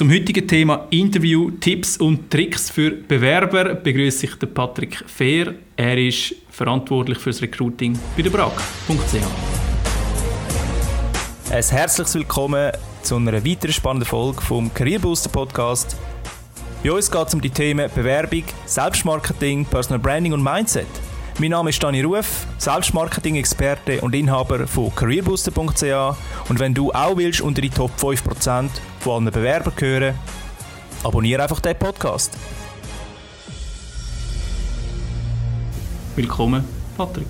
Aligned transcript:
Zum 0.00 0.10
heutigen 0.10 0.48
Thema 0.48 0.86
Interview, 0.88 1.50
Tipps 1.50 1.98
und 1.98 2.30
Tricks 2.30 2.70
für 2.70 2.90
Bewerber 2.90 3.74
begrüße 3.74 4.24
ich 4.24 4.34
den 4.36 4.54
Patrick 4.54 5.04
Fehr. 5.06 5.54
Er 5.76 5.98
ist 5.98 6.36
verantwortlich 6.48 7.18
für 7.18 7.28
das 7.28 7.42
Recruiting 7.42 7.98
bei 8.16 8.22
der 8.22 8.30
BRAC.ch. 8.30 9.14
Ein 11.50 11.62
herzliches 11.62 12.14
Willkommen 12.14 12.72
zu 13.02 13.16
einer 13.16 13.44
weiteren 13.44 13.74
spannenden 13.74 14.08
Folge 14.08 14.40
vom 14.40 14.72
Career 14.72 15.00
Booster 15.00 15.28
Podcast. 15.28 15.98
Bei 16.82 16.92
uns 16.92 17.10
geht 17.10 17.28
es 17.28 17.34
um 17.34 17.42
die 17.42 17.50
Themen 17.50 17.90
Bewerbung, 17.94 18.44
Selbstmarketing, 18.64 19.66
Personal 19.66 19.98
Branding 19.98 20.32
und 20.32 20.42
Mindset. 20.42 20.86
Mein 21.40 21.52
Name 21.52 21.70
ist 21.70 21.82
Dani 21.82 22.02
Ruf, 22.02 22.46
Selbstmarketing-Experte 22.58 24.02
und 24.02 24.14
Inhaber 24.14 24.66
von 24.66 24.94
careerbooster.ch 24.94 26.50
und 26.50 26.60
wenn 26.60 26.74
du 26.74 26.92
auch 26.92 27.16
willst 27.16 27.40
unter 27.40 27.62
die 27.62 27.70
Top 27.70 27.92
5% 27.98 28.68
von 28.98 29.22
allen 29.22 29.32
Bewerbern 29.32 29.72
gehören, 29.74 30.14
abonniere 31.02 31.42
einfach 31.42 31.60
den 31.60 31.78
Podcast. 31.78 32.36
Willkommen, 36.14 36.62
Patrick. 36.98 37.28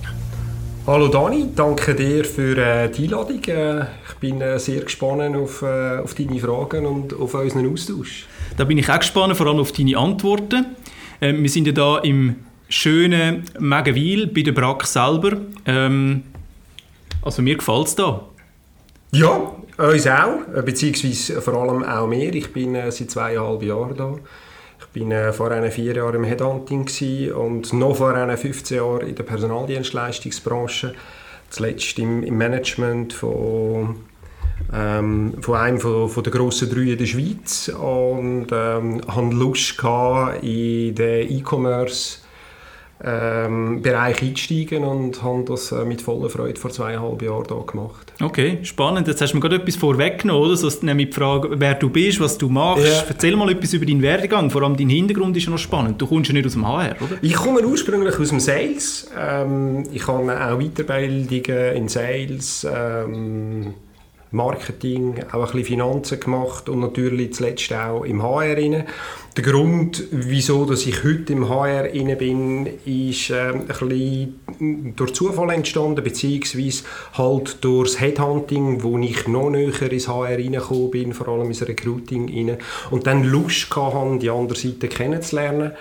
Hallo 0.85 1.07
Dani, 1.07 1.47
danke 1.55 1.95
dir 1.95 2.25
für 2.25 2.57
äh, 2.57 2.91
die 2.91 3.05
Einladung. 3.05 3.41
Äh, 3.45 3.79
ich 4.09 4.15
bin 4.19 4.41
äh, 4.41 4.59
sehr 4.59 4.81
gespannt 4.81 5.37
auf, 5.37 5.63
auf 5.63 6.13
deine 6.15 6.37
Fragen 6.37 6.85
und 6.85 7.17
auf 7.17 7.33
unseren 7.33 7.71
Austausch. 7.71 8.25
Da 8.57 8.65
bin 8.65 8.77
ich 8.77 8.89
auch 8.89 8.99
gespannt, 8.99 9.37
vor 9.37 9.47
allem 9.47 9.61
auf 9.61 9.71
deine 9.71 9.97
Antworten. 9.97 10.65
Wir 11.21 11.49
sind 11.49 11.67
ja 11.67 11.71
da 11.71 11.99
im 11.99 12.35
schönen 12.71 13.43
Megenwil 13.59 14.27
bei 14.27 14.41
der 14.41 14.53
Brack 14.53 14.85
selber. 14.85 15.37
Ähm, 15.65 16.23
also 17.21 17.41
mir 17.41 17.55
gefällt 17.55 17.87
es 17.87 17.95
da. 17.95 18.21
Ja, 19.11 19.51
uns 19.77 20.07
auch, 20.07 20.39
äh, 20.55 20.61
beziehungsweise 20.63 21.41
vor 21.41 21.55
allem 21.55 21.83
auch 21.83 22.07
mir. 22.07 22.33
Ich 22.33 22.51
bin 22.53 22.75
äh, 22.75 22.91
seit 22.91 23.11
zweieinhalb 23.11 23.61
Jahren 23.61 23.95
da. 23.95 24.15
Ich 24.79 24.87
bin 24.87 25.11
äh, 25.11 25.33
vor 25.33 25.51
einer 25.51 25.69
vier 25.69 25.95
Jahren 25.95 26.15
im 26.15 26.23
Headhunting 26.23 26.87
und 27.33 27.73
noch 27.73 27.95
vor 27.95 28.15
einer 28.15 28.37
15 28.37 28.77
Jahren 28.77 29.07
in 29.07 29.15
der 29.15 29.23
Personaldienstleistungsbranche. 29.23 30.93
Zuletzt 31.49 31.99
im, 31.99 32.23
im 32.23 32.37
Management 32.37 33.11
von, 33.11 33.97
ähm, 34.73 35.33
von 35.41 35.55
einem 35.57 35.79
von, 35.79 36.09
von 36.09 36.23
der 36.23 36.31
grossen 36.31 36.69
drei 36.69 36.91
in 36.91 36.97
der 36.97 37.05
Schweiz 37.05 37.67
und 37.67 38.47
ähm, 38.53 39.01
hatte 39.05 39.35
Lust 39.35 39.77
in 40.41 40.95
den 40.95 41.29
E-Commerce 41.29 42.20
ähm, 43.03 43.81
Bereich 43.81 44.21
einsteigen 44.21 44.83
und 44.83 45.23
habe 45.23 45.43
das 45.47 45.71
äh, 45.71 45.85
mit 45.85 46.01
voller 46.01 46.29
Freude 46.29 46.59
vor 46.59 46.69
zweieinhalb 46.69 47.21
Jahren 47.21 47.45
hier 47.47 47.63
gemacht. 47.65 48.13
Okay, 48.21 48.59
spannend. 48.63 49.07
Jetzt 49.07 49.21
hast 49.21 49.31
du 49.31 49.37
mir 49.37 49.41
gerade 49.41 49.55
etwas 49.55 49.75
vorweggenommen, 49.75 50.43
oder? 50.43 50.55
So, 50.55 50.69
nämlich 50.81 51.09
die 51.09 51.15
Frage, 51.15 51.49
wer 51.59 51.73
du 51.75 51.89
bist, 51.89 52.19
was 52.19 52.37
du 52.37 52.49
machst. 52.49 52.85
Ja. 52.85 53.03
Erzähl 53.07 53.35
mal 53.35 53.49
etwas 53.49 53.73
über 53.73 53.85
deinen 53.85 54.01
Werdegang. 54.01 54.51
Vor 54.51 54.61
allem 54.61 54.77
dein 54.77 54.89
Hintergrund 54.89 55.35
ist 55.35 55.45
ja 55.45 55.51
noch 55.51 55.57
spannend. 55.57 55.99
Du 56.01 56.05
kommst 56.05 56.29
ja 56.29 56.33
nicht 56.33 56.45
aus 56.45 56.53
dem 56.53 56.67
HR, 56.67 56.95
oder? 57.01 57.17
Ich 57.21 57.33
komme 57.33 57.65
ursprünglich 57.65 58.19
aus 58.19 58.29
dem 58.29 58.39
Sales. 58.39 59.09
Ähm, 59.17 59.83
ich 59.91 60.07
habe 60.07 60.45
auch 60.45 60.59
Weiterbildungen 60.59 61.75
in 61.75 61.87
Sales, 61.89 62.67
ähm, 62.71 63.73
Marketing, 64.31 65.15
auch 65.31 65.39
ein 65.39 65.41
bisschen 65.43 65.65
Finanzen 65.65 66.19
gemacht 66.19 66.69
und 66.69 66.79
natürlich 66.79 67.33
zuletzt 67.33 67.73
auch 67.73 68.03
im 68.03 68.23
HR 68.23 68.57
rein. 68.57 68.85
Der 69.37 69.43
Grund, 69.43 70.03
wieso 70.11 70.65
dass 70.65 70.85
ich 70.85 71.03
heute 71.03 71.33
im 71.33 71.47
HR 71.47 71.87
bin, 72.17 72.67
ist 72.85 73.29
äh, 73.29 73.51
ein 73.51 73.67
bisschen 73.67 74.95
durch 74.95 75.13
Zufall 75.13 75.51
entstanden, 75.51 76.03
beziehungsweise 76.03 76.83
halt 77.13 77.63
durch 77.63 77.91
das 77.91 78.01
Headhunting, 78.01 78.83
wo 78.83 78.97
ich 78.97 79.27
noch 79.27 79.49
näher 79.49 79.91
ins 79.91 80.07
HR 80.07 80.37
reingekommen 80.37 80.91
bin, 80.91 81.13
vor 81.13 81.29
allem 81.29 81.47
ins 81.47 81.65
Recruiting 81.65 82.29
rein, 82.29 82.57
und 82.89 83.07
dann 83.07 83.23
Lust 83.23 83.73
hatte, 83.75 84.19
die 84.19 84.29
andere 84.29 84.57
Seite 84.57 84.87
kennenzulernen. 84.87 85.71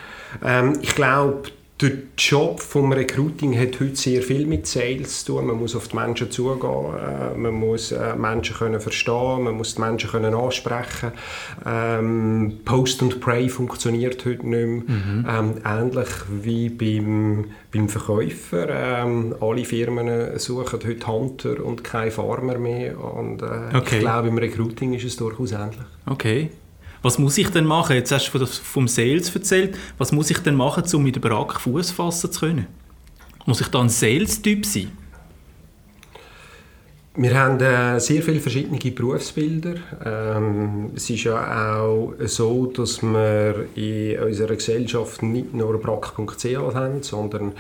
Ähm, 0.45 0.79
ich 0.81 0.95
glaube, 0.95 1.43
der 1.81 1.93
Job 2.19 2.61
vom 2.61 2.93
Recruiting 2.93 3.59
hat 3.59 3.81
heute 3.81 3.97
sehr 3.97 4.23
viel 4.23 4.47
mit 4.47 4.67
Sales 4.67 5.25
zu 5.25 5.33
tun. 5.33 5.47
Man 5.47 5.57
muss 5.57 5.75
auf 5.75 5.89
die 5.89 5.97
Menschen 5.97 6.31
zugehen, 6.31 6.95
äh, 6.95 7.37
man 7.37 7.55
muss 7.55 7.93
äh, 7.93 8.15
Menschen 8.17 8.57
können 8.57 8.81
verstehen, 8.81 9.45
man 9.45 9.55
muss 9.55 9.77
die 9.77 9.81
Menschen 9.81 10.11
können 10.11 10.35
ansprechen. 10.35 11.13
Ähm, 11.65 12.61
Post 12.65 13.03
and 13.03 13.21
Pray 13.21 13.49
funktioniert 13.49 14.25
heute 14.27 14.47
nicht 14.47 14.51
mehr. 14.51 14.67
Mhm. 14.67 15.27
Ähm, 15.29 15.55
ähnlich 15.65 16.09
wie 16.43 16.69
beim, 16.69 17.47
beim 17.73 17.89
Verkäufer. 17.89 18.69
Ähm, 18.69 19.35
alle 19.41 19.65
Firmen 19.65 20.39
suchen 20.39 20.81
heute 20.87 21.07
Hunter 21.07 21.65
und 21.65 21.83
keine 21.83 22.11
Farmer 22.11 22.59
mehr. 22.59 23.03
Und 23.03 23.43
äh, 23.43 23.75
okay. 23.75 23.97
ich 23.97 24.01
glaube, 24.01 24.29
im 24.29 24.39
Recruiting 24.39 24.93
ist 24.95 25.05
es 25.05 25.17
durchaus 25.17 25.53
ähnlich. 25.53 25.79
Okay. 26.05 26.51
Was 27.03 27.19
muss 27.19 27.39
ich 27.39 27.49
denn 27.49 27.65
machen? 27.65 27.97
Jetzt 27.97 28.13
hast 28.13 28.31
du 28.33 28.47
vom 28.47 28.87
Sales 28.87 29.35
erzählt. 29.35 29.77
Was 29.97 30.13
muss 30.13 30.31
ich 30.31 30.39
denn 30.39 30.55
machen, 30.55 30.85
um 30.93 31.03
mit 31.03 31.17
dem 31.17 31.23
Brack 31.23 31.61
Fuß 31.61 31.91
fassen 31.93 32.31
zu 32.31 32.41
können? 32.41 32.67
Muss 33.47 33.61
ich 33.61 33.69
da 33.69 33.81
ein 33.81 33.89
Sales-Typ 33.89 34.67
sein? 34.67 34.93
Wir 37.23 37.39
haben 37.39 37.61
äh, 37.61 38.01
sehr 38.01 38.23
viele 38.23 38.41
verschiedene 38.41 38.79
Berufsbilder. 38.79 39.75
Ähm, 40.07 40.91
es 40.97 41.11
ist 41.11 41.25
ja 41.25 41.77
auch 41.77 42.15
so, 42.25 42.65
dass 42.65 43.03
wir 43.03 43.67
in 43.75 44.19
unserer 44.21 44.55
Gesellschaft 44.55 45.23
nicht 45.23 45.53
nur 45.53 45.79
Brack.ch 45.79 46.47
haben, 46.57 47.03
sondern 47.03 47.53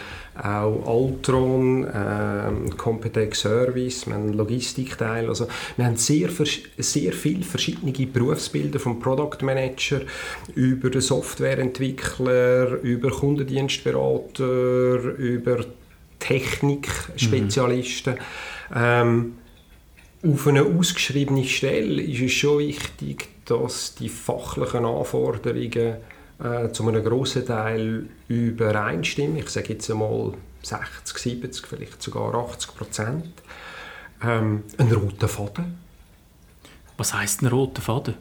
auch 0.43 0.87
Altron, 0.87 1.85
äh, 1.85 2.71
Competex 2.79 3.41
Service, 3.41 4.07
wir 4.07 4.15
haben 4.15 4.33
Logistikteil. 4.33 5.29
Also 5.29 5.47
wir 5.77 5.85
haben 5.85 5.97
sehr, 5.97 6.31
sehr 6.79 7.13
viele 7.13 7.43
verschiedene 7.43 7.93
Berufsbilder 7.93 8.79
vom 8.79 8.99
Product 8.99 9.43
Manager 9.43 10.01
über 10.55 10.89
den 10.89 11.03
Softwareentwickler, 11.03 12.81
über 12.81 13.11
Kundendienstberater, 13.11 15.01
über 15.19 15.67
Technikspezialisten. 16.19 18.15
Mhm. 18.15 18.19
Ähm, 18.75 19.33
auf 20.23 20.47
einer 20.47 20.65
ausgeschriebenen 20.65 21.45
Stelle 21.45 22.03
ist 22.03 22.21
es 22.21 22.33
schon 22.33 22.59
wichtig, 22.59 23.29
dass 23.47 23.95
die 23.95 24.09
fachlichen 24.09 24.85
Anforderungen 24.85 25.97
äh, 26.39 26.71
zu 26.73 26.87
einem 26.87 27.03
grossen 27.03 27.47
Teil 27.47 28.07
übereinstimmen. 28.29 29.39
Ich 29.39 29.49
sage 29.49 29.75
jetzt 29.75 29.91
einmal 29.91 30.35
60, 30.63 31.19
70, 31.19 31.67
vielleicht 31.67 32.03
sogar 32.03 32.35
80 32.35 32.75
Prozent. 32.75 33.33
Ähm, 34.23 34.65
ein 34.77 34.93
roter 34.93 35.29
Faden. 35.29 35.79
Was 36.99 37.15
heißt 37.15 37.43
ein 37.43 37.47
roter 37.47 37.81
Faden? 37.81 38.15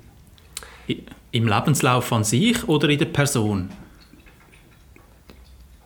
Im 1.32 1.48
Lebenslauf 1.48 2.12
an 2.14 2.24
sich 2.24 2.68
oder 2.68 2.90
in 2.90 3.00
der 3.00 3.06
Person? 3.06 3.70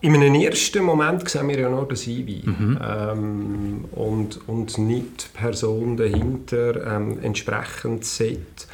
In 0.03 0.13
einem 0.15 0.35
ersten 0.35 0.83
Moment 0.83 1.29
sehen 1.29 1.47
wir 1.47 1.57
ja 1.57 1.69
nur 1.69 1.87
das 1.87 2.01
CV 2.01 2.45
mhm. 2.45 2.77
ähm, 2.85 3.85
und, 3.93 4.37
und 4.49 4.77
nicht 4.77 5.29
die 5.33 5.37
Person 5.37 5.95
dahinter. 5.95 6.95
Ähm, 6.97 7.19
entsprechend 7.21 8.03
sollte 8.03 8.67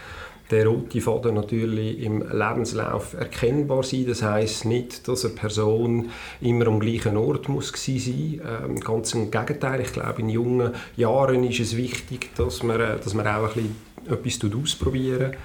der 0.50 0.66
rote 0.66 1.00
Faden 1.00 1.36
natürlich 1.36 2.00
im 2.00 2.24
Lebenslauf 2.32 3.14
erkennbar 3.14 3.84
sein. 3.84 4.08
Das 4.08 4.24
heißt 4.24 4.66
nicht, 4.66 5.08
dass 5.08 5.24
eine 5.24 5.36
Person 5.36 6.10
immer 6.42 6.66
am 6.66 6.80
gleichen 6.80 7.16
Ort 7.16 7.48
muss 7.48 7.74
sein 7.76 8.42
ähm, 8.66 8.80
Ganz 8.80 9.14
im 9.14 9.30
Gegenteil. 9.30 9.82
Ich 9.82 9.94
glaube, 9.94 10.24
in 10.24 10.30
jungen 10.30 10.72
Jahren 10.98 11.44
ist 11.44 11.60
es 11.60 11.78
wichtig, 11.78 12.32
dass 12.38 12.64
man, 12.64 12.82
äh, 12.82 12.98
dass 12.98 13.14
man 13.14 13.28
auch 13.28 13.56
ein 13.56 13.76
bisschen 14.24 14.50
etwas 14.50 14.64
ausprobieren 14.64 15.36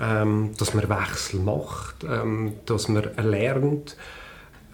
ähm, 0.00 0.50
dass 0.58 0.74
man 0.74 0.88
Wechsel 0.88 1.40
macht, 1.40 2.04
ähm, 2.04 2.54
dass 2.66 2.88
man 2.88 3.04
lernt 3.16 3.96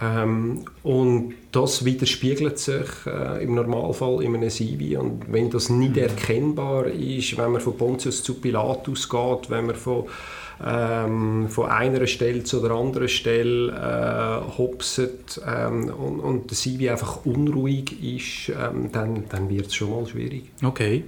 ähm, 0.00 0.64
und 0.82 1.34
das 1.52 1.84
widerspiegelt 1.84 2.58
sich 2.58 2.88
äh, 3.06 3.44
im 3.44 3.54
Normalfall 3.54 4.22
in 4.22 4.34
einem 4.34 4.48
CV. 4.48 4.98
Und 4.98 5.30
wenn 5.30 5.50
das 5.50 5.68
nicht 5.68 5.96
mhm. 5.96 6.02
erkennbar 6.02 6.86
ist, 6.86 7.36
wenn 7.36 7.52
man 7.52 7.60
von 7.60 7.76
Pontius 7.76 8.22
zu 8.22 8.34
Pilatus 8.34 9.08
geht, 9.08 9.50
wenn 9.50 9.66
man 9.66 9.74
von, 9.74 10.04
ähm, 10.64 11.48
von 11.50 11.68
einer 11.68 12.06
Stelle 12.06 12.44
zu 12.44 12.60
der 12.60 12.70
anderen 12.70 13.08
Stelle 13.08 13.72
äh, 13.72 14.56
hopset 14.56 15.40
ähm, 15.46 15.92
und, 15.92 16.20
und 16.20 16.50
der 16.50 16.56
CV 16.56 16.90
einfach 16.90 17.26
unruhig 17.26 18.02
ist, 18.02 18.56
ähm, 18.56 18.90
dann, 18.92 19.24
dann 19.28 19.50
wird 19.50 19.66
es 19.66 19.74
schon 19.74 19.90
mal 19.90 20.06
schwierig. 20.06 20.44
Okay. 20.62 21.04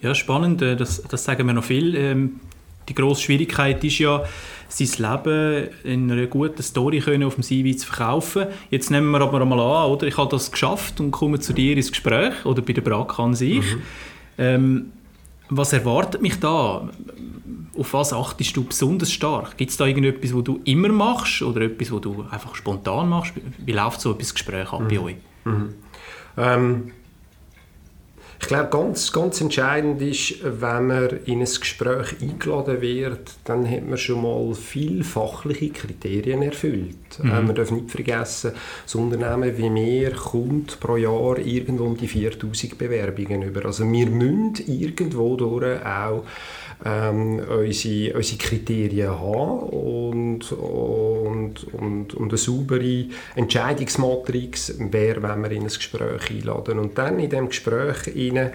Ja, 0.00 0.14
spannend. 0.14 0.62
Äh, 0.62 0.74
das, 0.74 1.02
das 1.02 1.22
sagen 1.22 1.46
wir 1.46 1.52
noch 1.52 1.64
viel. 1.64 1.94
Ähm, 1.94 2.40
die 2.88 2.94
grosse 2.94 3.22
Schwierigkeit 3.22 3.82
ist 3.84 3.98
ja, 3.98 4.24
sein 4.68 4.88
Leben 4.98 5.68
in 5.84 6.10
einer 6.10 6.26
guten 6.26 6.62
Story 6.62 7.00
können 7.00 7.24
auf 7.24 7.34
dem 7.34 7.42
CV 7.42 7.78
zu 7.78 7.86
verkaufen. 7.86 8.46
Jetzt 8.70 8.90
nehmen 8.90 9.10
wir 9.10 9.20
aber 9.20 9.44
mal 9.44 9.60
an, 9.60 9.90
oder? 9.90 10.06
ich 10.06 10.16
habe 10.16 10.30
das 10.30 10.50
geschafft 10.50 11.00
und 11.00 11.10
komme 11.10 11.38
zu 11.38 11.52
dir 11.52 11.76
ins 11.76 11.90
Gespräch 11.90 12.44
oder 12.44 12.62
bei 12.62 12.72
der 12.72 12.82
BRAC 12.82 13.18
an 13.18 13.34
sich. 13.34 13.74
Mhm. 13.74 13.82
Ähm, 14.38 14.92
was 15.48 15.72
erwartet 15.72 16.22
mich 16.22 16.40
da? 16.40 16.88
Auf 17.78 17.92
was 17.92 18.12
achtest 18.12 18.56
du 18.56 18.64
besonders 18.64 19.12
stark? 19.12 19.56
Gibt 19.56 19.70
es 19.70 19.76
da 19.76 19.86
irgendetwas, 19.86 20.34
was 20.34 20.44
du 20.44 20.60
immer 20.64 20.88
machst 20.88 21.42
oder 21.42 21.60
etwas, 21.60 21.92
was 21.92 22.00
du 22.00 22.24
einfach 22.30 22.54
spontan 22.54 23.08
machst? 23.08 23.34
Wie 23.58 23.72
läuft 23.72 24.00
so 24.00 24.12
ein 24.12 24.18
Gespräch 24.18 24.72
ab 24.72 24.80
mhm. 24.80 24.88
bei 24.88 24.98
euch? 24.98 25.16
Mhm. 25.44 25.74
Ähm, 26.36 26.92
Ich 28.40 28.48
glaube, 28.48 28.68
ganz, 28.70 29.12
ganz 29.12 29.40
entscheidend 29.40 30.00
ist, 30.02 30.36
wenn 30.42 30.86
man 30.86 31.08
in 31.24 31.40
ein 31.40 31.44
Gespräch 31.44 32.20
eingeladen 32.20 32.80
wird, 32.80 33.32
dann 33.44 33.68
hat 33.68 33.86
man 33.86 33.98
schon 33.98 34.22
mal 34.22 34.54
viele 34.54 35.04
fachliche 35.04 35.70
Kriterien 35.70 36.42
erfüllt. 36.42 37.18
Mhm. 37.22 37.30
Äh, 37.30 37.42
man 37.42 37.54
darf 37.54 37.70
nicht 37.70 37.90
vergessen, 37.90 38.52
das 38.84 38.94
Unternehmen 38.94 39.56
wie 39.56 39.74
wir 39.74 40.10
kommt 40.12 40.78
pro 40.80 40.96
Jahr 40.96 41.38
irgendwo 41.38 41.84
um 41.84 41.96
die 41.96 42.08
4000 42.08 42.78
Bewerbungen 42.78 43.42
über. 43.42 43.64
Also 43.64 43.90
wir 43.90 44.06
müssen 44.06 44.54
irgendwo 44.66 45.36
durch 45.36 45.84
auch 45.84 46.24
ähm, 46.84 47.38
unsere, 47.38 48.14
unsere 48.14 48.38
Kriterien 48.38 49.10
haben 49.10 49.60
und, 49.60 50.52
und, 50.52 51.64
und, 51.72 52.14
und 52.14 52.28
eine 52.28 52.36
saubere 52.36 53.06
Entscheidungsmatrix, 53.34 54.74
wer 54.78 55.22
wenn 55.22 55.42
wir 55.42 55.50
in 55.52 55.62
ein 55.62 55.68
Gespräch 55.68 56.30
einladen. 56.30 56.78
Und 56.78 56.98
dann 56.98 57.18
in 57.18 57.30
diesem 57.30 57.48
Gespräch 57.48 58.08
rein, 58.14 58.52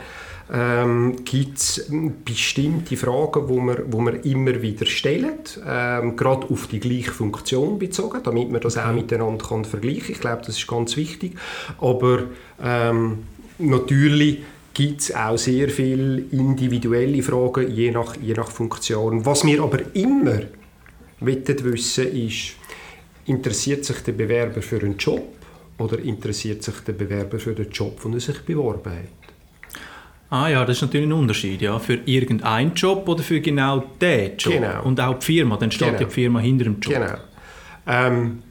ähm, 0.54 1.24
gibt 1.24 1.58
es 1.58 1.90
bestimmte 2.26 2.98
Fragen, 2.98 3.48
die 3.48 3.54
wir, 3.54 3.86
wo 3.88 4.02
wir 4.02 4.26
immer 4.26 4.62
wieder 4.62 4.86
stellen, 4.86 5.40
ähm, 5.66 6.16
gerade 6.18 6.48
auf 6.50 6.68
die 6.68 6.80
gleiche 6.80 7.12
Funktion 7.12 7.80
bezogen, 7.80 8.20
damit 8.24 8.52
man 8.52 8.60
das 8.60 8.78
auch 8.78 8.92
miteinander 8.92 9.46
kann 9.46 9.64
vergleichen 9.64 10.02
kann. 10.02 10.12
Ich 10.12 10.20
glaube, 10.20 10.42
das 10.46 10.58
ist 10.58 10.68
ganz 10.68 10.98
wichtig. 10.98 11.38
Aber 11.80 12.24
ähm, 12.62 13.20
natürlich 13.60 14.40
gibt 14.74 15.02
es 15.02 15.16
auch 15.16 15.38
sehr 15.38 15.70
viele 15.70 16.24
individuelle 16.32 17.22
Fragen, 17.22 17.70
je 17.70 17.92
nach, 17.92 18.16
je 18.22 18.34
nach 18.34 18.50
Funktion. 18.50 19.26
Was 19.26 19.46
wir 19.46 19.62
aber 19.62 19.80
immer 19.94 20.42
wissen 21.20 22.08
ist, 22.16 22.56
interessiert 23.26 23.86
sich 23.86 24.00
der 24.00 24.14
Bewerber 24.14 24.62
für 24.62 24.80
einen 24.80 24.98
Job 24.98 25.24
oder 25.78 26.00
interessiert 26.00 26.64
sich 26.64 26.76
der 26.88 26.94
Bewerber 26.94 27.40
für 27.40 27.54
den 27.54 27.70
Job, 27.70 28.02
den 28.02 28.14
er 28.14 28.20
sich 28.20 28.40
beworben 28.42 28.92
hat? 28.92 29.22
Ah 30.30 30.48
ja, 30.48 30.64
das 30.64 30.78
ist 30.78 30.84
natürlich 30.84 31.08
ein 31.08 31.14
Unterschied, 31.14 31.62
ja. 31.62 31.78
Für 31.78 32.00
irgendeinen 32.06 32.74
Job 32.74 33.08
oder 33.10 33.22
für 33.22 33.42
genau 33.42 33.84
den 34.00 34.38
Job. 34.38 34.54
Genau. 34.54 34.84
Und 34.84 35.00
auch 35.02 35.20
die 35.20 35.26
Firma, 35.26 35.58
dann 35.58 35.72
steht 35.72 35.98
genau. 35.98 36.00
die 36.06 36.14
Firma 36.14 36.40
hinter 36.40 36.64
dem 36.64 36.80
Job. 36.80 36.94
Genau. 36.94 37.18
Ähm, 37.86 38.42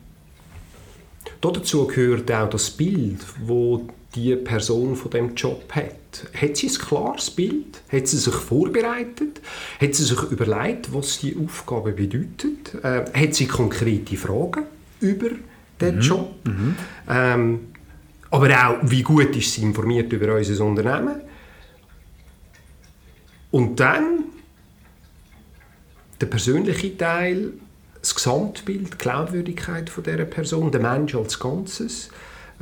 dazu 1.40 1.86
gehört 1.86 2.30
auch 2.30 2.50
das 2.50 2.70
Bild, 2.70 3.24
wo 3.42 3.88
die 4.14 4.36
Person 4.36 4.94
von 4.94 5.10
dem 5.10 5.34
Job 5.34 5.72
hat. 5.74 5.99
Hat 6.40 6.56
sie 6.56 6.68
ein 6.68 6.74
klares 6.74 7.30
Bild? 7.30 7.82
Hat 7.90 8.06
sie 8.08 8.18
sich 8.18 8.34
vorbereitet? 8.34 9.40
Hat 9.80 9.94
sie 9.94 10.04
sich 10.04 10.22
überlegt, 10.30 10.92
was 10.92 11.20
die 11.20 11.36
Aufgabe 11.36 11.92
bedeutet? 11.92 12.74
Äh, 12.82 13.04
hat 13.12 13.34
sie 13.34 13.46
konkrete 13.46 14.16
Fragen 14.16 14.64
über 15.00 15.30
den 15.80 15.96
mhm. 15.96 16.00
Job? 16.00 16.34
Mhm. 16.44 16.76
Ähm, 17.08 17.60
aber 18.30 18.48
auch, 18.48 18.78
wie 18.82 19.02
gut 19.02 19.34
ist 19.36 19.52
sie 19.54 19.62
informiert 19.62 20.12
über 20.12 20.34
unser 20.34 20.64
Unternehmen? 20.64 21.20
Und 23.50 23.80
dann 23.80 24.24
der 26.20 26.26
persönliche 26.26 26.96
Teil, 26.96 27.52
das 28.00 28.14
Gesamtbild, 28.14 28.94
die 28.94 28.98
Glaubwürdigkeit 28.98 29.90
von 29.90 30.04
dieser 30.04 30.24
Person, 30.24 30.70
der 30.70 30.80
Mensch 30.80 31.14
als 31.14 31.38
Ganzes. 31.38 32.10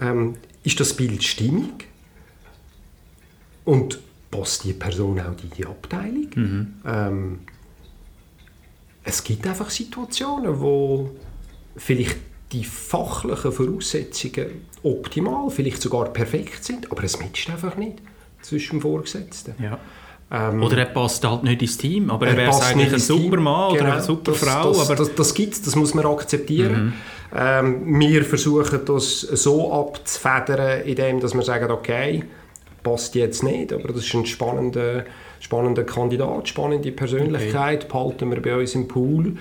Ähm, 0.01 0.35
ist 0.65 0.81
das 0.81 0.95
Bild 0.95 1.23
stimmig? 1.23 1.87
Und 3.69 3.99
passt 4.31 4.65
die 4.65 4.73
Person 4.73 5.21
auch 5.21 5.43
in 5.43 5.51
die 5.59 5.67
Abteilung? 5.67 6.29
Mhm. 6.35 6.75
Ähm, 6.87 7.39
es 9.05 9.23
gibt 9.23 9.47
einfach 9.47 9.69
Situationen, 9.69 10.59
wo 10.59 11.11
vielleicht 11.77 12.17
die 12.51 12.65
fachlichen 12.65 13.53
Voraussetzungen 13.53 14.63
optimal, 14.83 15.51
vielleicht 15.51 15.83
sogar 15.83 16.07
perfekt 16.07 16.65
sind, 16.65 16.91
aber 16.91 17.05
es 17.05 17.21
matcht 17.21 17.51
einfach 17.51 17.77
nicht 17.77 17.99
zwischen 18.41 18.79
dem 18.79 18.81
Vorgesetzten. 18.81 19.53
Ja. 19.63 19.79
Ähm, 20.31 20.63
oder 20.63 20.79
er 20.79 20.87
passt 20.87 21.23
halt 21.29 21.43
nicht 21.43 21.61
ins 21.61 21.77
Team, 21.77 22.11
aber 22.11 22.27
er, 22.27 22.33
er 22.33 22.39
wäre 22.39 22.63
eigentlich 22.63 22.95
ein 22.95 22.99
super 23.01 23.37
Mann 23.37 23.75
genau, 23.75 23.85
oder 23.85 23.93
eine 23.93 24.03
super 24.03 24.33
das, 24.33 24.41
Frau. 24.41 24.73
Das, 24.73 24.81
aber 24.81 24.97
das, 24.97 25.15
das 25.15 25.35
gibt 25.35 25.53
es, 25.53 25.61
das 25.61 25.77
muss 25.77 25.93
man 25.93 26.07
akzeptieren. 26.07 26.87
Mhm. 26.87 26.93
Ähm, 27.37 28.01
wir 28.01 28.25
versuchen 28.25 28.81
das 28.87 29.21
so 29.21 29.71
abzufedern, 29.75 30.81
indem 30.87 31.21
dass 31.21 31.35
wir 31.35 31.43
sagen, 31.43 31.71
okay, 31.71 32.25
passt 32.83 33.15
jetzt 33.15 33.43
nicht, 33.43 33.73
aber 33.73 33.89
das 33.89 34.05
ist 34.05 34.15
ein 34.15 34.27
spannender, 34.27 35.05
spannender 35.41 35.85
Kandidat, 35.85 36.49
spannende 36.49 36.93
Persönlichkeit, 36.93 37.85
okay. 37.85 37.93
behalten 37.93 38.31
wir 38.31 38.43
bei 38.43 38.57
uns 38.57 38.75
im 38.75 38.89
Pool. 38.89 39.37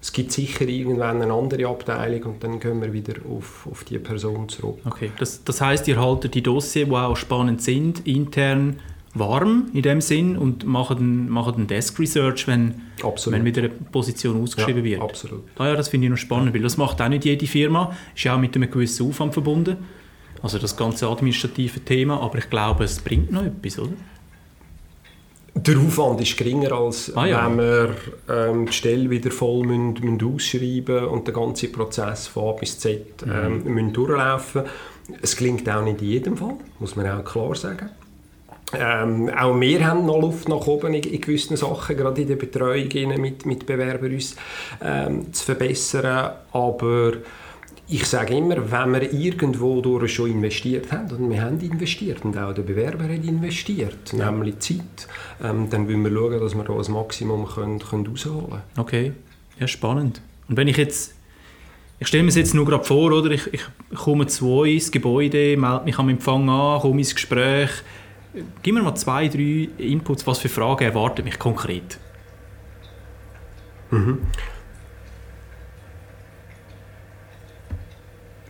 Es 0.00 0.12
gibt 0.12 0.32
sicher 0.32 0.66
irgendwann 0.66 1.22
eine 1.22 1.32
andere 1.32 1.68
Abteilung 1.68 2.34
und 2.34 2.44
dann 2.44 2.58
kommen 2.58 2.82
wir 2.82 2.92
wieder 2.92 3.14
auf, 3.30 3.68
auf 3.70 3.84
die 3.84 3.98
Person 3.98 4.48
zurück. 4.48 4.78
Okay, 4.84 5.12
das, 5.18 5.44
das 5.44 5.60
heißt, 5.60 5.86
ihr 5.86 6.00
haltet 6.00 6.34
die 6.34 6.42
Dossier, 6.42 6.86
die 6.86 6.92
auch 6.92 7.16
spannend 7.16 7.62
sind, 7.62 8.04
intern 8.06 8.80
warm 9.14 9.70
in 9.74 9.82
dem 9.82 10.00
Sinn 10.00 10.36
und 10.38 10.66
machen, 10.66 11.28
machen 11.28 11.66
Desk 11.66 11.98
Research, 11.98 12.48
wenn, 12.48 12.74
wenn 13.26 13.44
wieder 13.44 13.62
eine 13.62 13.68
Position 13.68 14.42
ausgeschrieben 14.42 14.84
ja, 14.84 14.92
wird. 14.92 15.02
Absolut. 15.02 15.42
Ah 15.58 15.68
ja, 15.68 15.76
das 15.76 15.88
finde 15.88 16.06
ich 16.06 16.10
noch 16.10 16.16
spannend, 16.16 16.54
weil 16.54 16.62
das 16.62 16.76
macht 16.76 17.00
auch 17.00 17.08
nicht 17.08 17.24
jede 17.24 17.46
Firma, 17.46 17.94
ist 18.14 18.24
ja 18.24 18.34
auch 18.34 18.40
mit 18.40 18.56
einem 18.56 18.70
gewissen 18.70 19.08
Aufwand 19.08 19.34
verbunden. 19.34 19.76
Also 20.42 20.58
das 20.58 20.76
ganze 20.76 21.06
administrative 21.06 21.80
Thema, 21.80 22.20
aber 22.20 22.38
ich 22.38 22.50
glaube, 22.50 22.84
es 22.84 22.98
bringt 22.98 23.30
noch 23.30 23.44
etwas, 23.44 23.78
oder? 23.78 23.92
Der 25.54 25.78
Aufwand 25.78 26.20
ist 26.20 26.36
geringer, 26.36 26.72
als 26.72 27.14
ah, 27.14 27.26
ja. 27.26 27.46
wenn 27.46 27.58
wir 27.58 27.94
ähm, 28.28 28.66
die 28.66 28.72
Stelle 28.72 29.10
wieder 29.10 29.30
voll 29.30 29.66
müssen, 29.66 29.92
müssen 30.02 30.34
ausschreiben 30.34 31.04
und 31.04 31.28
den 31.28 31.34
ganzen 31.34 31.70
Prozess 31.70 32.26
von 32.26 32.48
A 32.48 32.52
bis 32.52 32.78
Z 32.78 33.22
ähm, 33.22 33.62
mhm. 33.62 33.74
müssen 33.74 33.92
durchlaufen 33.92 34.62
Es 35.20 35.36
gelingt 35.36 35.68
auch 35.68 35.82
nicht 35.82 36.00
in 36.00 36.08
jedem 36.08 36.36
Fall, 36.38 36.56
muss 36.78 36.96
man 36.96 37.06
auch 37.06 37.22
klar 37.22 37.54
sagen. 37.54 37.90
Ähm, 38.74 39.30
auch 39.38 39.60
wir 39.60 39.86
haben 39.86 40.06
noch 40.06 40.20
Luft 40.20 40.48
nach 40.48 40.66
oben 40.66 40.94
in, 40.94 41.02
in 41.02 41.20
gewissen 41.20 41.56
Sachen, 41.56 41.96
gerade 41.96 42.22
in 42.22 42.28
der 42.28 42.36
Betreuung 42.36 42.88
mit, 43.20 43.44
mit 43.44 43.66
Bewerbern 43.66 44.12
uns 44.12 44.34
ähm, 44.82 45.32
zu 45.32 45.44
verbessern. 45.44 46.32
Aber 46.52 47.12
ich 47.92 48.06
sage 48.06 48.34
immer, 48.34 48.70
wenn 48.70 48.92
wir 48.92 49.12
irgendwo 49.12 49.80
durch 49.80 50.14
schon 50.14 50.30
investiert 50.30 50.90
haben, 50.92 51.10
und 51.16 51.30
wir 51.30 51.42
haben 51.42 51.60
investiert 51.60 52.24
und 52.24 52.36
auch 52.38 52.52
der 52.52 52.62
Bewerber 52.62 53.04
hat 53.04 53.24
investiert, 53.24 54.12
ja. 54.12 54.30
nämlich 54.30 54.58
Zeit, 54.60 55.08
ähm, 55.42 55.68
dann 55.70 55.88
wollen 55.88 56.02
wir 56.04 56.10
schauen, 56.12 56.40
dass 56.40 56.54
wir 56.54 56.64
da 56.64 56.74
das 56.74 56.88
Maximum 56.88 57.46
können, 57.46 57.78
können 57.78 58.06
rausholen 58.06 58.48
können. 58.48 58.62
Okay, 58.76 59.12
ja 59.58 59.68
spannend. 59.68 60.20
Und 60.48 60.56
wenn 60.56 60.68
ich 60.68 60.76
jetzt 60.76 61.14
ich 61.98 62.08
stelle 62.08 62.24
mir 62.24 62.30
es 62.30 62.34
jetzt 62.34 62.52
nur 62.52 62.66
gerade 62.66 62.82
vor, 62.82 63.12
oder? 63.12 63.30
Ich, 63.30 63.46
ich 63.52 63.62
komme 63.94 64.26
zu 64.26 64.50
euch 64.50 64.74
ins 64.74 64.90
Gebäude, 64.90 65.56
melde 65.56 65.84
mich 65.84 65.96
am 65.98 66.08
Empfang 66.08 66.48
an, 66.50 66.80
komme 66.80 66.98
ins 66.98 67.14
Gespräch, 67.14 67.70
Gib 68.62 68.74
mir 68.74 68.82
mal 68.82 68.94
zwei, 68.94 69.28
drei 69.28 69.68
Inputs, 69.78 70.26
was 70.26 70.38
für 70.38 70.48
Fragen 70.48 70.84
erwarten 70.84 71.24
mich 71.24 71.38
konkret? 71.38 71.98
Mhm. 73.90 74.20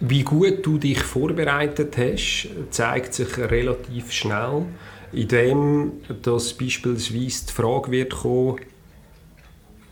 Wie 0.05 0.25
gut 0.25 0.67
du 0.67 0.79
dich 0.79 1.01
vorbereitet 1.01 1.97
hast, 1.97 2.49
zeigt 2.71 3.15
sich 3.15 3.39
relativ 3.39 4.11
schnell, 4.11 4.65
indem 5.13 5.93
dass 6.23 6.55
beispielsweise 6.55 7.47
die 7.47 7.53
Frage 7.53 7.93
wird 7.93 8.13
kommen, 8.13 8.59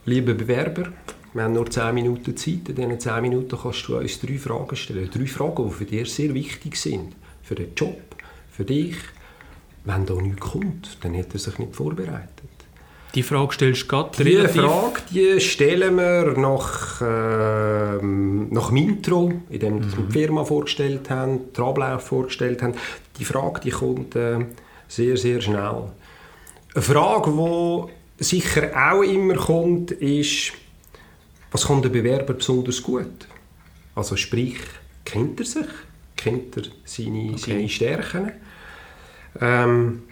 lieber 0.07 0.35
Bewerber, 0.35 0.93
wir 1.33 1.45
haben 1.45 1.53
nur 1.53 1.71
10 1.71 1.95
Minuten 1.95 2.37
Zeit, 2.37 2.69
in 2.71 2.75
diesen 2.75 2.99
10 2.99 3.23
Minuten 3.23 3.57
kannst 3.57 3.87
du 3.87 3.99
uns 3.99 4.19
drei 4.19 4.37
Fragen 4.37 4.75
stellen. 4.75 5.09
Drei 5.15 5.27
Fragen, 5.27 5.69
die 5.69 5.75
für 5.75 5.85
dich 5.85 6.13
sehr 6.13 6.35
wichtig 6.35 6.75
sind. 6.75 7.15
Für 7.45 7.55
den 7.55 7.73
Job, 7.77 8.17
für 8.51 8.65
dich, 8.65 8.97
wenn 9.85 10.07
da 10.07 10.15
nichts 10.15 10.41
kommt, 10.41 10.99
dann 11.03 11.17
hat 11.17 11.33
er 11.35 11.39
sich 11.39 11.57
nicht 11.61 11.77
vorbereitet. 11.77 12.50
Die 13.15 13.23
Frage 13.23 13.55
stellst 13.55 13.83
du 13.83 13.87
gerade 13.89 14.23
Die 14.23 14.37
relativ... 14.37 14.63
Frage 14.63 15.03
die 15.11 15.41
stellen 15.41 15.97
wir 15.97 16.35
nach, 16.39 17.01
äh, 17.01 18.05
nach 18.05 18.69
dem 18.69 18.77
Intro, 18.77 19.33
in 19.51 19.59
dem 19.59 19.75
mhm. 19.77 19.97
wir 19.97 20.05
die 20.05 20.13
Firma 20.13 20.45
vorgestellt 20.45 21.11
haben, 21.11 21.53
den 21.53 21.65
Ablauf 21.65 22.07
vorgestellt 22.07 22.63
haben. 22.63 22.75
Die 23.19 23.25
Frage 23.25 23.61
die 23.61 23.71
kommt 23.71 24.15
äh, 24.15 24.39
sehr, 24.87 25.17
sehr 25.17 25.41
schnell. 25.41 25.91
Eine 26.73 26.83
Frage, 26.83 27.33
die 27.33 28.25
sicher 28.25 28.71
auch 28.75 29.03
immer 29.03 29.35
kommt, 29.35 29.91
ist, 29.93 30.53
was 31.51 31.67
kann 31.67 31.83
der 31.83 31.89
Bewerber 31.89 32.35
besonders 32.35 32.83
gut? 32.83 33.27
Also 33.97 34.15
sprich, 34.17 34.59
kennt 35.05 35.41
er 35.41 35.47
sich? 35.47 35.67
Kennt 36.17 36.57
er 36.57 36.65
seine, 36.85 37.31
okay. 37.31 37.39
seine 37.39 37.69
Stärken? 37.69 38.33
Ähm, 39.41 40.03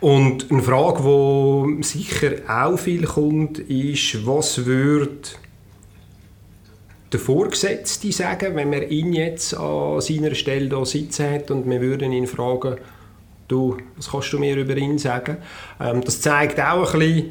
und 0.00 0.50
eine 0.50 0.62
Frage, 0.62 1.02
die 1.76 1.82
sicher 1.82 2.32
auch 2.48 2.78
viel 2.78 3.04
kommt, 3.04 3.58
ist, 3.58 4.26
was 4.26 4.64
würde 4.64 5.18
der 7.12 7.20
Vorgesetzte 7.20 8.12
sagen, 8.12 8.54
wenn 8.54 8.70
wir 8.70 8.88
ihn 8.90 9.12
jetzt 9.12 9.54
an 9.54 10.00
seiner 10.00 10.34
Stelle 10.34 10.68
hier 10.68 10.86
sitzen 10.86 11.30
hat 11.30 11.50
und 11.50 11.68
wir 11.68 11.80
würden 11.80 12.12
ihn 12.12 12.26
fragen, 12.26 12.76
du, 13.48 13.78
was 13.96 14.10
kannst 14.10 14.32
du 14.32 14.38
mir 14.38 14.56
über 14.56 14.76
ihn 14.76 14.98
sagen? 14.98 15.38
Ähm, 15.80 16.02
das 16.04 16.20
zeigt 16.20 16.60
auch 16.60 16.92
ein 16.92 17.00
bisschen 17.00 17.30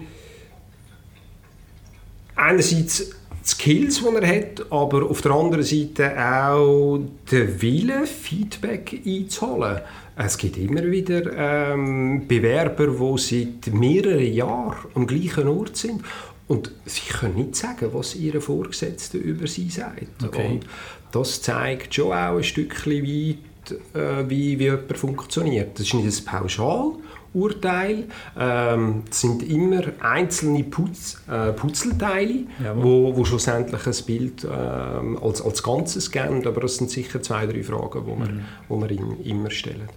einerseits 2.36 3.12
Skills, 3.45 4.01
die 4.01 4.15
er 4.15 4.36
hat, 4.36 4.71
aber 4.71 5.09
auf 5.09 5.21
der 5.21 5.31
anderen 5.31 5.63
Seite 5.63 6.17
auch 6.19 7.00
den 7.31 7.62
Willen, 7.62 8.05
Feedback 8.05 9.01
einzuholen. 9.05 9.79
Es 10.17 10.38
gibt 10.38 10.57
immer 10.57 10.83
wieder 10.83 11.71
ähm, 11.71 12.27
Bewerber, 12.27 12.88
die 12.88 13.17
seit 13.21 13.74
mehreren 13.74 14.33
Jahren 14.33 14.77
am 14.95 15.05
gleichen 15.05 15.47
Ort 15.47 15.77
sind 15.77 16.01
und 16.47 16.71
sie 16.86 17.09
können 17.12 17.36
nicht 17.36 17.55
sagen, 17.55 17.89
was 17.93 18.15
ihre 18.15 18.41
Vorgesetzte 18.41 19.17
über 19.17 19.47
sie 19.47 19.69
sagt. 19.69 20.24
Okay. 20.24 20.47
Und 20.47 20.65
das 21.12 21.41
zeigt 21.41 21.93
schon 21.93 22.13
auch 22.13 22.38
ein 22.38 22.43
Stückchen 22.43 23.03
weit, 23.03 23.71
äh, 23.93 24.29
wie, 24.29 24.57
wie 24.57 24.63
jemand 24.63 24.97
funktioniert. 24.97 25.77
Das 25.79 25.88
ist 25.88 25.93
nicht 25.93 26.19
ein 26.19 26.25
Pauschal, 26.25 26.93
Urteil. 27.34 28.05
Ähm, 28.38 29.03
das 29.07 29.22
sind 29.22 29.43
immer 29.43 29.84
einzelne 30.00 30.63
Putz, 30.63 31.22
äh, 31.29 31.51
Putzelteile, 31.53 32.46
wo, 32.75 33.15
wo 33.15 33.25
schlussendlich 33.25 33.86
ein 33.86 34.05
Bild 34.05 34.43
äh, 34.43 34.48
als, 34.48 35.41
als 35.41 35.63
Ganzes 35.63 36.12
geben. 36.12 36.46
Aber 36.46 36.62
das 36.62 36.77
sind 36.77 36.89
sicher 36.89 37.22
zwei, 37.22 37.46
drei 37.46 37.63
Fragen, 37.63 38.05
die 38.05 38.07
wir, 38.07 38.34
mhm. 38.34 38.46
wo 38.67 38.81
wir 38.81 38.89
immer 39.25 39.51
stellen. 39.51 39.89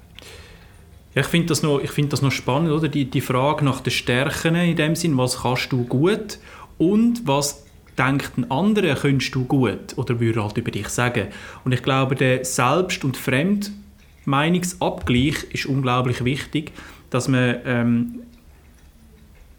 Ja, 1.14 1.22
ich 1.22 1.28
finde 1.28 1.48
das, 1.48 1.64
noch, 1.64 1.80
find 1.80 2.12
das 2.12 2.22
noch 2.22 2.30
spannend, 2.30 2.70
oder? 2.70 2.86
Die, 2.88 3.04
die 3.04 3.20
Frage 3.20 3.64
nach 3.64 3.80
den 3.80 3.90
Stärken 3.90 4.54
in 4.54 4.76
dem 4.76 4.94
Sinn, 4.94 5.18
was 5.18 5.42
kannst 5.42 5.72
du 5.72 5.82
gut 5.84 6.38
und 6.78 7.26
was 7.26 7.64
denkt 7.98 8.38
ein 8.38 8.48
anderer, 8.50 8.94
könntest 8.94 9.34
du 9.34 9.44
gut 9.44 9.96
oder 9.96 10.20
würde 10.20 10.42
halt 10.42 10.56
über 10.56 10.70
dich 10.70 10.88
sagen. 10.88 11.26
Und 11.64 11.72
ich 11.72 11.82
glaube, 11.82 12.14
der 12.14 12.44
Selbst- 12.44 13.04
und 13.04 13.16
Fremdmeinungsabgleich 13.16 15.44
ist 15.52 15.66
unglaublich 15.66 16.24
wichtig, 16.24 16.70
dass 17.10 17.28
man 17.28 17.56
ähm, 17.64 18.20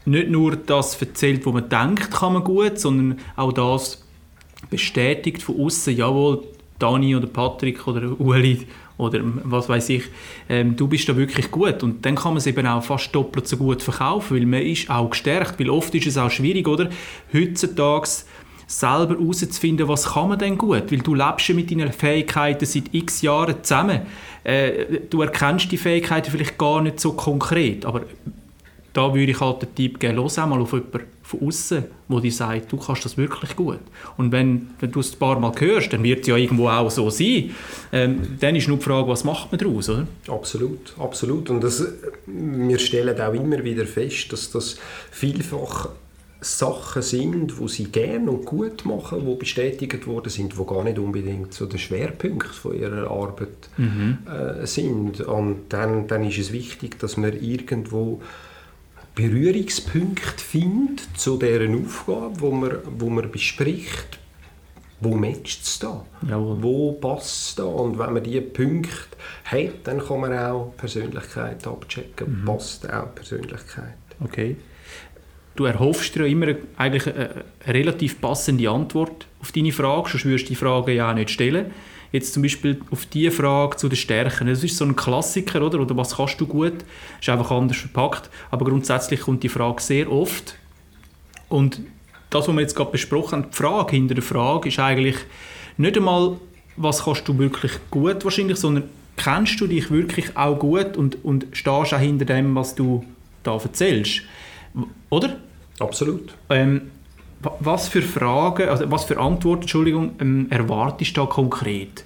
nicht 0.05 0.29
nur 0.29 0.55
das 0.55 0.99
erzählt, 1.01 1.45
was 1.45 1.53
man 1.53 1.69
denkt, 1.69 2.11
kann 2.11 2.33
man 2.33 2.43
gut, 2.43 2.79
sondern 2.79 3.19
auch 3.35 3.51
das 3.51 4.03
bestätigt 4.69 5.43
von 5.43 5.59
außen, 5.59 5.95
jawohl, 5.95 6.43
Dani 6.79 7.15
oder 7.15 7.27
Patrick 7.27 7.87
oder 7.87 8.19
Uli 8.19 8.65
oder 8.97 9.19
was 9.23 9.67
weiß 9.67 9.89
ich, 9.89 10.03
ähm, 10.47 10.75
du 10.75 10.87
bist 10.87 11.09
da 11.09 11.17
wirklich 11.17 11.49
gut 11.49 11.81
und 11.83 12.05
dann 12.05 12.15
kann 12.15 12.33
man 12.33 12.37
es 12.37 12.47
eben 12.47 12.65
auch 12.67 12.83
fast 12.83 13.13
doppelt 13.13 13.47
so 13.47 13.57
gut 13.57 13.81
verkaufen, 13.81 14.37
weil 14.37 14.45
man 14.45 14.61
ist 14.61 14.89
auch 14.89 15.09
gestärkt, 15.09 15.59
weil 15.59 15.69
oft 15.69 15.93
ist 15.95 16.07
es 16.07 16.17
auch 16.17 16.29
schwierig, 16.29 16.67
oder? 16.67 16.89
Heutzutage 17.33 18.09
selber 18.71 19.15
herauszufinden, 19.19 19.87
was 19.87 20.13
kann 20.13 20.29
man 20.29 20.39
denn 20.39 20.57
gut, 20.57 20.91
weil 20.91 20.99
du 20.99 21.13
lebst 21.13 21.47
ja 21.49 21.55
mit 21.55 21.69
deinen 21.69 21.91
Fähigkeiten 21.91 22.65
seit 22.65 22.93
x 22.93 23.21
Jahren 23.21 23.55
zusammen. 23.63 24.01
Äh, 24.43 25.01
du 25.09 25.21
erkennst 25.21 25.71
die 25.71 25.77
Fähigkeiten 25.77 26.31
vielleicht 26.31 26.57
gar 26.57 26.81
nicht 26.81 26.99
so 26.99 27.13
konkret, 27.13 27.85
aber 27.85 28.03
da 28.93 29.13
würde 29.13 29.31
ich 29.31 29.39
halt 29.39 29.61
den 29.61 29.75
Tipp 29.75 29.99
geben, 29.99 30.15
los 30.15 30.37
einmal 30.37 30.61
auf 30.61 30.73
jemanden 30.73 31.01
von 31.23 31.47
außen, 31.47 31.83
wo 32.09 32.19
dir 32.19 32.31
sagt, 32.31 32.71
du 32.71 32.77
kannst 32.77 33.05
das 33.05 33.17
wirklich 33.17 33.55
gut. 33.55 33.79
Und 34.17 34.31
wenn, 34.31 34.71
wenn 34.79 34.91
du 34.91 34.99
es 34.99 35.13
ein 35.13 35.19
paar 35.19 35.39
Mal 35.39 35.53
hörst, 35.57 35.93
dann 35.93 36.03
wird 36.03 36.21
es 36.21 36.27
ja 36.27 36.35
irgendwo 36.35 36.67
auch 36.67 36.91
so 36.91 37.09
sein. 37.09 37.51
Ähm, 37.93 38.37
dann 38.39 38.55
ist 38.55 38.67
nur 38.67 38.77
die 38.77 38.83
Frage, 38.83 39.07
was 39.07 39.23
macht 39.23 39.51
man 39.51 39.59
daraus, 39.59 39.89
oder? 39.89 40.07
Absolut, 40.27 40.93
absolut. 40.99 41.49
Und 41.49 41.63
das, 41.63 41.85
wir 42.25 42.79
stellen 42.79 43.19
auch 43.19 43.33
immer 43.33 43.63
wieder 43.63 43.85
fest, 43.85 44.33
dass 44.33 44.51
das 44.51 44.77
vielfach 45.09 45.89
Sachen 46.43 47.03
sind, 47.03 47.59
wo 47.59 47.67
sie 47.67 47.85
gerne 47.85 48.31
und 48.31 48.45
gut 48.45 48.83
machen, 48.83 49.25
wo 49.25 49.35
bestätigt 49.35 50.07
worden 50.07 50.29
sind, 50.29 50.57
wo 50.57 50.65
gar 50.65 50.83
nicht 50.83 50.97
unbedingt 50.97 51.53
so 51.53 51.67
der 51.67 51.77
Schwerpunkt 51.77 52.47
von 52.47 52.73
ihrer 52.75 53.11
Arbeit 53.11 53.69
mhm. 53.77 54.17
äh, 54.27 54.65
sind. 54.65 55.21
Und 55.21 55.65
dann, 55.69 56.07
dann 56.07 56.23
ist 56.27 56.39
es 56.39 56.51
wichtig, 56.51 56.97
dass 56.97 57.15
man 57.15 57.39
irgendwo 57.39 58.21
Berührungspunkte 59.13 60.43
findet 60.43 61.01
zu 61.15 61.37
deren 61.37 61.85
Aufgabe, 61.85 62.39
wo 62.39 62.51
man, 62.51 62.77
wo 62.97 63.09
man 63.09 63.29
bespricht, 63.29 64.17
wo 64.99 65.15
matcht 65.15 65.63
es 65.63 65.79
da? 65.79 66.05
Jawohl. 66.27 66.57
Wo 66.61 66.91
passt 66.93 67.49
es 67.49 67.55
da? 67.55 67.63
Und 67.63 67.99
wenn 67.99 68.13
man 68.13 68.23
diese 68.23 68.41
Punkte 68.41 68.89
hat, 69.45 69.85
dann 69.85 69.99
kann 69.99 70.21
man 70.21 70.37
auch 70.37 70.73
Persönlichkeit 70.77 71.67
abchecken. 71.67 72.41
Mhm. 72.41 72.45
Passt 72.45 72.91
auch 72.91 73.13
Persönlichkeit. 73.13 73.97
Okay. 74.23 74.55
Du 75.55 75.65
erhoffst 75.65 76.15
dir 76.15 76.21
ja 76.21 76.31
immer 76.31 76.47
eigentlich 76.77 77.07
eine, 77.07 77.29
eine 77.65 77.73
relativ 77.73 78.21
passende 78.21 78.69
Antwort 78.69 79.27
auf 79.41 79.51
deine 79.51 79.71
Frage, 79.71 80.09
sonst 80.09 80.25
würdest 80.25 80.45
du 80.45 80.49
die 80.49 80.55
Frage 80.55 80.93
ja 80.93 81.11
auch 81.11 81.15
nicht 81.15 81.29
stellen. 81.29 81.71
Jetzt 82.11 82.33
zum 82.33 82.43
Beispiel 82.43 82.81
auf 82.91 83.05
die 83.05 83.29
Frage 83.31 83.77
zu 83.77 83.87
den 83.87 83.95
Stärken. 83.95 84.47
Das 84.47 84.63
ist 84.63 84.77
so 84.77 84.83
ein 84.83 84.95
Klassiker, 84.95 85.61
oder? 85.61 85.79
Oder 85.79 85.95
was 85.95 86.17
kannst 86.17 86.41
du 86.41 86.45
gut? 86.45 86.73
Ist 87.21 87.29
einfach 87.29 87.51
anders 87.51 87.77
verpackt. 87.77 88.29
Aber 88.49 88.65
grundsätzlich 88.65 89.21
kommt 89.21 89.43
die 89.43 89.49
Frage 89.49 89.81
sehr 89.81 90.11
oft. 90.11 90.55
Und 91.47 91.81
das, 92.29 92.47
was 92.47 92.53
wir 92.53 92.61
jetzt 92.61 92.75
gerade 92.75 92.91
besprochen 92.91 93.43
haben, 93.43 93.51
die 93.51 93.57
Frage 93.57 93.95
hinter 93.95 94.15
der 94.15 94.23
Frage 94.23 94.69
ist 94.69 94.79
eigentlich 94.79 95.17
nicht 95.77 95.97
einmal, 95.97 96.37
was 96.75 97.03
kannst 97.05 97.27
du 97.27 97.37
wirklich 97.37 97.73
gut 97.91 98.23
wahrscheinlich, 98.23 98.57
sondern 98.57 98.85
kennst 99.17 99.59
du 99.61 99.67
dich 99.67 99.91
wirklich 99.91 100.35
auch 100.35 100.57
gut 100.57 100.97
und, 100.97 101.23
und 101.23 101.47
stehst 101.51 101.93
auch 101.93 101.99
hinter 101.99 102.25
dem, 102.25 102.55
was 102.55 102.75
du 102.75 103.05
da 103.43 103.53
erzählst. 103.53 104.21
Oder? 105.09 105.37
Absolut. 105.79 106.33
Ähm, 106.49 106.91
was 107.59 107.87
für 107.87 108.01
Fragen, 108.01 108.69
also 108.69 108.89
was 108.91 109.05
für 109.05 109.19
Antworten, 109.19 109.63
Entschuldigung, 109.63 110.11
ähm, 110.19 110.47
erwartest 110.49 111.17
du 111.17 111.21
da 111.21 111.27
konkret? 111.27 112.03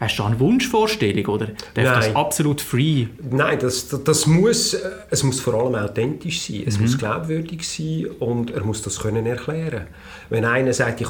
Hast 0.00 0.18
du 0.18 0.24
eine 0.24 0.38
Wunschvorstellung 0.40 1.26
oder 1.26 1.46
darf 1.74 2.06
das 2.06 2.16
absolut 2.16 2.60
free? 2.60 3.06
Nein, 3.30 3.58
das, 3.60 3.88
das, 3.88 4.02
das, 4.02 4.26
muss, 4.26 4.76
es 5.10 5.22
muss 5.22 5.38
vor 5.40 5.54
allem 5.54 5.76
authentisch 5.76 6.42
sein, 6.42 6.64
es 6.66 6.76
mhm. 6.76 6.82
muss 6.82 6.98
glaubwürdig 6.98 7.66
sein 7.66 8.06
und 8.18 8.50
er 8.50 8.64
muss 8.64 8.82
das 8.82 8.98
können 8.98 9.24
erklären. 9.24 9.86
Wenn 10.30 10.44
einer 10.44 10.72
sagt, 10.72 11.00
ich, 11.00 11.08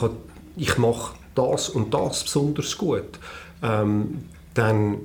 ich 0.56 0.76
mache 0.76 1.14
das 1.34 1.70
und 1.70 1.94
das 1.94 2.24
besonders 2.24 2.76
gut, 2.76 3.18
ähm, 3.62 4.24
dann 4.52 4.98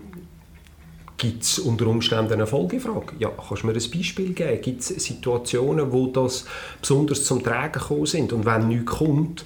Gibt 1.20 1.44
es 1.44 1.60
unter 1.60 1.86
Umständen 1.88 2.32
eine 2.32 2.48
Folgefrage? 2.48 3.14
Ja, 3.20 3.30
kannst 3.30 3.64
du 3.64 3.68
mir 3.68 3.74
ein 3.74 3.92
Beispiel 3.94 4.34
geben? 4.34 4.62
Gibt 4.62 4.80
es 4.80 4.88
Situationen, 4.88 5.92
wo 5.92 6.08
das 6.08 6.46
besonders 6.80 7.26
zum 7.26 7.44
Tragen 7.44 7.74
gekommen 7.74 8.06
sind? 8.06 8.32
Und 8.32 8.46
wenn 8.46 8.70
nichts 8.70 8.86
kommt, 8.86 9.44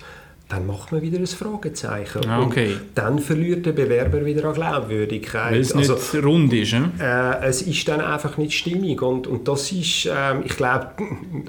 dann 0.50 0.68
macht 0.68 0.92
man 0.92 1.02
wieder 1.02 1.18
ein 1.18 1.26
Fragezeichen. 1.26 2.30
Ah, 2.30 2.44
okay. 2.44 2.74
Und 2.74 2.82
dann 2.94 3.18
verliert 3.18 3.66
der 3.66 3.72
Bewerber 3.72 4.24
wieder 4.24 4.46
an 4.46 4.54
Glaubwürdigkeit. 4.54 5.54
Weil 5.54 5.62
es 5.62 5.74
also, 5.74 5.94
nicht 5.94 6.24
rund 6.24 6.54
ist. 6.54 6.74
Ne? 6.74 6.92
Äh, 7.00 7.46
es 7.48 7.64
ist 7.64 7.88
dann 7.88 8.02
einfach 8.02 8.38
nicht 8.38 8.56
stimmig. 8.56 9.02
Und, 9.02 9.26
und 9.26 9.48
das 9.48 9.72
ist, 9.72 10.06
äh, 10.06 10.40
ich 10.42 10.56
glaube, 10.56 10.90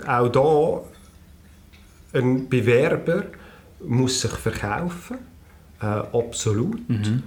auch 0.06 0.28
da 0.28 2.18
ein 2.18 2.48
Bewerber 2.48 3.24
muss 3.86 4.22
sich 4.22 4.32
verkaufen. 4.32 5.18
Äh, 5.82 5.84
absolut. 5.84 6.88
Mhm. 6.88 7.24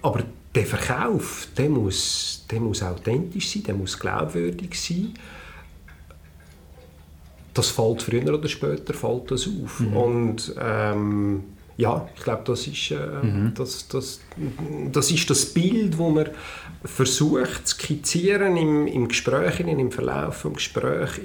Aber 0.00 0.22
der 0.54 0.66
Verkauf, 0.66 1.48
der 1.56 1.68
muss, 1.68 2.44
der 2.50 2.60
muss 2.60 2.82
authentisch 2.82 3.52
sein, 3.52 3.62
der 3.64 3.74
muss 3.74 3.98
glaubwürdig 3.98 4.78
sein. 4.80 5.14
Das 7.54 7.70
fällt 7.70 8.02
früher 8.02 8.34
oder 8.34 8.48
später 8.48 8.94
fällt 8.94 9.30
das 9.30 9.46
auf. 9.46 9.80
Mhm. 9.80 9.96
Und 9.96 10.54
ähm, 10.58 11.44
ja, 11.76 12.08
ich 12.14 12.22
glaube, 12.22 12.42
das 12.46 12.66
ist, 12.66 12.90
äh, 12.90 12.96
mhm. 13.22 13.52
das, 13.54 13.88
das, 13.88 14.20
das 14.90 15.10
ist 15.10 15.28
das 15.28 15.46
Bild, 15.46 15.94
das 15.94 15.98
man 15.98 16.28
versucht 16.84 17.66
zu 17.66 17.76
skizzieren 17.76 18.56
im, 18.56 18.86
im 18.86 19.08
Gespräch, 19.08 19.60
im 19.60 19.90
Verlauf 19.90 20.42
des 20.42 20.54
Gesprächs. 20.54 21.20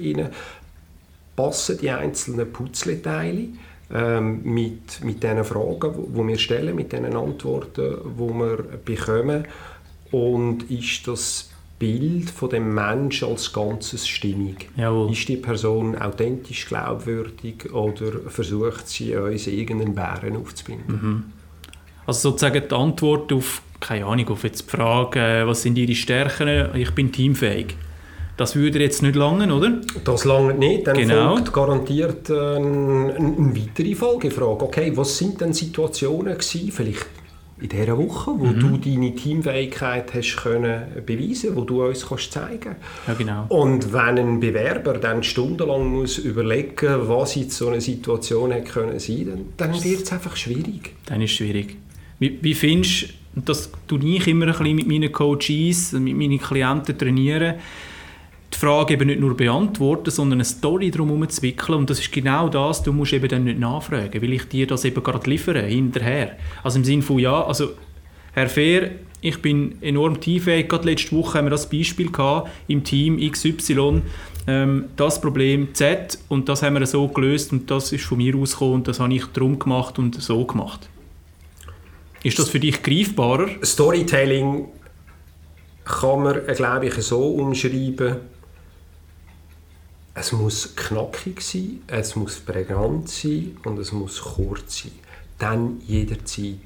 Passen 1.36 1.78
die 1.78 1.90
einzelnen 1.90 2.52
Putzleteile? 2.52 3.48
Ähm, 3.92 4.42
mit, 4.44 5.02
mit 5.02 5.22
den 5.22 5.44
Fragen, 5.44 5.94
die 6.14 6.26
wir 6.26 6.38
stellen, 6.38 6.74
mit 6.74 6.92
den 6.92 7.06
Antworten, 7.06 7.96
die 8.04 8.20
wir 8.20 8.56
bekommen. 8.84 9.46
Und 10.10 10.70
ist 10.70 11.06
das 11.08 11.50
Bild 11.78 12.30
von 12.30 12.50
dem 12.50 12.74
Menschen 12.74 13.28
als 13.28 13.52
Ganzes 13.52 14.06
stimmig? 14.06 14.68
Jawohl. 14.76 15.12
Ist 15.12 15.28
die 15.28 15.36
Person 15.36 15.96
authentisch, 15.96 16.66
glaubwürdig 16.66 17.72
oder 17.72 18.28
versucht 18.28 18.88
sie 18.88 19.14
uns 19.16 19.46
irgendeinen 19.46 19.94
Bären 19.94 20.36
aufzubinden? 20.36 21.00
Mhm. 21.00 21.24
Also 22.06 22.30
sozusagen 22.30 22.62
die 22.68 22.74
Antwort 22.74 23.32
auf, 23.32 23.62
keine 23.80 24.06
Ahnung, 24.06 24.28
auf 24.28 24.42
jetzt 24.42 24.66
die 24.66 24.76
Frage, 24.76 25.20
äh, 25.20 25.46
was 25.46 25.62
sind 25.62 25.78
Ihre 25.78 25.94
Stärken? 25.94 26.74
Ich 26.74 26.90
bin 26.92 27.12
teamfähig. 27.12 27.76
Das 28.38 28.54
würde 28.54 28.78
jetzt 28.78 29.02
nicht 29.02 29.16
langen, 29.16 29.50
oder? 29.50 29.80
Das 30.04 30.24
lange 30.24 30.54
nicht. 30.54 30.86
Dann 30.86 30.96
genau. 30.96 31.34
folgt 31.34 31.52
garantiert 31.52 32.30
äh, 32.30 32.34
eine, 32.34 33.14
eine 33.16 33.56
weitere 33.56 33.96
Folgefrage. 33.96 34.64
Okay, 34.64 34.92
was 34.94 35.18
sind 35.18 35.40
denn 35.40 35.52
Situationen 35.52 36.34
gewesen, 36.34 36.70
vielleicht 36.70 37.06
in 37.60 37.68
dieser 37.68 37.98
Woche, 37.98 38.30
wo 38.36 38.46
mhm. 38.46 38.60
du 38.60 38.76
deine 38.76 39.12
Teamfähigkeit 39.16 40.14
hast 40.14 40.36
können 40.36 40.82
beweisen, 41.04 41.56
wo 41.56 41.62
du 41.62 41.84
uns 41.84 42.06
kannst 42.06 42.30
zeigen. 42.30 42.76
Ja, 43.08 43.14
genau. 43.14 43.46
Und 43.48 43.92
wenn 43.92 44.16
ein 44.16 44.38
Bewerber 44.38 44.94
dann 44.94 45.24
stundenlang 45.24 45.88
muss 45.88 46.18
überlegen, 46.18 47.08
was 47.08 47.34
in 47.34 47.50
so 47.50 47.66
einer 47.66 47.80
Situation 47.80 48.52
hätte 48.52 48.70
können 48.70 49.00
sein, 49.00 49.26
dann, 49.56 49.72
dann 49.72 49.84
wird 49.84 50.02
es 50.02 50.12
einfach 50.12 50.36
schwierig. 50.36 50.94
Dann 51.06 51.20
ist 51.20 51.32
es 51.32 51.36
schwierig. 51.38 51.76
Wie, 52.20 52.38
wie 52.40 52.54
findest 52.54 53.08
du, 53.34 53.40
das 53.44 53.72
tue 53.88 53.98
ich 54.04 54.28
immer 54.28 54.46
ein 54.46 54.52
bisschen 54.52 54.76
mit 54.76 54.86
meinen 54.86 55.10
Coaches, 55.10 55.90
mit 55.94 56.16
meinen 56.16 56.38
Klienten 56.38 56.96
trainieren, 56.96 57.56
die 58.58 58.66
Frage 58.66 58.94
eben 58.94 59.06
nicht 59.06 59.20
nur 59.20 59.36
beantworten, 59.36 60.10
sondern 60.10 60.38
eine 60.38 60.44
Story 60.44 60.90
darum 60.90 61.28
zu. 61.28 61.46
Und 61.68 61.90
das 61.90 62.00
ist 62.00 62.10
genau 62.10 62.48
das, 62.48 62.82
du 62.82 62.92
musst 62.92 63.12
eben 63.12 63.28
dann 63.28 63.44
nicht 63.44 63.60
nachfragen, 63.60 64.20
weil 64.20 64.32
ich 64.32 64.48
dir 64.48 64.66
das 64.66 64.84
eben 64.84 65.00
gerade 65.02 65.30
liefere, 65.30 65.62
hinterher. 65.62 66.36
Also 66.64 66.78
im 66.78 66.84
Sinne 66.84 67.02
von, 67.02 67.20
ja, 67.20 67.44
also 67.44 67.70
Herr 68.32 68.48
Fehr, 68.48 68.90
ich 69.20 69.40
bin 69.40 69.80
enorm 69.80 70.20
tieffähig. 70.20 70.68
Gerade 70.68 70.90
letzte 70.90 71.12
Woche 71.12 71.38
haben 71.38 71.46
wir 71.46 71.50
das 71.50 71.70
Beispiel 71.70 72.10
gehabt, 72.10 72.50
im 72.66 72.82
Team 72.82 73.18
XY, 73.30 74.02
ähm, 74.48 74.86
das 74.96 75.20
Problem 75.20 75.72
Z 75.74 76.18
und 76.28 76.48
das 76.48 76.62
haben 76.62 76.74
wir 76.74 76.86
so 76.86 77.06
gelöst 77.06 77.52
und 77.52 77.70
das 77.70 77.92
ist 77.92 78.04
von 78.04 78.18
mir 78.18 78.34
ausgekommen 78.34 78.74
und 78.74 78.88
das 78.88 78.98
habe 78.98 79.14
ich 79.14 79.24
drum 79.26 79.58
gemacht 79.58 79.98
und 80.00 80.20
so 80.20 80.44
gemacht. 80.44 80.88
Ist 82.24 82.38
das 82.40 82.48
für 82.48 82.58
dich 82.58 82.82
greifbarer? 82.82 83.48
Storytelling 83.62 84.66
kann 85.84 86.22
man, 86.22 86.48
äh, 86.48 86.54
glaube 86.54 86.86
ich, 86.86 86.94
so 86.94 87.34
umschreiben, 87.34 88.16
es 90.18 90.32
muss 90.32 90.74
knackig 90.74 91.40
sein, 91.40 91.82
es 91.86 92.16
muss 92.16 92.40
prägnant 92.40 93.08
sein 93.08 93.56
und 93.64 93.78
es 93.78 93.92
muss 93.92 94.20
kurz 94.20 94.82
sein. 94.82 94.92
Dann 95.38 95.80
jederzeit. 95.86 96.58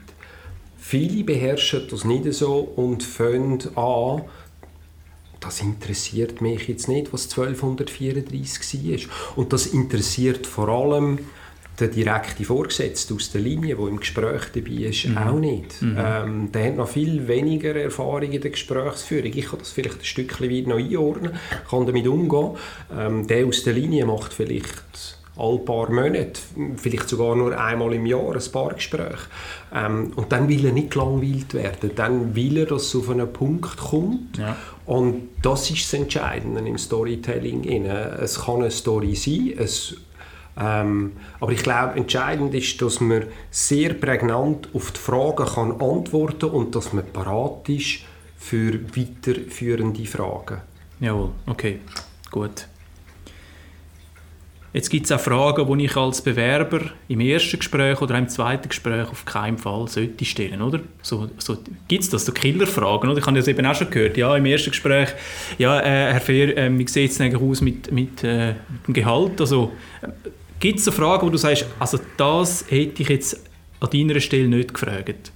Viele 0.79 1.23
beherrschen 1.23 1.87
das 1.91 2.05
nicht 2.05 2.33
so 2.33 2.61
und 2.61 3.03
fangen 3.03 3.61
an, 3.77 4.23
das 5.41 5.61
interessiert 5.61 6.41
mich 6.41 6.69
jetzt 6.69 6.89
nicht, 6.89 7.13
was 7.13 7.25
1234 7.25 9.09
war. 9.09 9.37
Und 9.37 9.53
das 9.53 9.67
interessiert 9.67 10.47
vor 10.47 10.69
allem 10.69 11.19
der 11.83 11.89
direkte 11.89 12.45
Vorgesetzte 12.45 13.15
aus 13.15 13.33
der 13.33 13.41
Linie, 13.41 13.77
der 13.77 13.87
im 13.89 13.99
Gespräch 13.99 14.43
dabei 14.55 14.89
ist, 14.89 15.09
mhm. 15.09 15.19
auch 15.19 15.39
nicht. 15.39 15.83
Mhm. 15.83 15.97
Ähm, 15.99 16.53
der 16.53 16.67
hat 16.67 16.77
noch 16.77 16.89
viel 16.89 17.27
weniger 17.27 17.75
Erfahrung 17.75 18.31
in 18.31 18.41
der 18.41 18.51
Gesprächsführung. 18.51 19.33
Ich 19.35 19.47
kann 19.47 19.59
das 19.59 19.73
vielleicht 19.73 19.99
ein 19.99 20.05
Stückchen 20.05 20.51
weit 20.51 20.67
noch 20.67 20.77
einordnen, 20.77 21.33
kann 21.69 21.87
damit 21.87 22.07
umgehen. 22.07 22.57
Ähm, 22.97 23.27
der 23.27 23.47
aus 23.47 23.65
der 23.65 23.75
Linie 23.75 24.07
macht 24.07 24.33
vielleicht 24.33 25.19
alle 25.37 25.59
paar 25.59 25.91
Monate, 25.91 26.41
vielleicht 26.77 27.09
sogar 27.09 27.35
nur 27.35 27.59
einmal 27.59 27.95
im 27.95 28.07
Jahr 28.07 28.35
ein 28.35 28.53
paar 28.53 28.75
Gespräche. 28.75 29.27
Ähm, 29.75 30.13
und 30.15 30.31
dann 30.31 30.49
will 30.49 30.67
er 30.67 30.73
nicht 30.73 30.93
gelangweilt 30.93 31.55
werden. 31.55 31.91
Dann 31.97 32.37
will 32.37 32.59
er, 32.59 32.67
dass 32.67 32.85
es 32.85 32.97
auf 32.97 33.11
einen 33.11 33.33
Punkt 33.33 33.77
kommt. 33.77 34.39
Ja. 34.39 34.57
Und 34.85 35.31
das 35.41 35.71
ist 35.71 35.85
das 35.85 35.95
Entscheidende 36.01 36.61
im 36.61 36.79
Storytelling. 36.79 37.65
Es 37.87 38.41
kann 38.41 38.61
eine 38.61 38.71
Story 38.71 39.15
sein, 39.15 39.55
es 39.57 39.97
ähm, 40.59 41.13
aber 41.41 41.53
ich 41.53 41.63
glaube, 41.63 41.97
entscheidend 41.97 42.55
ist, 42.55 42.81
dass 42.83 43.01
man 43.01 43.25
sehr 43.51 43.95
prägnant 43.95 44.69
auf 44.75 44.91
die 44.93 45.01
Fragen 45.01 45.47
kann 45.47 45.81
antworten 45.81 46.51
und 46.51 46.75
dass 46.75 46.93
man 46.93 47.07
parat 47.07 47.69
ist 47.69 48.01
für 48.37 48.75
weiterführende 48.97 50.05
Fragen. 50.05 50.61
Jawohl, 51.01 51.31
okay, 51.47 51.81
gut. 52.31 52.67
Jetzt 54.73 54.89
gibt 54.89 55.05
es 55.05 55.13
auch 55.13 55.21
Fragen, 55.21 55.79
die 55.79 55.85
ich 55.85 55.97
als 55.97 56.23
Bewerber 56.23 56.81
im 57.07 57.21
ersten 57.21 57.59
Gespräch 57.59 58.01
oder 58.01 58.17
im 58.17 58.29
zweiten 58.29 58.71
Gespräch 58.71 59.07
auf 59.11 59.25
keinen 59.27 59.59
Fall 59.59 59.87
sollte 59.87 60.25
stellen, 60.25 60.63
oder? 60.63 60.81
So, 61.03 61.29
so, 61.37 61.59
gibt 61.89 62.05
es 62.05 62.09
das, 62.09 62.25
so 62.25 62.33
Killerfragen, 62.33 63.11
oder? 63.11 63.19
Ich 63.19 63.27
habe 63.27 63.37
das 63.37 63.49
eben 63.49 63.67
auch 63.67 63.75
schon 63.75 63.91
gehört, 63.91 64.17
ja, 64.17 64.35
im 64.35 64.47
ersten 64.47 64.71
Gespräch, 64.71 65.11
ja, 65.59 65.79
äh, 65.81 66.13
Herr 66.13 66.21
Fehr, 66.23 66.57
äh, 66.57 66.79
wie 66.79 66.89
sieht 66.89 67.11
es 67.11 67.21
eigentlich 67.21 67.43
aus 67.43 67.61
mit, 67.61 67.93
mit, 67.93 68.25
äh, 68.25 68.55
mit 68.71 68.87
dem 68.89 68.95
Gehalt? 68.95 69.41
Also, 69.43 69.73
gibt 70.63 70.79
es 70.79 70.85
so 70.85 70.93
Fragen, 70.93 71.27
wo 71.27 71.31
du 71.31 71.37
sagst, 71.37 71.67
also 71.81 71.99
das 72.17 72.65
hätte 72.69 73.03
ich 73.03 73.09
jetzt 73.09 73.41
an 73.81 73.91
deiner 73.91 74.21
Stelle 74.21 74.49
nicht 74.49 74.73
gefragt? 74.73 75.33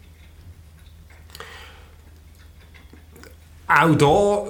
Auch 3.67 3.95
da 3.97 4.47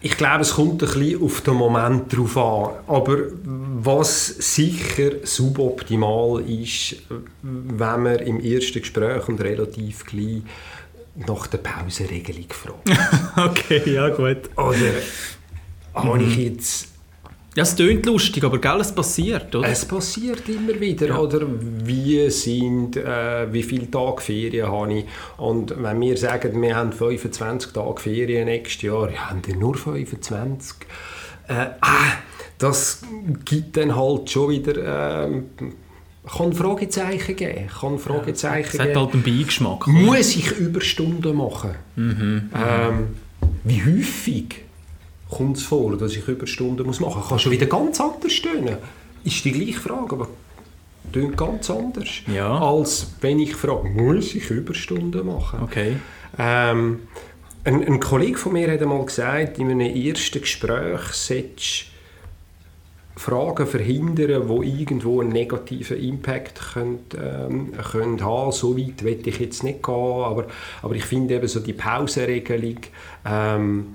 ich 0.00 0.16
glaube, 0.16 0.42
es 0.42 0.54
kommt 0.54 0.82
ein 0.82 0.88
bisschen 0.88 1.22
auf 1.22 1.40
den 1.40 1.54
Moment 1.54 2.14
drauf 2.14 2.36
an. 2.36 2.74
Aber 2.86 3.18
was 3.44 4.26
sicher 4.26 5.12
suboptimal 5.24 6.42
ist, 6.48 6.96
wenn 7.42 8.02
man 8.02 8.18
im 8.18 8.40
ersten 8.40 8.80
Gespräch 8.80 9.26
und 9.28 9.40
relativ 9.40 10.04
gleich 10.04 10.42
nach 11.26 11.46
der 11.46 11.58
Pausenregelung 11.58 12.46
fragt. 12.50 12.88
okay, 13.36 13.82
ja 13.90 14.10
gut. 14.10 14.50
Oder 14.56 14.92
habe 15.94 16.22
ich 16.22 16.36
jetzt 16.36 16.95
ja, 17.56 17.62
es 17.62 17.74
klingt 17.74 18.04
lustig, 18.04 18.44
aber 18.44 18.58
gell, 18.58 18.80
es 18.80 18.94
passiert, 18.94 19.54
oder? 19.54 19.66
Es 19.66 19.86
passiert 19.86 20.46
immer 20.46 20.78
wieder, 20.78 21.06
ja. 21.08 21.18
oder? 21.18 21.46
Wie 21.48 22.28
sind, 22.28 22.98
äh, 22.98 23.50
wie 23.50 23.62
viele 23.62 23.90
Tage 23.90 24.20
Ferien 24.20 24.70
habe 24.70 24.92
ich? 24.92 25.04
Und 25.38 25.74
wenn 25.82 25.98
wir 26.02 26.18
sagen, 26.18 26.60
wir 26.60 26.76
haben 26.76 26.92
25 26.92 27.72
Tage 27.72 27.98
Ferien 27.98 28.44
nächstes 28.44 28.82
Jahr, 28.82 29.10
ja, 29.10 29.30
haben 29.30 29.40
wir 29.46 29.56
nur 29.56 29.74
25? 29.74 30.76
Äh, 31.48 31.54
ah, 31.80 32.12
das 32.58 33.00
gibt 33.46 33.78
dann 33.78 33.96
halt 33.96 34.30
schon 34.30 34.50
wieder... 34.50 35.24
Äh, 35.26 35.42
kann 36.26 36.52
Fragezeichen 36.52 37.36
geben. 37.36 37.68
Kann 37.68 37.98
Fragezeichen 37.98 38.76
ja, 38.76 38.84
es 38.84 38.90
hat 38.90 38.96
halt 38.96 39.14
einen 39.14 39.22
Beigeschmack. 39.22 39.86
Muss 39.86 40.34
ich 40.34 40.50
Überstunden 40.58 41.36
machen? 41.36 41.70
Mhm, 41.94 42.50
ähm, 42.52 43.06
wie 43.62 43.82
häufig? 43.82 44.65
Kommt 45.30 45.56
es 45.56 45.62
vor, 45.62 45.96
dass 45.96 46.14
ich 46.14 46.26
Überstunden 46.28 46.86
muss 46.86 47.00
machen 47.00 47.20
muss. 47.20 47.28
Kann 47.28 47.38
schon 47.38 47.52
wieder 47.52 47.66
ganz 47.66 48.00
anders 48.00 48.32
stehen. 48.32 48.76
Ist 49.24 49.44
die 49.44 49.52
gleiche 49.52 49.80
Frage, 49.80 50.14
aber 50.14 50.28
klingt 51.12 51.36
ganz 51.36 51.70
anders. 51.70 52.08
Ja. 52.32 52.58
Als 52.58 53.14
wenn 53.20 53.38
ich 53.38 53.54
frage, 53.54 53.88
muss 53.88 54.34
ich 54.34 54.50
Überstunden 54.50 55.26
machen? 55.26 55.60
Okay. 55.62 55.96
Ähm, 56.38 57.00
ein, 57.64 57.84
ein 57.84 58.00
Kollege 58.00 58.38
von 58.38 58.52
mir 58.52 58.70
hat 58.70 58.80
einmal 58.80 59.04
gesagt, 59.04 59.58
in 59.58 59.70
einem 59.70 59.80
ersten 59.80 60.40
Gespräch 60.40 61.00
solltest 61.12 61.86
Fragen 63.16 63.66
verhindern, 63.66 64.46
die 64.46 64.80
irgendwo 64.80 65.22
einen 65.22 65.30
negativen 65.30 65.98
Impact 65.98 66.60
können, 66.74 66.98
ähm, 67.18 67.72
können 67.90 68.22
haben. 68.22 68.52
So 68.52 68.76
weit 68.76 69.02
will 69.02 69.26
ich 69.26 69.40
jetzt 69.40 69.64
nicht 69.64 69.82
gehen, 69.82 69.94
aber, 69.94 70.46
aber 70.82 70.94
ich 70.94 71.04
finde 71.04 71.34
eben 71.34 71.48
so 71.48 71.60
die 71.60 71.72
Pausenregelung 71.72 72.76
ähm, 73.24 73.86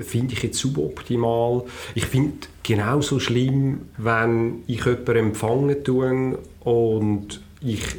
finde 0.00 0.34
ich 0.34 0.42
jetzt 0.42 0.58
suboptimal. 0.58 1.64
Ich 1.94 2.06
finde 2.06 2.48
genauso 2.62 3.18
schlimm, 3.20 3.82
wenn 3.96 4.62
ich 4.66 4.84
jemanden 4.84 5.16
empfangen 5.16 5.84
tue 5.84 6.38
und 6.60 7.40
ich 7.60 7.96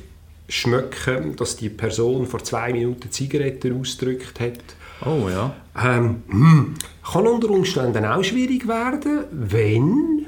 schmecke, 0.47 1.33
dass 1.37 1.57
die 1.57 1.69
Person 1.69 2.25
vor 2.25 2.43
zwei 2.43 2.71
Minuten 2.73 3.11
Zigaretten 3.11 3.79
ausgedrückt 3.79 4.39
hat. 4.39 4.59
Oh 5.05 5.29
ja. 5.29 5.55
Ähm, 5.81 6.23
hm, 6.27 6.75
kann 7.11 7.27
unter 7.27 7.49
Umständen 7.51 8.03
auch 8.05 8.23
schwierig 8.23 8.67
werden, 8.67 9.25
wenn 9.31 10.25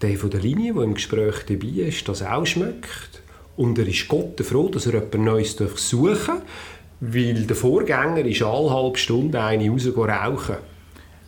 der 0.00 0.16
von 0.16 0.30
der 0.30 0.40
Linie, 0.40 0.74
der 0.74 0.82
im 0.84 0.94
Gespräch 0.94 1.44
dabei 1.48 1.88
ist, 1.88 2.08
das 2.08 2.22
auch 2.22 2.46
schmeckt. 2.46 3.22
Und 3.56 3.78
er 3.78 3.88
ist 3.88 4.06
Gott 4.06 4.40
froh, 4.40 4.68
dass 4.68 4.86
er 4.86 4.94
jemand 4.94 5.14
Neues 5.14 5.56
suchen 5.56 6.14
darf. 6.26 6.42
Weil 7.00 7.46
der 7.46 7.56
Vorgänger 7.56 8.24
ist 8.24 8.42
alle 8.42 8.70
halbe 8.70 8.98
Stunde 8.98 9.40
eine 9.40 9.70
raus 9.70 9.88
rauchen. 9.96 10.56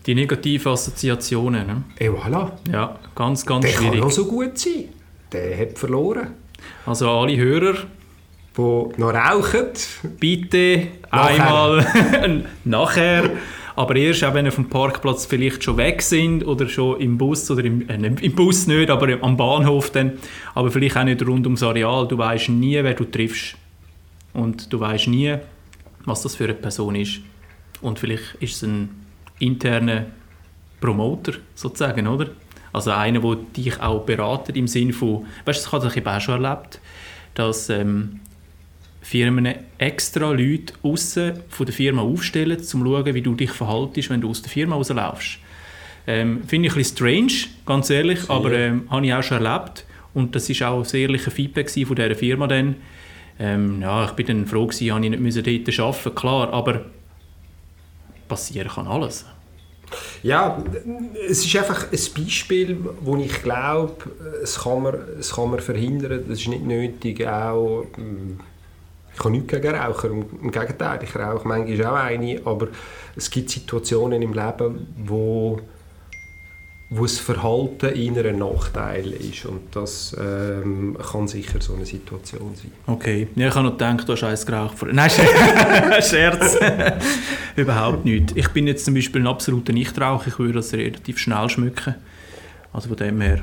Die 0.06 0.14
negativen 0.14 0.72
Assoziationen. 0.72 1.66
Ne? 1.66 1.82
Et 1.98 2.10
voilà. 2.10 2.52
Ja, 2.72 2.98
ganz, 3.14 3.44
ganz 3.46 3.64
der 3.64 3.72
schwierig. 3.72 3.92
Der 3.92 4.00
kann 4.00 4.08
auch 4.08 4.12
so 4.12 4.24
gut 4.24 4.58
sein. 4.58 4.84
Der 5.32 5.58
hat 5.58 5.78
verloren. 5.78 6.28
Also 6.86 7.08
alle 7.08 7.36
Hörer, 7.36 7.74
die 8.56 9.00
noch 9.00 9.14
rauchen, 9.14 9.66
bitte 10.18 10.88
nachher. 11.10 11.28
einmal 11.28 12.44
nachher. 12.64 13.30
Aber 13.76 13.96
erst 13.96 14.24
auch, 14.24 14.34
wenn 14.34 14.46
ihr 14.46 14.52
vom 14.52 14.68
Parkplatz 14.68 15.26
vielleicht 15.26 15.62
schon 15.62 15.76
weg 15.76 16.02
sind 16.02 16.46
oder 16.46 16.68
schon 16.68 17.00
im 17.00 17.16
Bus 17.16 17.50
oder 17.50 17.64
im, 17.64 17.88
äh, 17.88 17.94
im 17.94 18.34
Bus 18.34 18.66
nicht, 18.66 18.90
aber 18.90 19.22
am 19.22 19.36
Bahnhof 19.36 19.90
dann, 19.90 20.14
aber 20.54 20.70
vielleicht 20.70 20.96
auch 20.96 21.04
nicht 21.04 21.24
rund 21.26 21.46
ums 21.46 21.62
Areal. 21.62 22.08
Du 22.08 22.18
weißt 22.18 22.48
nie, 22.50 22.82
wer 22.82 22.94
du 22.94 23.04
triffst. 23.04 23.54
Und 24.32 24.72
du 24.72 24.80
weißt 24.80 25.08
nie, 25.08 25.36
was 26.04 26.22
das 26.22 26.36
für 26.36 26.44
eine 26.44 26.54
Person 26.54 26.94
ist. 26.94 27.20
Und 27.80 27.98
vielleicht 27.98 28.34
ist 28.40 28.56
es 28.56 28.62
ein 28.62 28.90
interner 29.38 30.06
Promoter 30.80 31.34
sozusagen, 31.54 32.06
oder? 32.06 32.30
Also 32.72 32.92
einer, 32.92 33.20
der 33.20 33.36
dich 33.56 33.80
auch 33.80 34.04
beratet 34.04 34.56
im 34.56 34.68
Sinne 34.68 34.92
von, 34.92 35.26
weißt 35.44 35.66
du, 35.66 35.70
das 35.70 35.84
habe 35.84 36.00
ich 36.00 36.06
auch 36.06 36.20
schon 36.20 36.44
erlebt, 36.44 36.80
dass 37.34 37.68
ähm, 37.68 38.20
Firmen 39.02 39.48
extra 39.78 40.30
Leute 40.30 40.74
außen 40.82 41.40
von 41.48 41.66
der 41.66 41.74
Firma 41.74 42.02
aufstellen, 42.02 42.58
um 42.58 42.62
zu 42.62 42.78
schauen, 42.78 43.14
wie 43.14 43.22
du 43.22 43.34
dich 43.34 43.50
verhaltest, 43.50 44.10
wenn 44.10 44.20
du 44.20 44.30
aus 44.30 44.42
der 44.42 44.50
Firma 44.50 44.76
rauslaufst. 44.76 45.38
Ähm, 46.06 46.42
Finde 46.46 46.68
ich 46.68 46.74
ein 46.74 46.78
bisschen 46.78 46.96
strange, 46.96 47.32
ganz 47.66 47.90
ehrlich, 47.90 48.20
Sehr. 48.20 48.36
aber 48.36 48.52
ähm, 48.52 48.86
habe 48.90 49.06
ich 49.06 49.14
auch 49.14 49.22
schon 49.22 49.44
erlebt. 49.44 49.84
Und 50.14 50.34
das 50.34 50.48
war 50.60 50.70
auch 50.70 50.78
ein 50.78 50.84
sehr 50.84 51.02
ehrlicher 51.02 51.30
Feedback 51.30 51.70
von 51.70 51.96
dieser 51.96 52.14
Firma 52.14 52.46
dann, 52.46 52.76
ähm, 53.40 53.80
ja, 53.80 54.04
ich 54.04 54.12
bin 54.12 54.26
dann 54.26 54.46
froh 54.46 54.66
gewesen, 54.66 54.88
dass 54.88 55.02
ich 55.02 55.10
nicht 55.10 55.36
dort 55.36 55.48
arbeiten 55.48 55.86
musste, 55.86 56.10
klar, 56.10 56.52
aber 56.52 56.84
passieren 58.28 58.68
kann 58.68 58.86
alles. 58.86 59.24
Ja, 60.22 60.62
es 61.28 61.44
ist 61.44 61.56
einfach 61.56 61.86
ein 61.90 62.22
Beispiel, 62.22 62.76
wo 63.00 63.16
ich 63.16 63.42
glaube, 63.42 63.94
es 64.42 64.60
kann 64.60 64.82
man, 64.82 64.94
es 65.18 65.32
kann 65.32 65.50
man 65.50 65.58
verhindern, 65.58 66.24
das 66.28 66.38
ist 66.38 66.48
nicht 66.48 66.64
nötig, 66.64 67.26
auch 67.26 67.86
hm, 67.96 68.38
ich 69.12 69.24
habe 69.24 69.30
nichts 69.32 69.52
gegen 69.52 69.74
Raucher, 69.74 70.10
im 70.10 70.50
Gegenteil, 70.50 71.00
ich 71.02 71.16
rauche 71.16 71.46
manchmal 71.48 71.86
auch 71.86 71.94
eine, 71.94 72.40
aber 72.44 72.68
es 73.16 73.30
gibt 73.30 73.50
Situationen 73.50 74.22
im 74.22 74.32
Leben, 74.32 74.86
wo 75.04 75.60
wo 76.92 77.02
das 77.02 77.20
Verhalten 77.20 77.94
eher 77.94 78.24
ein 78.24 78.38
Nachteil 78.38 79.12
ist. 79.12 79.46
Und 79.46 79.60
das 79.76 80.14
ähm, 80.20 80.98
kann 81.00 81.28
sicher 81.28 81.60
so 81.60 81.74
eine 81.74 81.86
Situation 81.86 82.52
sein. 82.56 82.72
Okay. 82.86 83.28
Ja, 83.36 83.46
ich 83.46 83.54
habe 83.54 83.66
noch 83.66 83.78
gedacht, 83.78 84.08
du 84.08 84.12
hast 84.12 84.24
eins 84.24 84.44
geraucht. 84.44 84.74
Nein, 84.90 85.08
Scherz. 85.08 86.58
Überhaupt 87.56 88.04
nicht. 88.04 88.36
Ich 88.36 88.48
bin 88.48 88.66
jetzt 88.66 88.84
zum 88.84 88.94
Beispiel 88.94 89.22
ein 89.22 89.28
absoluter 89.28 89.72
Nichtraucher. 89.72 90.26
Ich 90.26 90.38
würde 90.40 90.54
das 90.54 90.72
relativ 90.72 91.18
schnell 91.18 91.48
schmücken. 91.48 91.94
Also 92.72 92.88
von 92.88 92.96
dem 92.96 93.20
her, 93.20 93.42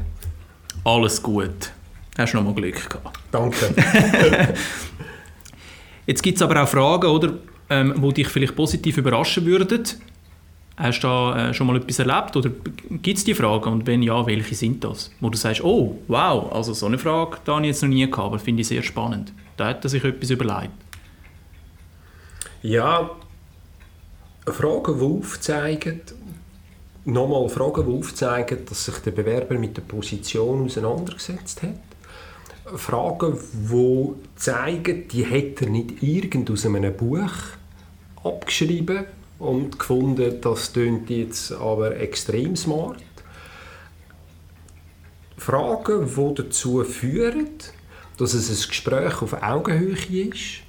alles 0.84 1.24
gut. 1.24 1.72
Hast 2.18 2.34
du 2.34 2.38
noch 2.38 2.44
mal 2.44 2.54
Glück 2.54 2.90
gehabt. 2.90 3.18
Danke. 3.32 3.56
jetzt 6.06 6.22
gibt 6.22 6.36
es 6.36 6.42
aber 6.42 6.64
auch 6.64 6.68
Fragen, 6.68 7.08
oder, 7.08 7.34
ähm, 7.70 7.94
die 8.02 8.14
dich 8.14 8.28
vielleicht 8.28 8.56
positiv 8.58 8.98
überraschen 8.98 9.46
würden. 9.46 9.84
Hast 10.78 11.00
du 11.00 11.08
da 11.08 11.50
äh, 11.50 11.54
schon 11.56 11.66
mal 11.66 11.78
etwas 11.78 11.98
erlebt 11.98 12.36
oder 12.36 12.52
gibt 13.02 13.18
es 13.18 13.24
die 13.24 13.34
Fragen 13.34 13.72
und 13.72 13.88
wenn 13.88 14.04
ja, 14.04 14.26
welche 14.28 14.54
sind 14.54 14.84
das? 14.84 15.12
Wo 15.20 15.30
du 15.30 15.38
sagst, 15.38 15.64
oh, 15.64 15.98
wow, 16.08 16.52
also 16.54 16.74
so 16.74 16.86
eine 16.86 17.00
Frage 17.00 17.38
da 17.46 17.56
habe 17.56 17.64
ich 17.64 17.70
jetzt 17.70 17.82
noch 17.82 17.90
nie 17.90 18.06
gehabt, 18.06 18.28
aber 18.28 18.38
finde 18.38 18.62
ich 18.62 18.68
sehr 18.68 18.84
spannend. 18.84 19.34
Da 19.58 19.70
hat 19.70 19.84
er 19.84 19.90
sich 19.90 20.04
etwas 20.04 20.30
überlegt. 20.30 20.70
Ja, 22.62 23.10
Fragen, 24.46 25.00
die 25.00 25.06
aufzeigen, 25.06 26.02
nochmal 27.06 27.50
Fragen, 27.50 27.86
die 27.86 27.98
aufzeigen, 27.98 28.60
dass 28.70 28.86
sich 28.86 28.98
der 29.00 29.12
Bewerber 29.12 29.56
mit 29.56 29.78
der 29.78 29.82
Position 29.82 30.66
auseinandergesetzt 30.66 31.64
hat. 31.64 31.80
Fragen, 32.76 33.38
die 33.54 34.14
zeigen, 34.36 35.08
die 35.08 35.26
hat 35.26 35.62
er 35.62 35.70
nicht 35.70 36.04
irgend 36.04 36.52
aus 36.52 36.66
einem 36.66 36.96
Buch 36.96 37.32
abgeschrieben, 38.24 39.06
und 39.40 39.78
gefunden, 39.78 40.42
das 40.42 40.74
klingt 40.74 41.10
jetzt 41.10 41.52
aber 41.52 41.98
extrem 41.98 42.56
smart. 42.56 43.04
Fragen, 45.38 46.10
die 46.16 46.34
dazu 46.36 46.84
führen, 46.84 47.50
dass 48.18 48.34
es 48.34 48.50
ein 48.50 48.70
Gespräch 48.70 49.22
auf 49.22 49.42
Augenhöhe 49.42 49.94
ist 49.94 50.62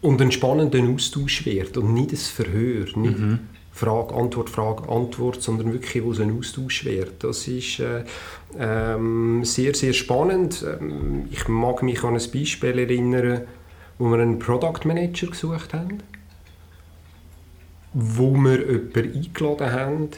und 0.00 0.20
ein 0.20 0.32
spannender 0.32 0.82
Austausch 0.82 1.46
wird 1.46 1.76
und 1.76 1.94
nicht 1.94 2.10
ein 2.10 2.16
Verhör, 2.16 2.84
nicht 2.96 3.18
mhm. 3.18 3.38
Frage, 3.70 4.14
Antwort, 4.14 4.50
Frage, 4.50 4.88
Antwort, 4.88 5.40
sondern 5.40 5.72
wirklich, 5.72 6.04
wo 6.04 6.12
es 6.12 6.20
ein 6.20 6.36
Austausch 6.36 6.84
wird. 6.84 7.24
Das 7.24 7.48
ist 7.48 7.80
äh, 7.80 8.04
ähm, 8.58 9.44
sehr, 9.44 9.74
sehr 9.74 9.94
spannend. 9.94 10.62
Ähm, 10.62 11.26
ich 11.30 11.48
mag 11.48 11.82
mich 11.82 12.04
an 12.04 12.16
ein 12.16 12.30
Beispiel 12.32 12.78
erinnern, 12.78 13.42
wo 14.02 14.10
wir 14.10 14.18
einen 14.18 14.40
Product 14.40 14.84
Manager 14.84 15.28
gesucht 15.28 15.72
haben, 15.72 15.98
wo 17.94 18.32
wir 18.32 18.58
jemanden 18.58 19.14
eingeladen 19.14 19.72
haben, 19.72 20.08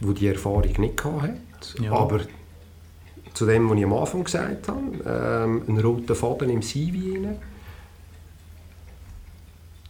der 0.00 0.14
die 0.14 0.28
Erfahrung 0.28 0.62
nicht 0.62 1.04
hatte, 1.04 1.82
ja. 1.82 1.92
aber 1.92 2.20
zu 3.34 3.44
dem, 3.44 3.68
was 3.68 3.76
ich 3.76 3.84
am 3.84 3.92
Anfang 3.92 4.24
gesagt 4.24 4.66
habe, 4.66 4.80
ähm, 5.04 5.62
einen 5.68 5.78
roten 5.78 6.16
Faden 6.16 6.48
im 6.48 6.62
CV 6.62 7.16
rein, 7.16 7.36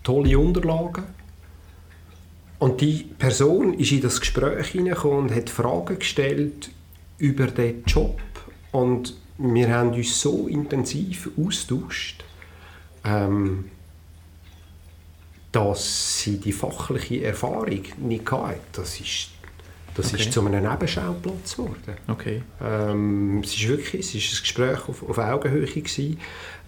tolle 0.03 0.37
Unterlagen. 0.37 1.05
Und 2.59 2.81
die 2.81 3.05
Person 3.21 3.75
ist 3.75 3.92
in 3.92 4.01
das 4.01 4.18
Gespräch 4.18 4.66
hineingekommen 4.71 5.29
und 5.29 5.35
hat 5.37 5.49
Fragen 5.49 6.01
gestellt 6.01 6.73
über 7.18 7.47
den 7.47 7.85
Job. 7.85 8.18
Und 8.73 9.16
wir 9.37 9.73
haben 9.73 9.92
uns 9.92 10.21
so 10.21 10.49
intensiv 10.49 11.31
austauscht, 11.38 12.25
ähm, 13.09 13.64
dass 15.53 16.21
sie 16.21 16.38
die 16.38 16.53
fachliche 16.53 17.25
Erfahrung 17.25 17.83
nicht 17.99 18.31
hatte. 18.31 18.61
Das 18.73 19.01
ist, 19.01 19.31
das 19.94 20.12
okay. 20.12 20.23
ist 20.23 20.33
zu 20.33 20.44
einem 20.44 20.62
Nebenschauplatz 20.62 21.57
geworden. 21.57 21.97
Okay. 22.07 22.42
Ähm, 22.62 23.40
es 23.42 23.55
ist 23.55 23.68
wirklich 23.68 23.94
es 24.05 24.14
ist 24.14 24.35
ein 24.35 24.42
Gespräch 24.42 24.88
auf, 24.88 25.09
auf 25.09 25.18
Augenhöhe 25.18 25.66
gewesen, 25.66 26.18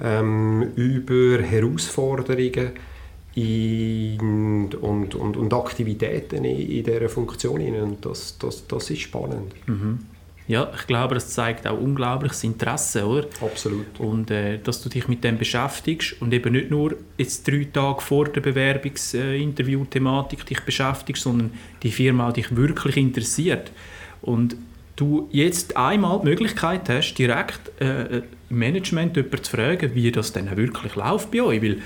ähm, 0.03 0.73
über 0.77 1.43
Herausforderungen 1.43 2.71
in, 3.35 4.71
und, 4.81 5.15
und, 5.15 5.37
und 5.37 5.55
Aktivitäten 5.55 6.45
in, 6.45 6.59
in 6.59 6.85
dieser 6.85 7.09
Funktion. 7.09 7.61
Und 7.61 8.05
das, 8.05 8.39
das, 8.39 8.67
das 8.67 8.91
ist 8.91 9.01
spannend. 9.01 9.53
Mhm. 9.67 9.99
Ja, 10.51 10.69
ich 10.75 10.89
glaube, 10.89 11.15
das 11.15 11.31
zeigt 11.31 11.65
auch 11.69 11.79
unglaubliches 11.79 12.43
Interesse, 12.43 13.07
oder? 13.07 13.29
Absolut. 13.41 13.87
Und 14.01 14.33
äh, 14.33 14.59
dass 14.59 14.83
du 14.83 14.89
dich 14.89 15.07
mit 15.07 15.23
dem 15.23 15.39
beschäftigst 15.39 16.21
und 16.21 16.35
eben 16.35 16.55
nicht 16.55 16.73
nur 16.73 16.97
jetzt 17.19 17.47
drei 17.47 17.69
Tage 17.73 18.01
vor 18.01 18.25
der 18.25 18.41
Bewerbungsinterview-Thematik 18.41 20.45
dich 20.45 20.59
beschäftigst, 20.63 21.23
sondern 21.23 21.53
die 21.85 21.93
Firma 21.93 22.33
dich 22.33 22.57
wirklich 22.57 22.97
interessiert. 22.97 23.71
Und 24.23 24.57
du 24.97 25.29
jetzt 25.31 25.77
einmal 25.77 26.19
die 26.19 26.27
Möglichkeit 26.27 26.89
hast, 26.89 27.15
direkt 27.15 27.71
äh, 27.81 28.23
im 28.51 28.59
Management 28.59 29.17
jemanden 29.17 29.45
zu 29.45 29.53
fragen, 29.53 29.95
wie 29.95 30.11
das 30.11 30.33
denn 30.33 30.57
wirklich 30.57 30.97
läuft 30.97 31.31
bei 31.31 31.43
euch. 31.43 31.63
Weil 31.63 31.77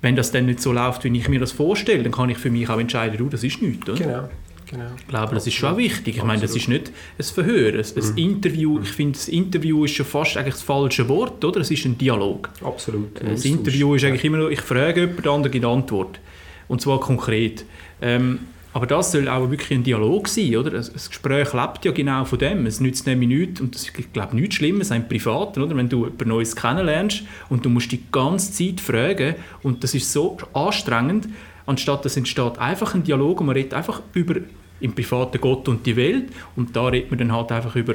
wenn 0.00 0.16
das 0.16 0.32
dann 0.32 0.46
nicht 0.46 0.62
so 0.62 0.72
läuft, 0.72 1.04
wie 1.04 1.14
ich 1.14 1.28
mir 1.28 1.40
das 1.40 1.52
vorstelle, 1.52 2.02
dann 2.02 2.12
kann 2.12 2.30
ich 2.30 2.38
für 2.38 2.48
mich 2.48 2.66
auch 2.70 2.80
entscheiden, 2.80 3.18
du, 3.18 3.28
das 3.28 3.44
ist 3.44 3.60
nichts. 3.60 3.86
Oder? 3.90 3.98
Genau. 3.98 4.28
Genau. 4.70 4.90
Ich 4.98 5.06
glaube, 5.06 5.34
das 5.34 5.46
ist 5.46 5.54
schon 5.54 5.76
wichtig. 5.76 6.16
Ich 6.16 6.22
meine, 6.22 6.40
das 6.40 6.54
ist 6.54 6.68
nicht 6.68 6.92
ein 7.18 7.24
Verhör, 7.24 7.72
ein, 7.72 7.80
ein 7.80 8.10
mhm. 8.10 8.16
Interview. 8.16 8.80
Ich 8.82 8.90
finde, 8.90 9.18
das 9.18 9.28
Interview 9.28 9.84
ist 9.84 9.94
schon 9.94 10.06
fast 10.06 10.36
eigentlich 10.36 10.54
das 10.54 10.62
falsche 10.62 11.08
Wort, 11.08 11.44
oder? 11.44 11.60
Es 11.60 11.70
ist 11.70 11.84
ein 11.84 11.96
Dialog. 11.96 12.50
Absolut. 12.62 13.20
Das 13.22 13.44
Interview 13.44 13.94
ist 13.94 14.04
eigentlich 14.04 14.24
immer 14.24 14.38
nur, 14.38 14.50
ich 14.50 14.60
frage 14.60 15.02
jemanden, 15.02 15.22
der 15.22 15.32
andere 15.32 15.50
gibt 15.50 15.64
Antwort. 15.64 16.20
Und 16.68 16.82
zwar 16.82 17.00
konkret. 17.00 17.64
Ähm, 18.02 18.40
aber 18.74 18.86
das 18.86 19.12
soll 19.12 19.28
auch 19.28 19.50
wirklich 19.50 19.76
ein 19.78 19.82
Dialog 19.82 20.28
sein, 20.28 20.54
oder? 20.54 20.70
Das 20.70 21.08
Gespräch 21.08 21.54
lebt 21.54 21.84
ja 21.84 21.92
genau 21.92 22.24
von 22.24 22.38
dem. 22.38 22.66
Es 22.66 22.80
nützt 22.80 23.06
nämlich 23.06 23.28
nichts, 23.28 23.60
und 23.60 23.74
das 23.74 23.82
ist, 23.82 23.98
ich 23.98 24.12
glaube, 24.12 24.36
nichts 24.36 24.56
Schlimmes, 24.56 24.92
ein 24.92 25.08
Privaten, 25.08 25.62
oder? 25.62 25.74
Wenn 25.74 25.88
du 25.88 26.04
jemand 26.04 26.26
Neues 26.26 26.54
kennenlernst 26.54 27.22
und 27.48 27.64
du 27.64 27.70
musst 27.70 27.90
die 27.90 28.02
ganze 28.12 28.52
Zeit 28.52 28.80
fragen 28.80 29.34
und 29.62 29.82
das 29.82 29.94
ist 29.94 30.12
so 30.12 30.36
anstrengend, 30.52 31.28
anstatt 31.68 32.04
es 32.06 32.16
entsteht 32.16 32.58
einfach 32.58 32.94
ein 32.94 33.04
Dialog 33.04 33.40
und 33.40 33.46
man 33.46 33.56
redet 33.56 33.74
einfach 33.74 34.02
über 34.14 34.36
im 34.80 34.92
privaten 34.92 35.40
Gott 35.40 35.68
und 35.68 35.84
die 35.86 35.96
Welt 35.96 36.30
und 36.56 36.74
da 36.74 36.86
redet 36.86 37.10
man 37.10 37.18
dann 37.18 37.32
halt 37.32 37.52
einfach 37.52 37.76
über, 37.76 37.94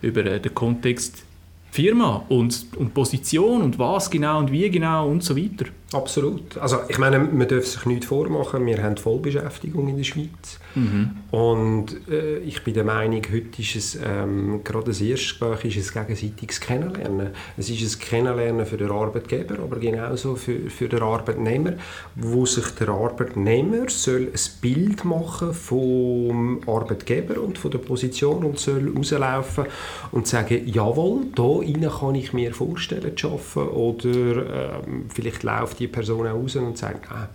über 0.00 0.24
äh, 0.24 0.40
den 0.40 0.54
Kontext 0.54 1.24
Firma 1.70 2.24
und, 2.28 2.66
und 2.76 2.94
Position 2.94 3.62
und 3.62 3.78
was 3.78 4.10
genau 4.10 4.38
und 4.38 4.50
wie 4.50 4.68
genau 4.70 5.08
und 5.08 5.22
so 5.22 5.36
weiter. 5.36 5.66
Absolut. 5.92 6.56
Also 6.58 6.78
ich 6.88 6.98
meine, 6.98 7.18
man 7.18 7.48
darf 7.48 7.66
sich 7.66 7.84
nichts 7.84 8.06
vormachen. 8.06 8.64
Wir 8.64 8.80
haben 8.82 8.96
Vollbeschäftigung 8.96 9.88
in 9.88 9.96
der 9.96 10.04
Schweiz. 10.04 10.60
Mhm. 10.76 11.10
Und 11.32 12.08
äh, 12.08 12.38
ich 12.38 12.62
bin 12.62 12.74
der 12.74 12.84
Meinung, 12.84 13.22
heute 13.32 13.60
ist 13.60 13.74
es, 13.74 13.98
ähm, 14.04 14.62
gerade 14.62 14.86
das 14.86 15.00
Erstgespräch, 15.00 15.64
ist 15.64 15.86
es 15.86 15.92
gegenseitiges 15.92 16.60
Kennenlernen. 16.60 17.30
Es 17.56 17.70
ist 17.70 17.82
ein 17.82 18.00
Kennenlernen 18.00 18.66
für 18.66 18.76
den 18.76 18.90
Arbeitgeber, 18.92 19.58
aber 19.60 19.80
genauso 19.80 20.36
für, 20.36 20.70
für 20.70 20.88
den 20.88 21.02
Arbeitnehmer, 21.02 21.72
wo 22.14 22.46
sich 22.46 22.70
der 22.70 22.90
Arbeitnehmer 22.90 23.88
soll 23.88 24.28
ein 24.28 24.60
Bild 24.60 25.04
machen 25.04 25.52
vom 25.54 26.60
Arbeitgeber 26.68 27.40
und 27.40 27.58
von 27.58 27.72
der 27.72 27.78
Position 27.78 28.44
und 28.44 28.60
soll 28.60 28.92
rauslaufen 28.96 29.64
und 30.12 30.28
sagen, 30.28 30.62
jawohl, 30.66 31.26
da 31.34 31.88
kann 31.88 32.14
ich 32.14 32.32
mir 32.32 32.54
vorstellen 32.54 33.16
zu 33.16 33.28
arbeiten 33.32 33.70
oder 33.70 34.84
ähm, 34.86 35.06
vielleicht 35.12 35.42
läuft 35.42 35.79
die 35.80 35.88
Person 35.88 36.26
auch 36.26 36.34
raus 36.34 36.56
und 36.56 36.78
sagt, 36.78 37.10
ah, 37.10 37.28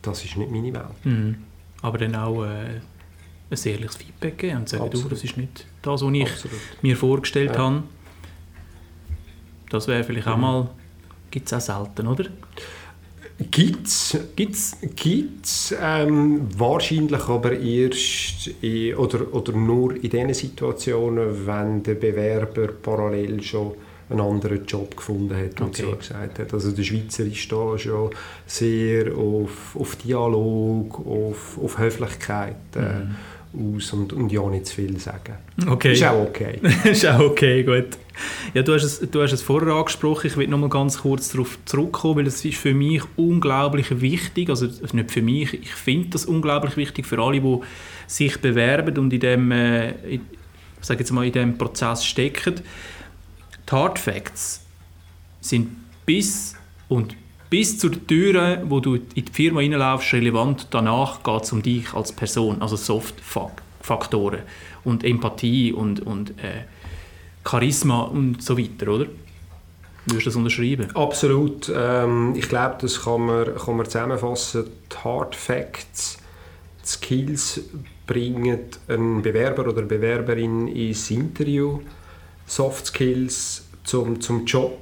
das 0.00 0.24
ist 0.24 0.36
nicht 0.36 0.50
meine 0.50 0.72
Welt. 0.72 1.04
Mhm. 1.04 1.36
Aber 1.82 1.98
dann 1.98 2.14
auch 2.16 2.44
äh, 2.44 2.80
ein 3.50 3.58
ehrliches 3.64 3.96
Feedback 3.96 4.38
geben 4.38 4.58
und 4.58 4.68
sagen, 4.68 4.90
du, 4.90 5.08
das 5.08 5.22
ist 5.22 5.36
nicht 5.36 5.66
das, 5.82 6.02
was 6.02 6.12
ich 6.12 6.22
Absolut. 6.22 6.60
mir 6.82 6.96
vorgestellt 6.96 7.52
ja. 7.54 7.58
habe. 7.58 7.82
Das 9.70 9.88
wäre 9.88 10.04
vielleicht 10.04 10.26
mhm. 10.26 10.32
auch 10.32 10.38
mal, 10.38 10.70
gibt 11.30 11.46
es 11.46 11.52
auch 11.52 11.60
selten, 11.60 12.06
oder? 12.06 12.24
Gibt's, 13.50 14.16
gibt's, 14.36 14.76
gibt's 14.94 15.74
ähm, 15.80 16.46
wahrscheinlich 16.56 17.22
aber 17.28 17.58
erst 17.58 18.48
in, 18.60 18.94
oder, 18.94 19.34
oder 19.34 19.52
nur 19.52 19.96
in 20.02 20.10
den 20.10 20.34
Situationen, 20.34 21.46
wenn 21.46 21.82
der 21.82 21.94
Bewerber 21.94 22.68
parallel 22.68 23.42
schon 23.42 23.72
einen 24.12 24.20
anderen 24.20 24.64
Job 24.66 24.96
gefunden 24.96 25.36
hat 25.36 25.60
und 25.60 25.68
okay. 25.68 25.82
so 25.82 25.96
gesagt 25.96 26.38
hat. 26.38 26.52
Also 26.52 26.70
der 26.70 26.82
Schweizer 26.82 27.24
ist 27.24 27.50
da 27.50 27.78
schon 27.78 28.10
sehr 28.46 29.14
auf, 29.16 29.76
auf 29.76 29.96
Dialog, 29.96 31.06
auf, 31.06 31.58
auf 31.62 31.78
Höflichkeit 31.78 32.56
äh, 32.76 32.80
mhm. 33.54 33.76
aus 33.76 33.92
und, 33.92 34.12
und 34.12 34.30
ja 34.30 34.46
nicht 34.48 34.66
zu 34.66 34.76
viel 34.76 34.98
sagen. 34.98 35.34
Okay. 35.66 35.92
Ist 35.92 36.04
auch 36.04 36.22
okay. 36.22 36.60
ist 36.84 37.06
auch 37.06 37.20
okay, 37.20 37.62
gut. 37.64 37.98
Ja, 38.54 38.62
du 38.62 38.74
hast 38.74 38.84
es, 38.84 39.00
du 39.10 39.22
hast 39.22 39.32
es 39.32 39.42
vorher 39.42 39.74
angesprochen, 39.74 40.26
ich 40.26 40.36
will 40.36 40.48
noch 40.48 40.58
mal 40.58 40.68
ganz 40.68 40.98
kurz 40.98 41.30
darauf 41.30 41.58
zurückkommen, 41.64 42.18
weil 42.18 42.26
es 42.26 42.44
ist 42.44 42.58
für 42.58 42.74
mich 42.74 43.02
unglaublich 43.16 44.00
wichtig, 44.00 44.50
also 44.50 44.66
nicht 44.92 45.10
für 45.10 45.22
mich, 45.22 45.54
ich 45.54 45.74
finde 45.74 46.10
das 46.10 46.26
unglaublich 46.26 46.76
wichtig 46.76 47.06
für 47.06 47.18
alle, 47.18 47.40
die 47.40 47.58
sich 48.06 48.38
bewerben 48.38 48.98
und 48.98 49.12
in 49.12 49.20
dem, 49.20 49.50
äh, 49.50 49.92
in, 50.02 50.20
sage 50.80 51.00
jetzt 51.00 51.12
mal, 51.12 51.26
in 51.26 51.32
dem 51.32 51.58
Prozess 51.58 52.04
stecken, 52.04 52.56
die 53.68 53.72
Hard 53.72 53.98
Facts 53.98 54.64
sind 55.40 55.68
bis 56.06 56.54
und 56.88 57.16
bis 57.50 57.78
zur 57.78 58.06
Tür, 58.06 58.62
wo 58.64 58.80
du 58.80 58.94
in 58.94 59.24
die 59.26 59.32
Firma 59.32 59.60
reinlaufst, 59.60 60.14
relevant. 60.14 60.68
Danach 60.70 61.22
geht 61.22 61.42
es 61.42 61.52
um 61.52 61.62
dich 61.62 61.92
als 61.92 62.12
Person, 62.12 62.62
also 62.62 62.76
Soft-Faktoren 62.76 64.40
und 64.84 65.04
Empathie 65.04 65.72
und, 65.72 66.00
und 66.00 66.30
äh, 66.42 66.64
Charisma 67.46 68.02
und 68.04 68.42
so 68.42 68.56
weiter, 68.56 68.88
oder? 68.88 69.06
Würdest 70.06 70.26
du 70.26 70.30
das 70.30 70.36
unterschreiben? 70.36 70.96
Absolut. 70.96 71.70
Ähm, 71.74 72.34
ich 72.36 72.48
glaube, 72.48 72.76
das 72.80 73.02
kann 73.02 73.26
man, 73.26 73.54
kann 73.54 73.76
man 73.76 73.86
zusammenfassen. 73.86 74.64
Die 74.90 74.96
Hard 75.04 75.36
Facts, 75.36 76.18
die 76.82 76.88
Skills 76.88 77.60
bringen 78.06 78.58
einen 78.88 79.22
Bewerber 79.22 79.68
oder 79.68 79.82
Bewerberin 79.82 80.68
ins 80.68 81.10
Interview. 81.10 81.80
Soft 82.46 82.86
Skills 82.86 83.64
zum, 83.84 84.20
zum 84.20 84.44
Job. 84.44 84.78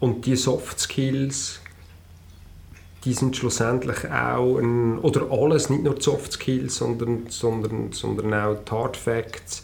Und 0.00 0.26
die 0.26 0.36
Soft 0.36 0.80
Skills, 0.80 1.60
die 3.04 3.14
sind 3.14 3.36
schlussendlich 3.36 4.10
auch 4.10 4.58
ein, 4.58 4.98
oder 4.98 5.30
alles, 5.30 5.70
nicht 5.70 5.82
nur 5.82 5.94
die 5.94 6.02
Soft 6.02 6.32
Skills, 6.32 6.76
sondern, 6.76 7.26
sondern, 7.28 7.92
sondern 7.92 8.34
auch 8.34 8.56
die 8.64 8.70
Hard 8.70 8.96
Facts, 8.96 9.62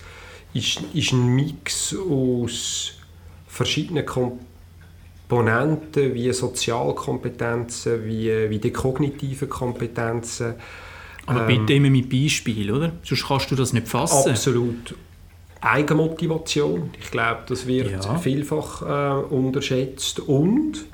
ist, 0.54 0.80
ist 0.94 1.12
ein 1.12 1.34
Mix 1.34 1.94
aus 1.94 2.92
verschiedenen 3.46 4.06
Komponenten 4.06 6.14
wie 6.14 6.32
Sozialkompetenzen, 6.32 8.04
wie, 8.04 8.48
wie 8.48 8.58
die 8.58 8.72
kognitiven 8.72 9.48
Kompetenzen. 9.48 10.54
Aber 11.26 11.48
ähm, 11.48 11.60
bitte 11.60 11.74
immer 11.74 11.90
mit 11.90 12.08
Beispiel, 12.08 12.72
oder? 12.72 12.92
Sonst 13.02 13.26
kannst 13.26 13.50
du 13.50 13.56
das 13.56 13.72
nicht 13.72 13.88
fassen. 13.88 14.30
Absolut. 14.30 14.94
Eigenmotivation, 15.60 16.90
ich 16.98 17.10
glaube, 17.10 17.40
das 17.46 17.66
wird 17.66 17.90
ja. 17.90 18.18
vielfach 18.18 18.82
äh, 18.82 19.34
unterschätzt 19.34 20.20
und 20.20 20.86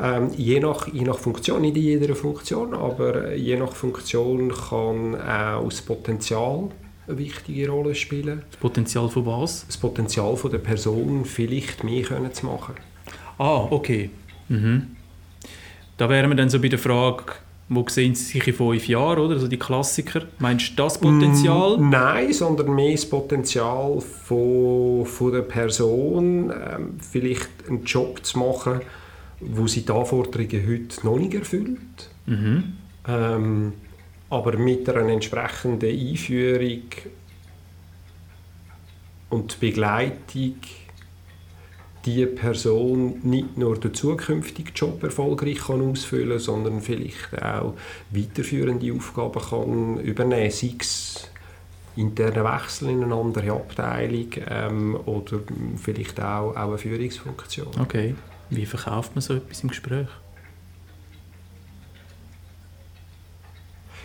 ähm, 0.00 0.30
je, 0.36 0.60
nach, 0.60 0.86
je 0.86 1.02
nach 1.02 1.18
Funktion, 1.18 1.62
nicht 1.62 1.76
in 1.76 1.82
jeder 1.82 2.14
Funktion, 2.14 2.74
aber 2.74 3.34
je 3.34 3.56
nach 3.56 3.72
Funktion 3.72 4.52
kann 4.52 5.20
auch 5.20 5.68
das 5.68 5.82
Potenzial 5.82 6.68
eine 7.08 7.18
wichtige 7.18 7.68
Rolle 7.68 7.94
spielen. 7.94 8.42
Das 8.50 8.60
Potenzial 8.60 9.08
von 9.08 9.26
was? 9.26 9.66
Das 9.66 9.76
Potenzial 9.76 10.36
von 10.36 10.50
der 10.50 10.58
Person, 10.58 11.24
vielleicht 11.24 11.82
mehr 11.82 12.02
können 12.02 12.32
zu 12.32 12.46
machen. 12.46 12.74
Ah, 13.38 13.66
okay. 13.70 14.10
Mhm. 14.48 14.96
Da 15.96 16.08
wären 16.08 16.30
wir 16.30 16.36
dann 16.36 16.50
so 16.50 16.60
bei 16.60 16.68
der 16.68 16.78
Frage, 16.78 17.24
wo 17.68 17.84
sehen 17.88 18.14
Sie 18.14 18.24
sich 18.24 18.46
in 18.46 18.54
fünf 18.54 18.88
Jahren, 18.88 19.18
oder? 19.18 19.34
Also 19.34 19.48
die 19.48 19.58
Klassiker. 19.58 20.22
Meinst 20.38 20.70
du 20.70 20.76
das 20.76 20.98
Potenzial? 20.98 21.76
Mm, 21.76 21.90
nein, 21.90 22.32
sondern 22.32 22.74
mehr 22.74 22.92
das 22.92 23.06
Potenzial 23.06 24.00
von, 24.00 25.04
von 25.04 25.32
der 25.32 25.42
Person, 25.42 26.50
ähm, 26.50 26.94
vielleicht 26.98 27.68
einen 27.68 27.84
Job 27.84 28.24
zu 28.24 28.38
machen, 28.38 28.80
wo 29.40 29.66
sie 29.66 29.82
die 29.82 29.92
Anforderungen 29.92 30.66
heute 30.66 31.06
noch 31.06 31.18
nicht 31.18 31.34
erfüllt. 31.34 32.10
Mhm. 32.26 32.64
Ähm, 33.06 33.72
aber 34.30 34.56
mit 34.56 34.88
einer 34.88 35.08
entsprechenden 35.08 35.90
Einführung 35.90 36.82
und 39.30 39.60
Begleitung 39.60 40.56
die 42.08 42.26
Person 42.26 43.20
nicht 43.22 43.58
nur 43.58 43.78
den 43.78 43.92
zukünftigen 43.92 44.72
Job 44.74 45.02
erfolgreich 45.02 45.58
kann 45.58 45.90
ausfüllen 45.90 46.30
kann, 46.30 46.38
sondern 46.38 46.80
vielleicht 46.80 47.42
auch 47.42 47.74
weiterführende 48.10 48.92
Aufgaben 48.92 49.40
kann 49.40 49.98
übernehmen, 49.98 50.50
sei 50.50 50.74
es 50.80 51.30
interne 51.96 52.44
Wechsel 52.44 52.90
in 52.90 53.02
eine 53.02 53.14
andere 53.14 53.52
Abteilung 53.52 54.28
ähm, 54.48 54.96
oder 55.04 55.40
vielleicht 55.76 56.20
auch, 56.20 56.56
auch 56.56 56.68
eine 56.68 56.78
Führungsfunktion. 56.78 57.68
Okay. 57.80 58.14
Wie 58.50 58.64
verkauft 58.64 59.14
man 59.14 59.22
so 59.22 59.34
etwas 59.34 59.62
im 59.62 59.68
Gespräch? 59.68 60.08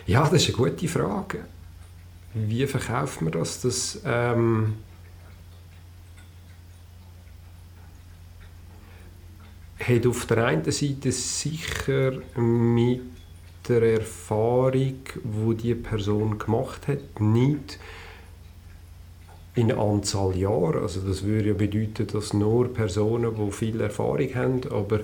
Ja, 0.06 0.24
das 0.24 0.42
ist 0.46 0.48
eine 0.48 0.70
gute 0.70 0.88
Frage. 0.88 1.38
Wie 2.34 2.66
verkauft 2.66 3.22
man 3.22 3.32
das? 3.32 3.62
das 3.62 4.02
ähm, 4.04 4.74
hat 9.78 10.06
auf 10.06 10.26
der 10.26 10.46
einen 10.46 10.70
Seite 10.70 11.12
sicher 11.12 12.12
mit 12.36 13.02
der 13.68 13.82
Erfahrung, 13.82 15.00
wo 15.22 15.52
die 15.52 15.74
Person 15.74 16.38
gemacht 16.38 16.86
hat, 16.88 17.20
nicht 17.20 17.78
in 19.54 19.72
Anzahl 19.72 20.36
Jahre. 20.36 20.80
Also 20.80 21.00
das 21.00 21.24
würde 21.24 21.48
ja 21.48 21.54
bedeuten, 21.54 22.06
dass 22.06 22.32
nur 22.32 22.72
Personen, 22.72 23.34
die 23.34 23.52
viel 23.52 23.80
Erfahrung 23.80 24.34
haben, 24.34 24.60
aber 24.70 25.00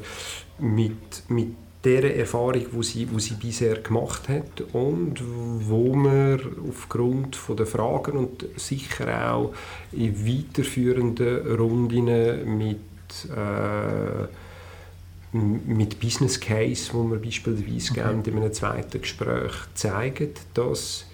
mit, 0.59 1.23
mit 1.29 1.55
der 1.85 2.17
Erfahrung, 2.17 2.67
die 2.73 2.83
sie, 2.83 3.07
die 3.07 3.21
sie 3.21 3.35
bisher 3.35 3.77
gemacht 3.77 4.29
hat 4.29 4.61
und 4.73 5.23
wo 5.23 5.95
man 5.95 6.41
aufgrund 6.69 7.37
von 7.37 7.57
der 7.57 7.67
Fragen 7.67 8.19
und 8.19 8.45
sicher 8.57 9.33
auch 9.33 9.55
in 9.93 10.27
weiterführenden 10.27 11.57
Runden 11.57 12.59
mit 12.59 12.77
äh, 13.35 14.27
mit 15.33 16.01
Business 16.01 16.41
Case, 16.41 16.91
wo 16.93 17.05
wir 17.05 17.19
beispielsweise 17.19 17.93
okay. 17.93 18.01
gerne 18.01 18.23
in 18.25 18.37
einem 18.37 18.53
zweiten 18.53 19.01
Gespräch 19.01 19.53
zeigen, 19.75 20.31
dass 20.55 21.07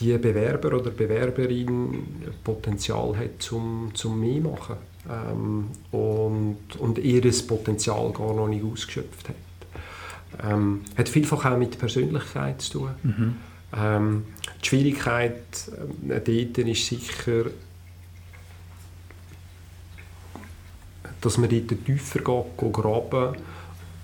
die 0.00 0.16
Bewerber 0.18 0.76
oder 0.76 0.90
Bewerberin 0.90 2.04
Potenzial 2.42 3.16
hat 3.16 3.40
zum, 3.40 3.90
zum 3.94 4.18
mehr 4.18 4.40
machen 4.40 4.76
ähm, 5.08 5.66
und, 5.92 6.76
und 6.78 6.98
ihr 6.98 7.22
Potenzial 7.46 8.12
gar 8.12 8.34
noch 8.34 8.48
nicht 8.48 8.64
ausgeschöpft 8.64 9.28
hat. 9.28 9.36
Ähm, 10.42 10.80
hat 10.96 11.08
vielfach 11.08 11.44
auch 11.44 11.56
mit 11.56 11.78
Persönlichkeit 11.78 12.60
zu 12.60 12.78
tun. 12.78 12.90
Mhm. 13.04 13.36
Ähm, 13.76 14.24
die 14.62 14.68
Schwierigkeit 14.68 15.42
äh, 16.08 16.20
dort 16.20 16.68
ist 16.68 16.86
sicher, 16.86 17.44
dass 21.24 21.38
man 21.38 21.48
dort 21.48 21.84
tiefer 21.84 22.20
geht, 22.20 22.72
graben 22.72 23.36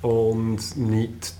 und 0.03 0.77
nicht 0.77 1.35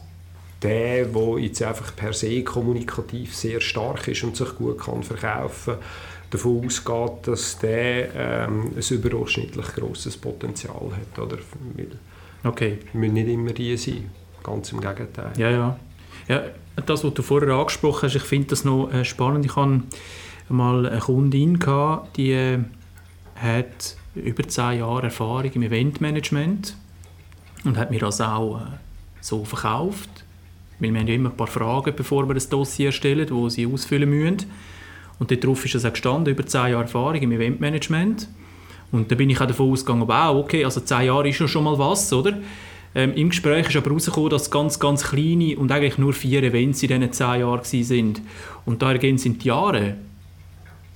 der, 0.63 1.07
der 1.07 1.39
jetzt 1.39 1.63
einfach 1.63 1.97
per 1.97 2.13
se 2.13 2.43
kommunikativ 2.43 3.35
sehr 3.35 3.61
stark 3.61 4.09
ist 4.09 4.23
und 4.25 4.37
sich 4.37 4.55
gut 4.57 4.79
kann 4.79 5.03
verkaufen 5.03 5.75
kann, 5.75 5.83
davon 6.31 6.67
ausgeht, 6.67 7.27
dass 7.27 7.59
der 7.59 8.15
ähm, 8.15 8.73
ein 8.77 8.95
überdurchschnittlich 8.95 9.67
grosses 9.69 10.17
Potenzial 10.17 10.91
hat. 10.93 11.19
Oder? 11.19 11.39
Weil 11.75 11.99
okay. 12.45 12.79
müssen 12.93 13.15
nicht 13.15 13.29
immer 13.29 13.53
die 13.53 13.77
sein, 13.77 14.11
ganz 14.43 14.73
im 14.73 14.81
Gegenteil. 14.81 15.33
Ja, 15.37 15.51
ja. 15.51 15.81
ja 16.29 16.43
das, 16.85 17.05
was 17.05 17.15
du 17.15 17.23
vorher 17.23 17.55
angesprochen 17.55 18.03
hast, 18.03 18.17
ich 18.17 18.23
finde 18.23 18.49
das 18.49 18.65
noch 18.65 18.93
äh, 18.93 19.05
spannend. 19.05 19.47
Ich 19.47 19.57
hatte 19.57 19.83
mal 20.51 20.87
eine 20.87 21.01
Kundin, 21.01 21.59
gehabt, 21.59 22.17
die 22.17 22.33
äh, 22.33 22.59
hat 23.35 23.97
über 24.15 24.47
zehn 24.47 24.79
Jahre 24.79 25.05
Erfahrung 25.05 25.51
im 25.53 25.63
Eventmanagement 25.63 26.75
und 27.65 27.77
hat 27.77 27.91
mir 27.91 28.01
das 28.01 28.21
auch 28.21 28.61
äh, 28.61 28.65
so 29.21 29.45
verkauft. 29.45 30.09
Weil 30.79 30.93
wir 30.93 31.01
haben 31.01 31.09
ja 31.09 31.15
immer 31.15 31.31
ein 31.31 31.37
paar 31.37 31.47
Fragen, 31.47 31.95
bevor 31.95 32.27
wir 32.27 32.35
das 32.35 32.49
Dossier 32.49 32.87
erstellen, 32.87 33.29
wo 33.31 33.49
sie 33.49 33.67
ausfüllen 33.67 34.09
müssen. 34.09 34.47
Und 35.19 35.31
darauf 35.31 35.65
ist 35.65 35.75
es 35.75 35.85
auch 35.85 35.93
gestanden, 35.93 36.33
über 36.33 36.47
zehn 36.47 36.71
Jahre 36.71 36.83
Erfahrung 36.83 37.17
im 37.17 37.33
Eventmanagement. 37.33 38.29
Und 38.91 39.13
da 39.13 39.15
bin 39.15 39.31
ich 39.31 39.41
auch 39.41 39.47
davon 39.47 39.71
ausgegangen, 39.71 40.09
wow, 40.09 40.37
okay, 40.37 40.65
also 40.65 40.81
zehn 40.81 41.03
Jahre 41.03 41.29
ist 41.29 41.39
ja 41.39 41.47
schon 41.47 41.65
mal 41.65 41.79
was, 41.79 42.13
oder? 42.13 42.39
Ähm, 42.95 43.13
Im 43.15 43.29
Gespräch 43.29 43.69
ist 43.69 43.77
aber 43.77 43.91
herausgekommen, 43.91 44.31
dass 44.31 44.51
ganz, 44.51 44.81
ganz 44.81 45.05
kleine 45.05 45.57
und 45.57 45.71
eigentlich 45.71 45.99
nur 45.99 46.13
vier 46.13 46.43
Events 46.43 46.83
in 46.83 46.89
diesen 46.89 47.13
zehn 47.13 47.41
Jahren 47.41 47.63
waren. 47.63 48.13
Und 48.65 48.83
da 48.83 48.99
sind 48.99 49.45
die 49.45 49.49
Jahre, 49.49 49.97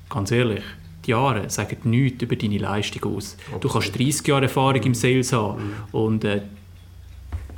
ganz 0.09 0.33
ehrlich, 0.33 0.65
die 1.07 1.11
Jahre 1.11 1.51
sagen 1.51 1.77
nichts 1.85 2.23
über 2.23 2.37
deine 2.37 2.59
Leistung 2.59 3.17
aus. 3.17 3.37
Absolut. 3.39 3.65
Du 3.65 3.69
kannst 3.69 3.99
30 3.99 4.27
Jahre 4.27 4.43
Erfahrung 4.43 4.83
im 4.83 4.95
Sales 4.95 5.33
haben 5.33 5.63
mhm. 5.63 5.75
und 5.93 6.25
äh, 6.25 6.43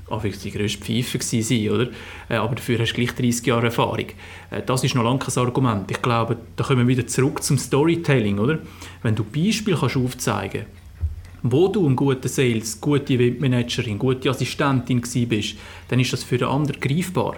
anfangs 0.09 0.41
die 0.41 0.51
grösste 0.51 0.85
Pfeife 0.85 1.19
sein, 1.21 1.71
oder? 1.71 1.89
Äh, 2.29 2.37
aber 2.37 2.55
dafür 2.55 2.79
hast 2.79 2.93
du 2.93 2.95
gleich 2.95 3.15
30 3.15 3.47
Jahre 3.47 3.67
Erfahrung. 3.67 4.07
Äh, 4.51 4.63
das 4.65 4.85
ist 4.85 4.95
noch 4.95 5.05
lange 5.05 5.19
kein 5.19 5.37
Argument. 5.37 5.91
Ich 5.91 6.03
glaube, 6.03 6.37
da 6.57 6.65
kommen 6.65 6.87
wir 6.87 6.97
wieder 6.97 7.07
zurück 7.07 7.43
zum 7.43 7.59
Storytelling, 7.59 8.39
oder? 8.39 8.59
Wenn 9.03 9.15
du 9.15 9.25
Beispiele 9.25 9.77
kannst 9.77 9.97
aufzeigen 9.97 10.67
kannst, 10.67 11.53
wo 11.53 11.69
du 11.69 11.87
ein 11.89 11.97
guter 11.97 12.29
Sales, 12.29 12.81
gute 12.81 13.15
Eventmanagerin, 13.15 13.99
gute 13.99 14.31
Assistentin 14.31 15.01
bist, 15.01 15.57
dann 15.89 16.01
ist 16.01 16.13
das 16.13 16.25
für 16.25 16.39
den 16.39 16.49
anderen 16.49 16.81
greifbar. 16.81 17.37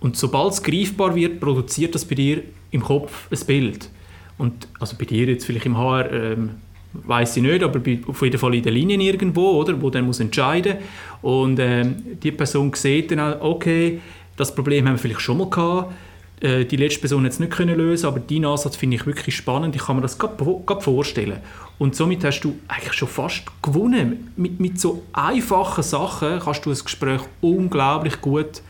Und 0.00 0.16
sobald 0.16 0.52
es 0.52 0.62
greifbar 0.62 1.14
wird, 1.14 1.40
produziert 1.40 1.94
das 1.94 2.04
bei 2.04 2.14
dir 2.14 2.42
im 2.70 2.82
Kopf 2.82 3.28
ein 3.30 3.46
Bild. 3.46 3.88
Und 4.38 4.68
also 4.80 4.96
bei 4.98 5.04
dir 5.04 5.26
jetzt 5.26 5.44
vielleicht 5.44 5.66
im 5.66 5.76
HR 5.76 6.12
ähm, 6.12 6.50
weiß 6.92 7.36
ich 7.36 7.42
nicht, 7.42 7.62
aber 7.62 7.80
auf 8.06 8.22
jeden 8.22 8.38
Fall 8.38 8.54
in 8.54 8.62
der 8.62 8.72
Linie 8.72 8.98
irgendwo, 8.98 9.60
oder, 9.60 9.80
wo 9.80 9.90
dann 9.90 10.06
muss 10.06 10.20
entscheiden 10.20 10.76
und 11.22 11.58
ähm, 11.58 11.96
die 12.22 12.30
Person 12.30 12.72
sieht 12.74 13.10
dann 13.10 13.20
auch, 13.20 13.40
okay, 13.40 14.00
das 14.36 14.54
Problem 14.54 14.86
haben 14.86 14.94
wir 14.94 14.98
vielleicht 14.98 15.20
schon 15.20 15.38
mal 15.38 15.50
gehabt, 15.50 15.92
äh, 16.40 16.64
die 16.64 16.76
letzte 16.76 17.00
Person 17.00 17.24
jetzt 17.24 17.40
nicht 17.40 17.52
können 17.52 17.76
lösen 17.76 18.06
aber 18.06 18.20
deinen 18.20 18.44
Ansatz 18.44 18.76
finde 18.76 18.96
ich 18.96 19.06
wirklich 19.06 19.36
spannend. 19.36 19.74
Ich 19.76 19.82
kann 19.82 19.96
mir 19.96 20.02
das 20.02 20.18
gerade 20.18 20.80
vorstellen. 20.80 21.38
Und 21.78 21.96
somit 21.96 22.24
hast 22.24 22.40
du 22.40 22.56
eigentlich 22.68 22.92
schon 22.92 23.08
fast 23.08 23.44
gewonnen. 23.62 24.32
Mit, 24.36 24.60
mit 24.60 24.80
so 24.80 25.02
einfachen 25.12 25.82
Sachen 25.82 26.40
kannst 26.40 26.64
du 26.66 26.70
das 26.70 26.84
Gespräch 26.84 27.20
unglaublich 27.40 28.20
gut 28.20 28.62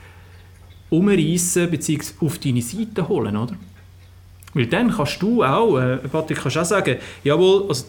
umreißen 0.91 1.71
bzw. 1.71 2.13
auf 2.21 2.39
deine 2.39 2.63
Seite 2.63 3.09
holen, 3.09 3.37
oder? 3.37 3.57
Weil 4.55 4.67
dann 4.67 4.91
kannst 4.91 5.21
du 5.21 5.43
auch, 5.43 5.79
äh, 5.79 5.97
Patrick, 5.97 6.39
kannst 6.39 6.57
auch 6.57 6.65
sagen, 6.65 6.97
jawohl, 7.25 7.67
also 7.69 7.85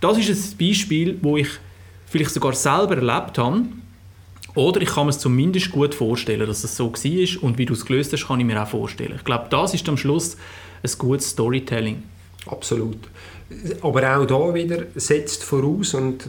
das 0.00 0.18
ist 0.18 0.52
ein 0.52 0.58
Beispiel, 0.66 1.18
wo 1.22 1.36
ich 1.36 1.48
vielleicht 2.06 2.30
sogar 2.30 2.52
selber 2.52 2.96
erlebt 2.96 3.38
habe, 3.38 3.64
oder 4.54 4.80
ich 4.80 4.88
kann 4.88 5.06
mir 5.06 5.10
es 5.10 5.20
zumindest 5.20 5.70
gut 5.70 5.94
vorstellen, 5.94 6.46
dass 6.46 6.64
es 6.64 6.76
so 6.76 6.92
war 6.92 7.42
und 7.42 7.58
wie 7.58 7.66
du 7.66 7.74
es 7.74 7.86
gelöst 7.86 8.12
hast, 8.12 8.26
kann 8.26 8.40
ich 8.40 8.46
mir 8.46 8.60
auch 8.60 8.66
vorstellen. 8.66 9.14
Ich 9.16 9.24
glaube, 9.24 9.46
das 9.50 9.74
ist 9.74 9.88
am 9.88 9.96
Schluss 9.96 10.36
ein 10.82 10.90
gutes 10.98 11.30
Storytelling. 11.30 12.02
Absolut. 12.46 12.98
Aber 13.82 14.16
auch 14.16 14.26
da 14.26 14.54
wieder 14.54 14.86
setzt 14.94 15.44
voraus 15.44 15.94
und 15.94 16.28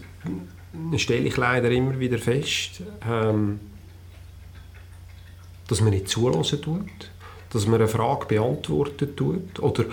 stelle 0.98 1.28
ich 1.28 1.38
leider 1.38 1.72
immer 1.72 2.00
wieder 2.00 2.18
fest, 2.18 2.82
ähm, 3.10 3.60
dass 5.68 5.82
man 5.82 5.92
nicht 5.92 6.08
zulassen 6.08 6.62
tut, 6.62 7.12
dass 7.52 7.66
man 7.66 7.82
eine 7.82 7.88
Frage 7.88 8.26
beantworten 8.26 9.16
tut 9.16 9.60
oder 9.60 9.86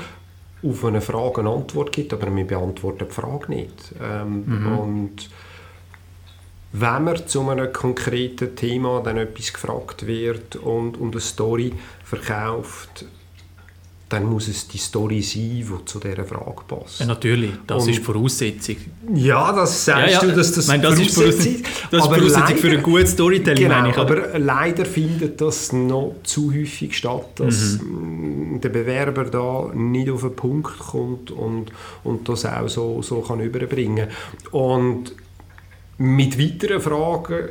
auf 0.62 0.84
eine 0.84 1.00
Frage 1.00 1.40
eine 1.40 1.50
Antwort 1.50 1.92
gibt, 1.92 2.12
aber 2.12 2.30
man 2.30 2.46
beantwortet 2.46 3.08
die 3.10 3.14
Frage 3.14 3.50
nicht. 3.50 3.94
Ähm, 4.02 4.44
mhm. 4.46 4.78
Und 4.78 5.30
wenn 6.72 7.04
man 7.04 7.26
zu 7.26 7.48
einem 7.48 7.72
konkreten 7.72 8.56
Thema 8.56 9.00
dann 9.00 9.16
etwas 9.16 9.52
gefragt 9.52 10.06
wird 10.06 10.56
und, 10.56 10.98
und 10.98 11.12
eine 11.12 11.20
Story 11.20 11.72
verkauft, 12.04 13.06
dann 14.08 14.24
muss 14.24 14.46
es 14.46 14.68
die 14.68 14.78
Story 14.78 15.20
sein, 15.20 15.64
die 15.68 15.84
zu 15.84 15.98
dieser 15.98 16.24
Frage 16.24 16.62
passt. 16.68 17.00
Ja, 17.00 17.06
natürlich, 17.06 17.50
das 17.66 17.82
und, 17.82 17.90
ist 17.90 18.04
Voraussetzung. 18.04 18.76
Ja, 19.14 19.52
das 19.52 19.84
sagst 19.84 20.14
ja, 20.14 20.20
ja. 20.22 20.28
du, 20.28 20.36
dass 20.36 20.52
das 20.52 20.68
Nein, 20.68 20.80
das 20.80 20.94
Voraussetzung 20.94 21.54
ist. 21.54 21.66
Das 21.90 22.04
aber 22.04 22.16
ist 22.16 22.22
Voraussetzung 22.22 22.56
leider, 22.56 22.56
für 22.56 22.70
ein 22.70 22.82
gutes 22.84 23.10
Storytelling, 23.12 23.62
genau, 23.64 23.74
meine 23.74 23.90
ich. 23.90 23.98
Aber 23.98 24.38
leider 24.38 24.84
findet 24.84 25.40
das 25.40 25.72
noch 25.72 26.14
zu 26.22 26.52
häufig 26.54 26.96
statt, 26.96 27.26
dass 27.36 27.80
mhm. 27.80 28.60
der 28.60 28.68
Bewerber 28.68 29.24
da 29.24 29.72
nicht 29.74 30.08
auf 30.08 30.20
den 30.20 30.36
Punkt 30.36 30.78
kommt 30.78 31.32
und, 31.32 31.72
und 32.04 32.28
das 32.28 32.46
auch 32.46 32.68
so, 32.68 33.02
so 33.02 33.22
kann 33.22 33.40
überbringen 33.40 34.06
Und 34.52 35.12
mit 35.98 36.38
weiteren 36.38 36.80
Fragen 36.80 37.48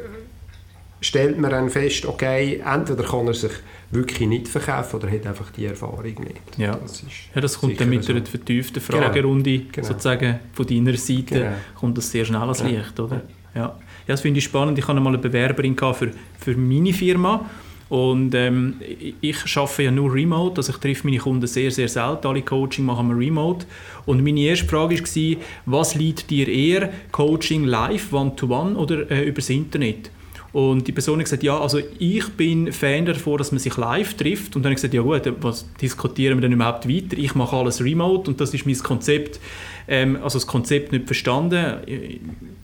stellt 1.05 1.39
man 1.39 1.51
dann 1.51 1.69
fest, 1.69 2.05
okay, 2.05 2.61
entweder 2.65 3.03
kann 3.03 3.27
er 3.27 3.33
sich 3.33 3.51
wirklich 3.91 4.27
nicht 4.27 4.47
verkaufen 4.47 4.97
oder 4.97 5.11
hat 5.11 5.27
einfach 5.27 5.51
die 5.51 5.65
Erfahrung 5.65 6.03
nicht. 6.03 6.57
Ja, 6.57 6.75
das, 6.75 7.03
ist 7.03 7.09
ja, 7.33 7.41
das 7.41 7.59
kommt 7.59 7.79
dann 7.79 7.89
mit 7.89 8.03
so. 8.03 8.11
einer 8.11 8.25
vertieften 8.25 8.81
genau. 8.85 9.03
Fragerunde 9.03 9.59
genau. 9.71 9.87
sozusagen 9.87 10.39
von 10.51 10.65
deiner 10.65 10.97
Seite, 10.97 11.35
genau. 11.35 11.51
kommt 11.75 11.97
das 11.97 12.09
sehr 12.09 12.25
schnell 12.25 12.41
ans 12.41 12.63
Licht, 12.63 12.99
oder? 12.99 13.21
Ja. 13.53 13.61
ja. 13.61 13.79
das 14.07 14.21
finde 14.21 14.39
ich 14.39 14.45
spannend. 14.45 14.79
Ich 14.79 14.87
hatte 14.87 14.99
mal 14.99 15.09
eine 15.09 15.19
Bewerberin 15.19 15.77
für, 15.77 16.11
für 16.39 16.57
meine 16.57 16.91
Firma 16.91 17.47
und 17.87 18.33
ähm, 18.33 18.77
ich 19.21 19.37
arbeite 19.55 19.83
ja 19.83 19.91
nur 19.91 20.11
remote, 20.11 20.57
also 20.57 20.71
ich 20.71 20.79
treffe 20.79 21.05
meine 21.05 21.19
Kunden 21.19 21.45
sehr, 21.45 21.69
sehr 21.69 21.87
selten. 21.87 22.25
Alle 22.25 22.41
Coaching 22.41 22.83
machen 22.83 23.09
wir 23.09 23.17
remote. 23.27 23.67
Und 24.07 24.23
meine 24.23 24.39
erste 24.39 24.65
Frage 24.65 24.99
war, 24.99 25.37
was 25.67 25.93
liegt 25.93 26.31
dir 26.31 26.47
eher, 26.47 26.91
Coaching 27.11 27.65
live, 27.65 28.11
one-to-one 28.11 28.71
-one, 28.71 28.75
oder 28.75 29.11
äh, 29.11 29.25
übers 29.25 29.51
Internet? 29.51 30.09
Und 30.55 30.87
die 30.87 30.93
Person 30.93 31.19
hat 31.19 31.25
gesagt, 31.25 31.43
ja, 31.43 31.59
also 31.59 31.81
ich 31.99 32.29
bin 32.29 32.71
Fan 32.71 33.05
davon, 33.05 33.37
dass 33.37 33.51
man 33.51 33.59
sich 33.59 33.75
live 33.75 34.13
trifft. 34.13 34.55
Und 34.55 34.63
dann 34.63 34.69
habe 34.69 34.79
ich 34.79 34.81
gesagt, 34.81 34.93
ja 34.93 35.01
gut, 35.01 35.29
was 35.41 35.65
diskutieren 35.81 36.37
wir 36.37 36.43
denn 36.43 36.53
überhaupt 36.53 36.87
weiter? 36.87 37.17
Ich 37.17 37.35
mache 37.35 37.57
alles 37.57 37.83
remote 37.83 38.31
und 38.31 38.39
das 38.39 38.53
ist 38.53 38.65
mein 38.65 38.79
Konzept. 38.79 39.41
Ähm, 39.85 40.15
also 40.23 40.39
das 40.39 40.47
Konzept 40.47 40.93
nicht 40.93 41.07
verstanden. 41.07 41.75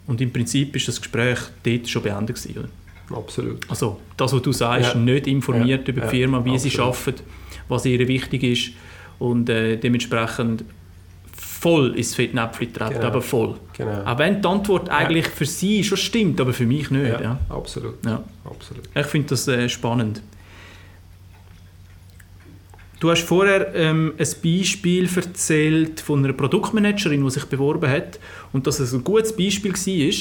Und 0.08 0.22
im 0.22 0.32
Prinzip 0.32 0.74
ist 0.74 0.88
das 0.88 1.02
Gespräch 1.02 1.40
dort 1.64 1.90
schon 1.90 2.04
beendet 2.04 2.42
gewesen. 2.42 2.70
Absolut. 3.14 3.70
Also 3.70 4.00
das, 4.16 4.32
was 4.32 4.42
du 4.42 4.54
sagst, 4.54 4.94
ja. 4.94 4.98
nicht 4.98 5.28
informiert 5.28 5.86
ja. 5.86 5.94
über 5.94 6.08
die 6.08 6.16
Firma, 6.16 6.46
wie 6.46 6.52
Absolut. 6.52 6.72
sie 6.72 6.80
arbeiten, 6.80 7.24
was 7.68 7.86
ihr 7.86 8.08
wichtig 8.08 8.44
ist. 8.44 8.72
Und 9.20 9.50
äh, 9.50 9.76
dementsprechend 9.76 10.64
voll 11.62 11.96
ins 11.96 12.14
Fettnäpfchen 12.16 12.74
treten, 12.74 12.96
genau. 12.96 13.06
aber 13.06 13.22
voll. 13.22 13.56
Genau. 13.78 14.04
Auch 14.04 14.18
wenn 14.18 14.42
die 14.42 14.48
Antwort 14.48 14.90
eigentlich 14.90 15.28
für 15.28 15.46
sie 15.46 15.84
schon 15.84 16.00
stimmt, 16.00 16.42
aber 16.42 16.54
für 16.54 16.66
mich 16.66 16.90
nicht. 16.90 17.08
Ja, 17.08 17.22
ja. 17.22 17.40
Absolut. 17.50 18.04
Ja. 18.04 18.24
absolut. 18.44 18.90
Ich 18.96 19.06
finde 19.06 19.28
das 19.30 19.48
äh, 19.48 19.70
spannend. 19.70 20.24
Du 23.00 23.12
hast 23.12 23.22
vorher 23.22 23.76
ähm, 23.76 24.14
ein 24.18 24.28
Beispiel 24.44 25.08
erzählt 25.16 26.02
von 26.02 26.26
einer 26.26 26.34
Produktmanagerin, 26.34 27.24
die 27.24 27.30
sich 27.30 27.46
beworben 27.46 27.92
hat 27.92 28.20
und 28.54 28.66
dass 28.66 28.80
es 28.80 28.92
ein 28.94 29.04
gutes 29.04 29.36
Beispiel 29.36 29.74
war. 29.74 30.14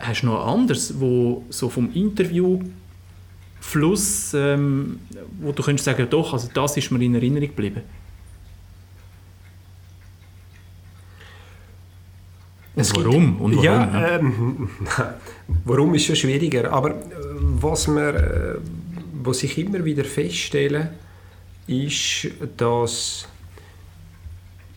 Hast 0.00 0.22
du 0.22 0.26
noch 0.26 0.44
ein 0.44 0.48
anderes, 0.60 0.98
wo 0.98 1.44
so 1.48 1.68
vom 1.68 1.92
Interviewfluss, 1.94 4.34
ähm, 4.34 4.98
wo 5.40 5.52
du 5.52 5.62
könntest 5.62 5.84
sagen, 5.84 6.08
doch, 6.10 6.32
also 6.32 6.48
das 6.52 6.76
ist 6.76 6.90
mir 6.90 7.00
in 7.04 7.14
Erinnerung 7.14 7.50
geblieben? 7.50 7.82
Und 12.76 12.96
warum? 12.96 13.40
Und 13.40 13.56
warum? 13.56 13.64
Ja, 13.64 14.16
ähm, 14.16 14.68
warum 15.64 15.94
ist 15.94 16.04
schon 16.04 16.16
schwieriger. 16.16 16.70
Aber 16.72 16.90
äh, 16.90 16.94
was, 17.60 17.88
wir, 17.88 18.14
äh, 18.14 18.58
was 19.22 19.42
ich 19.42 19.56
immer 19.58 19.84
wieder 19.84 20.04
feststelle, 20.04 20.90
ist, 21.66 22.28
dass 22.56 23.26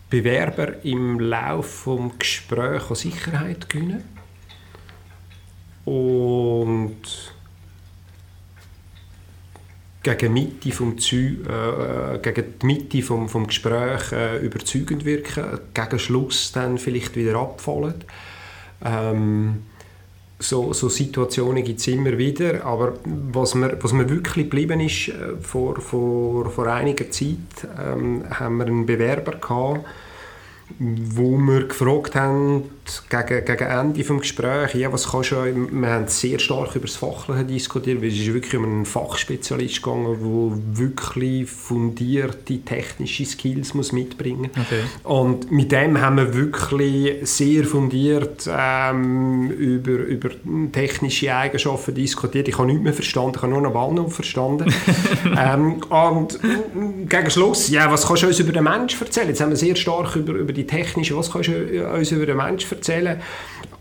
Bewerber 0.08 0.82
im 0.84 1.20
Laufe 1.20 1.96
des 1.96 2.18
Gesprächs 2.18 2.90
an 2.90 2.96
Sicherheit 2.96 3.68
gewinnen 3.68 4.02
und 5.84 7.02
gegen, 10.02 10.32
Mitte 10.32 10.72
vom 10.72 10.98
Zü 10.98 11.44
äh, 11.44 12.18
gegen 12.18 12.54
die 12.60 12.66
Mitte 12.66 13.02
vom, 13.02 13.28
vom 13.28 13.46
Gespräch 13.46 14.12
äh, 14.12 14.38
überzeugend 14.38 15.04
wirken, 15.04 15.60
gegen 15.74 15.98
Schluss 15.98 16.52
dann 16.52 16.78
vielleicht 16.78 17.16
wieder 17.16 17.38
abfallen. 17.38 18.04
Ähm, 18.84 19.62
so, 20.38 20.72
so 20.72 20.88
Situationen 20.88 21.62
gibt 21.62 21.80
es 21.80 21.86
immer 21.88 22.16
wieder, 22.16 22.64
aber 22.64 22.94
was 23.04 23.54
mir, 23.54 23.76
was 23.82 23.92
mir 23.92 24.08
wirklich 24.08 24.46
geblieben 24.46 24.80
ist, 24.80 25.08
äh, 25.08 25.36
vor, 25.40 25.80
vor, 25.80 26.50
vor 26.50 26.66
einiger 26.66 27.10
Zeit 27.10 27.68
ähm, 27.78 28.24
haben 28.30 28.56
wir 28.56 28.66
einen 28.66 28.86
Bewerber 28.86 29.32
gehabt, 29.32 29.84
wo 30.78 31.36
wir 31.36 31.66
gefragt 31.66 32.14
haben, 32.14 32.70
gegen, 33.08 33.44
gegen 33.44 33.64
Ende 33.64 34.02
des 34.02 34.20
Gesprächs, 34.20 34.74
ja, 34.74 34.92
was 34.92 35.10
kannst 35.10 35.32
du, 35.32 35.36
wir 35.44 35.88
haben 35.88 36.08
sehr 36.08 36.38
stark 36.38 36.74
über 36.76 36.86
das 36.86 36.96
Fachliche 36.96 37.44
diskutiert, 37.44 38.00
weil 38.00 38.08
es 38.08 38.18
ist 38.18 38.32
wirklich 38.32 38.56
um 38.56 38.64
einen 38.64 38.86
Fachspezialist 38.86 39.82
gegangen, 39.82 40.04
der 40.20 40.78
wirklich 40.78 41.50
fundierte 41.50 42.60
technische 42.60 43.24
Skills 43.24 43.74
muss 43.74 43.92
mitbringen 43.92 44.50
muss. 44.54 44.66
Okay. 44.66 44.82
Und 45.04 45.50
mit 45.50 45.72
dem 45.72 46.00
haben 46.00 46.16
wir 46.16 46.34
wirklich 46.34 47.16
sehr 47.28 47.64
fundiert 47.64 48.48
ähm, 48.50 49.50
über, 49.50 49.92
über 49.92 50.30
technische 50.72 51.34
Eigenschaften 51.34 51.94
diskutiert. 51.94 52.48
Ich 52.48 52.58
habe 52.58 52.66
nichts 52.66 52.82
mehr 52.82 52.92
verstanden, 52.92 53.32
ich 53.36 53.42
habe 53.42 53.52
nur 53.52 53.64
einen 53.64 53.72
Bahnhof 53.72 54.14
verstanden. 54.14 54.72
ähm, 55.38 55.80
und 55.88 56.38
gegen 57.08 57.30
Schluss, 57.30 57.68
ja, 57.68 57.90
was 57.90 58.06
kannst 58.06 58.22
du 58.22 58.26
uns 58.26 58.40
über 58.40 58.52
den 58.52 58.64
Menschen 58.64 59.00
erzählen? 59.00 59.28
Jetzt 59.28 59.40
haben 59.40 59.50
wir 59.50 59.56
sehr 59.56 59.76
stark 59.76 60.16
über, 60.16 60.32
über 60.32 60.52
die 60.52 60.66
technische, 60.66 61.16
was 61.16 61.30
kannst 61.30 61.48
du 61.48 61.88
uns 61.92 62.10
über 62.10 62.26
den 62.26 62.36
Menschen 62.36 62.70
erzählen. 62.70 62.79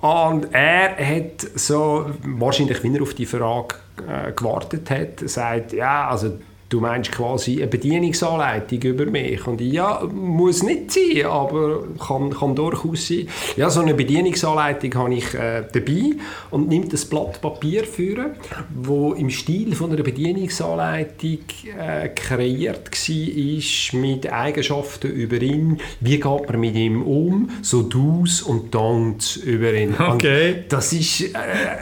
Und 0.02 0.54
er 0.54 0.96
hat 0.98 1.42
so, 1.56 2.10
wahrscheinlich, 2.24 2.84
wenn 2.84 2.96
er 2.96 3.02
auf 3.02 3.14
die 3.14 3.26
Frage 3.26 3.76
äh, 4.08 4.32
gewartet 4.32 4.90
hat, 4.90 5.30
sagt, 5.30 5.74
ja, 5.74 6.08
also 6.08 6.40
du 6.70 6.80
meinst 6.80 7.12
quasi 7.12 7.58
eine 7.58 7.68
Bedienungsanleitung 7.68 8.82
über 8.84 9.06
mich. 9.06 9.46
Und 9.48 9.60
ja, 9.60 10.02
muss 10.14 10.64
nicht 10.64 10.92
sein, 10.92 11.26
aber 11.26 11.84
kann, 12.00 12.30
kann 12.30 12.56
durchaus 12.56 13.08
sein. 13.08 13.28
Ja, 13.58 13.70
so 13.70 13.82
eine 13.82 13.96
Bedienungsanleitung 13.96 14.94
habe 14.96 15.16
ich 15.16 15.34
äh, 15.34 15.64
dabei 15.72 16.12
und 16.52 16.70
nimmt 16.70 16.94
das 16.94 17.06
Blatt 17.06 17.42
Papier 17.42 17.84
führen, 17.84 18.32
wo 18.74 19.14
im 19.14 19.30
Stil 19.30 19.76
von 19.76 19.92
einer 19.92 20.04
Bedienungsanleitung 20.04 21.40
äh, 21.78 22.10
kreiert 22.10 22.92
war 22.92 24.00
mit 24.00 24.32
Eigenschaften 24.32 25.12
über 25.12 25.42
ihn. 25.42 25.80
Wie 26.00 26.20
geht 26.20 26.50
man 26.50 26.60
mit 26.60 26.76
ihm 26.76 27.02
um? 27.02 27.50
So 27.62 27.82
Do's 27.82 28.42
und 28.42 28.74
Don'ts 28.74 29.42
über 29.42 29.74
ihn. 29.74 29.96
Okay. 30.00 30.54
Und 30.54 30.74
das 30.74 30.94
ist, 30.94 31.22
äh, 31.22 31.34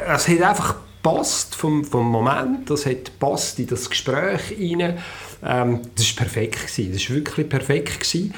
das 0.07 0.27
hat 0.27 0.41
einfach 0.41 0.75
passt 1.01 1.55
vom, 1.55 1.83
vom 1.83 2.09
Moment, 2.09 2.69
das 2.69 2.85
hat 2.85 3.17
passt 3.19 3.59
in 3.59 3.67
das 3.67 3.89
Gespräch 3.89 4.55
rein. 4.59 4.97
Ähm, 5.45 5.81
das 5.95 6.15
war 6.15 6.25
perfekt 6.25 6.67
gewesen. 6.67 6.93
das 6.93 7.09
war 7.09 7.15
wirklich 7.17 7.49
perfekt 7.49 7.99
gewesen. 7.99 8.33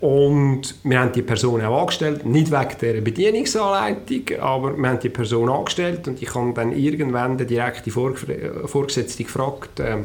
Und 0.00 0.74
wir 0.82 1.00
haben 1.00 1.12
die 1.12 1.22
Person 1.22 1.62
auch 1.62 1.80
angestellt, 1.80 2.26
nicht 2.26 2.50
wegen 2.50 2.78
der 2.80 3.00
Bedienungsanleitung, 3.00 4.38
aber 4.38 4.76
wir 4.76 4.88
haben 4.90 5.00
die 5.00 5.08
Person 5.08 5.48
angestellt 5.48 6.06
und 6.06 6.20
ich 6.20 6.34
habe 6.34 6.52
dann 6.52 6.72
irgendwann 6.72 7.38
den 7.38 7.46
direkten 7.46 7.90
Vorgesetzten 7.90 9.24
gefragt, 9.24 9.80
äh, 9.80 9.98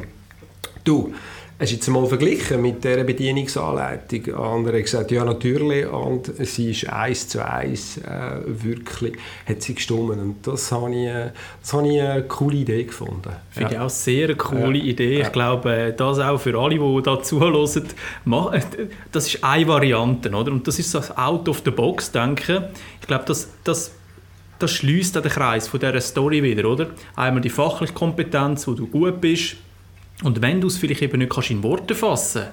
du, 0.84 1.12
Hast 1.60 1.72
du 1.72 1.74
jetzt 1.74 1.88
mal 1.88 2.06
verglichen 2.06 2.62
mit 2.62 2.82
dieser 2.82 3.04
Bedienungsanleitung? 3.04 4.34
Andere 4.34 4.76
haben 4.76 4.82
gesagt, 4.82 5.10
ja 5.10 5.26
natürlich, 5.26 5.86
und 5.86 6.32
sie 6.38 6.70
ist 6.70 6.88
eins 6.88 7.28
zu 7.28 7.46
eins 7.46 7.98
äh, 7.98 8.40
wirklich, 8.46 9.18
hat 9.46 9.60
sie 9.60 9.74
gestimmt. 9.74 10.12
Und 10.12 10.36
das 10.46 10.72
habe 10.72 10.90
ich, 10.94 11.10
das 11.60 11.74
habe 11.74 11.86
ich 11.86 12.00
eine 12.00 12.22
coole 12.22 12.56
Idee 12.56 12.84
gefunden. 12.84 13.28
Finde 13.50 13.74
ja. 13.74 13.76
ich 13.76 13.84
auch 13.84 13.90
sehr 13.90 14.28
eine 14.28 14.36
coole 14.36 14.78
ja. 14.78 14.84
Idee. 14.84 15.16
Ich 15.16 15.24
ja. 15.24 15.28
glaube, 15.28 15.92
das 15.94 16.18
auch 16.18 16.40
für 16.40 16.58
alle, 16.58 16.78
die 16.78 17.02
da 17.02 17.22
zuhören, 17.22 17.52
das 19.12 19.26
ist 19.26 19.44
eine 19.44 19.68
Variante, 19.68 20.30
oder? 20.30 20.52
Und 20.52 20.66
das 20.66 20.78
ist 20.78 20.94
das 20.94 21.14
Out 21.14 21.46
of 21.46 21.60
the 21.66 21.70
Box 21.70 22.10
denken. 22.10 22.64
Ich 23.02 23.06
glaube, 23.06 23.24
das, 23.26 23.50
das 23.64 23.90
das 24.58 24.72
schließt 24.72 25.16
den 25.16 25.22
Kreis 25.24 25.68
von 25.68 25.80
dieser 25.80 26.00
Story 26.00 26.42
wieder, 26.42 26.68
oder? 26.70 26.88
Einmal 27.16 27.42
die 27.42 27.50
fachliche 27.50 27.92
Kompetenz, 27.92 28.66
wo 28.66 28.72
du 28.72 28.86
gut 28.86 29.20
bist, 29.20 29.56
und 30.22 30.42
wenn 30.42 30.60
du 30.60 30.66
es 30.66 30.78
vielleicht 30.78 31.02
eben 31.02 31.18
nicht 31.18 31.30
kannst 31.30 31.50
in 31.50 31.62
Worte 31.62 31.94
fassen 31.94 32.44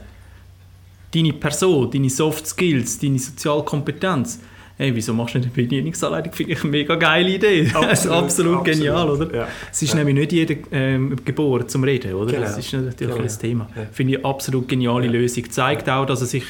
deine 1.14 1.34
Person, 1.34 1.90
deine 1.92 2.10
Soft 2.10 2.48
Skills, 2.48 3.00
deine 3.00 3.20
Sozialkompetenz, 3.20 4.40
hey, 4.78 4.94
wieso 4.94 5.14
machst 5.14 5.36
du 5.36 5.40
nicht 5.40 5.48
eine 5.48 5.56
Bedienungsanleitung? 5.56 6.34
Finde 6.34 6.54
ich 6.54 6.62
eine 6.62 6.72
mega 6.72 6.96
geile 6.96 7.30
Idee. 7.32 7.62
Absolut, 7.74 7.90
absolut, 7.90 8.18
absolut 8.18 8.64
genial, 8.66 9.10
oder? 9.10 9.36
Ja. 9.36 9.48
Es 9.72 9.82
ist 9.82 9.94
ja. 9.94 10.04
nämlich 10.04 10.16
nicht 10.16 10.32
jeder 10.32 10.56
ähm, 10.72 11.16
geboren 11.26 11.68
zum 11.68 11.84
Reden, 11.84 12.14
oder? 12.14 12.32
Genau. 12.32 12.44
Das 12.44 12.58
ist 12.58 12.74
natürlich 12.74 13.16
genau. 13.16 13.28
ein 13.28 13.40
Thema. 13.40 13.70
Ja. 13.76 13.86
Finde 13.92 14.14
ich 14.14 14.20
eine 14.20 14.26
absolut 14.30 14.68
geniale. 14.68 15.08
Lösung. 15.08 15.50
Zeigt 15.50 15.90
auch, 15.90 16.06
dass 16.06 16.22
er 16.22 16.28
sich 16.28 16.44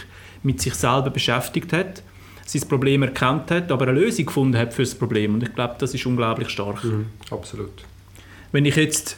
mit 0.43 0.61
sich 0.61 0.73
selber 0.73 1.09
beschäftigt 1.09 1.71
hat, 1.73 2.01
sein 2.45 2.67
Problem 2.67 3.03
erkannt 3.03 3.51
hat, 3.51 3.71
aber 3.71 3.87
eine 3.87 3.99
Lösung 3.99 4.25
gefunden 4.25 4.57
hat 4.57 4.73
für 4.73 4.81
das 4.81 4.95
Problem. 4.95 5.35
Und 5.35 5.43
ich 5.43 5.53
glaube, 5.53 5.75
das 5.77 5.93
ist 5.93 6.05
unglaublich 6.05 6.49
stark. 6.49 6.83
Mhm. 6.83 7.07
Absolut. 7.29 7.71
Wenn 8.51 8.65
ich 8.65 8.75
jetzt 8.75 9.17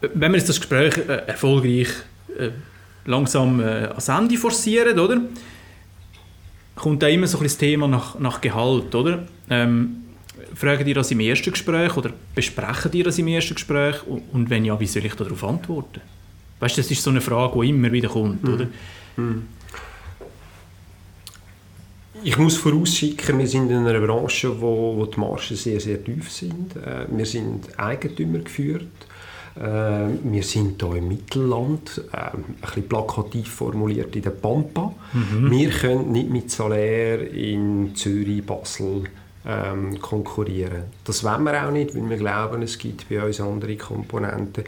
wenn 0.00 0.32
wir 0.32 0.38
jetzt 0.38 0.48
das 0.48 0.60
Gespräch 0.60 0.96
äh, 0.96 1.26
erfolgreich 1.26 1.88
äh, 2.38 2.50
langsam 3.04 3.60
äh, 3.60 3.64
ans 3.64 4.08
Ende 4.08 4.36
forcieren, 4.36 4.98
oder? 4.98 5.20
kommt 6.78 7.02
da 7.02 7.08
immer 7.08 7.26
so 7.26 7.38
ein 7.38 7.44
das 7.44 7.58
Thema 7.58 7.86
nach, 7.88 8.18
nach 8.18 8.40
Gehalt, 8.40 8.94
oder? 8.94 9.26
Ähm, 9.50 10.04
fragen 10.54 10.84
die 10.84 10.94
das 10.94 11.10
im 11.10 11.20
ersten 11.20 11.50
Gespräch 11.50 11.96
oder 11.96 12.10
besprechen 12.34 12.90
die 12.90 13.02
das 13.02 13.18
im 13.18 13.28
ersten 13.28 13.54
Gespräch? 13.54 13.96
Und 14.06 14.48
wenn 14.48 14.64
ja, 14.64 14.78
wie 14.78 14.86
soll 14.86 15.04
ich 15.04 15.14
darauf 15.14 15.44
antworten? 15.44 16.00
Weißt 16.60 16.76
du, 16.76 16.82
das 16.82 16.90
ist 16.90 17.02
so 17.02 17.10
eine 17.10 17.20
Frage, 17.20 17.60
die 17.60 17.68
immer 17.68 17.92
wieder 17.92 18.08
kommt, 18.08 18.42
mhm. 18.42 18.54
oder? 18.54 18.66
Mhm. 19.16 19.46
Ich 22.24 22.36
muss 22.36 22.56
vorausschicken, 22.56 23.38
wir 23.38 23.46
sind 23.46 23.70
in 23.70 23.86
einer 23.86 24.00
Branche, 24.00 24.60
wo, 24.60 24.96
wo 24.96 25.06
die 25.06 25.20
Margen 25.20 25.54
sehr, 25.54 25.78
sehr 25.78 26.02
tief 26.02 26.30
sind. 26.32 26.74
Äh, 26.76 27.06
wir 27.10 27.26
sind 27.26 27.78
Eigentümer 27.78 28.40
geführt. 28.40 28.88
Äh, 29.58 30.08
wir 30.22 30.42
sind 30.42 30.82
hier 30.82 30.96
im 30.96 31.08
Mittelland, 31.08 32.02
äh, 32.12 32.36
ein 32.36 32.44
bisschen 32.60 32.88
plakativ 32.88 33.48
formuliert 33.48 34.14
in 34.14 34.22
der 34.22 34.30
Pampa. 34.30 34.92
Mhm. 35.12 35.50
Wir 35.50 35.70
können 35.70 36.12
nicht 36.12 36.30
mit 36.30 36.50
Salär 36.50 37.30
in 37.32 37.94
Zürich, 37.94 38.44
Basel 38.46 39.04
ähm, 39.46 40.00
konkurrieren. 40.00 40.84
Das 41.04 41.24
wollen 41.24 41.44
wir 41.44 41.66
auch 41.66 41.72
nicht, 41.72 41.94
weil 41.96 42.08
wir 42.08 42.16
glauben, 42.18 42.62
es 42.62 42.78
gibt 42.78 43.08
bei 43.08 43.24
uns 43.24 43.40
andere 43.40 43.76
Komponenten. 43.76 44.64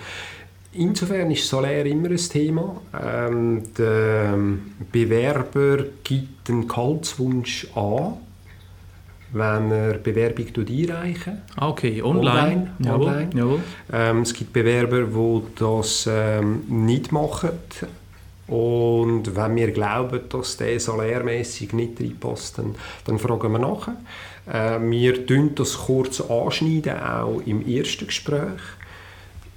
Insofern 0.73 1.31
ist 1.31 1.49
Salär 1.49 1.87
immer 1.87 2.11
ein 2.11 2.17
Thema. 2.17 2.81
Ähm, 3.01 3.63
der 3.77 4.39
Bewerber 4.91 5.85
gibt 6.03 6.51
einen 6.51 6.67
Gehaltswunsch 6.67 7.69
an 7.75 8.15
wenn 9.33 9.71
er 9.71 9.95
Bewerbung 9.95 10.47
einreichen 10.57 11.43
ah, 11.57 11.69
Okay, 11.69 12.03
online. 12.03 12.73
online, 12.79 12.95
online. 12.95 13.31
Jawohl. 13.35 13.61
Ähm, 13.93 14.23
es 14.23 14.35
gibt 14.35 14.53
Bewerber, 14.53 15.03
die 15.03 15.43
das 15.59 16.09
ähm, 16.11 16.63
nicht 16.69 17.13
machen. 17.13 17.51
Und 18.49 19.37
wenn 19.37 19.55
wir 19.55 19.71
glauben, 19.71 20.21
dass 20.29 20.57
der 20.57 20.81
salärmäßig 20.81 21.73
nicht 21.73 22.01
reinpasst, 22.01 22.59
dann, 22.59 22.75
dann 23.05 23.19
fragen 23.19 23.53
wir 23.53 23.61
nach. 23.61 23.89
Äh, 24.53 24.81
wir 24.91 25.25
tun 25.25 25.53
das 25.55 25.79
kurz 25.79 26.21
anschneiden, 26.21 26.99
auch 27.01 27.41
im 27.47 27.65
ersten 27.67 28.09
Gespräch. 28.09 28.61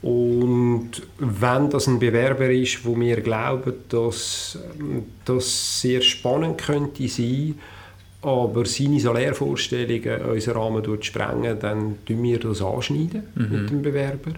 Und 0.03 0.91
wenn 1.17 1.69
das 1.69 1.87
ein 1.87 1.97
Bewerber 1.97 2.49
ist, 2.49 2.85
wo 2.85 2.99
wir 2.99 3.21
glauben, 3.21 3.73
dass 3.87 4.59
das 5.23 5.81
sehr 5.81 6.01
spannend 6.01 6.61
könnte 6.61 7.07
sein, 7.07 7.55
aber 8.23 8.65
seine 8.65 8.99
Salärvorstellungen 8.99 10.21
unseren 10.21 10.57
Rahmen 10.57 11.03
sprengen, 11.03 11.59
dann 11.59 11.97
tun 12.05 12.23
wir 12.23 12.39
das 12.39 12.61
anschneiden 12.61 13.23
mhm. 13.35 13.47
mit 13.49 13.69
dem 13.69 13.81
Bewerber. 13.81 14.31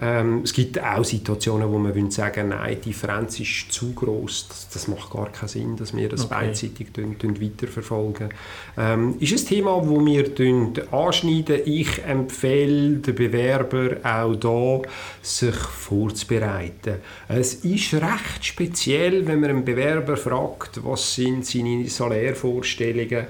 Ähm, 0.00 0.42
es 0.44 0.52
gibt 0.52 0.80
auch 0.80 1.04
Situationen, 1.04 1.70
wo 1.72 1.78
man 1.78 2.10
sagen 2.10 2.50
nein, 2.50 2.76
die 2.76 2.90
Differenz 2.90 3.40
ist 3.40 3.72
zu 3.72 3.92
groß, 3.92 4.46
das, 4.48 4.68
das, 4.68 4.88
macht 4.88 5.10
gar 5.10 5.32
keinen 5.32 5.48
Sinn, 5.48 5.76
dass 5.76 5.96
wir 5.96 6.08
das 6.08 6.26
okay. 6.26 6.34
beidseitig 6.46 6.92
tun, 6.92 7.18
tun 7.18 7.40
weiterverfolgen. 7.40 8.28
Ähm, 8.76 9.16
ist 9.18 9.32
ein 9.32 9.46
Thema, 9.46 9.86
wo 9.86 10.04
wir 10.04 10.32
tun 10.32 10.72
anschneiden. 10.92 11.62
Ich 11.64 12.04
empfehle 12.04 12.98
den 12.98 13.14
Bewerber 13.14 13.96
auch 14.04 14.36
da, 14.36 14.88
sich 15.20 15.56
vorzubereiten. 15.56 16.96
Es 17.26 17.54
ist 17.54 17.94
recht 17.94 18.44
speziell, 18.44 19.26
wenn 19.26 19.40
man 19.40 19.50
einen 19.50 19.64
Bewerber 19.64 20.16
fragt, 20.16 20.84
was 20.84 21.16
sind 21.16 21.44
seine 21.44 21.88
Salärvorstellungen 21.88 23.26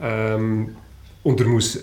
ähm, 0.00 0.76
und 1.22 1.40
er 1.40 1.46
muss 1.46 1.78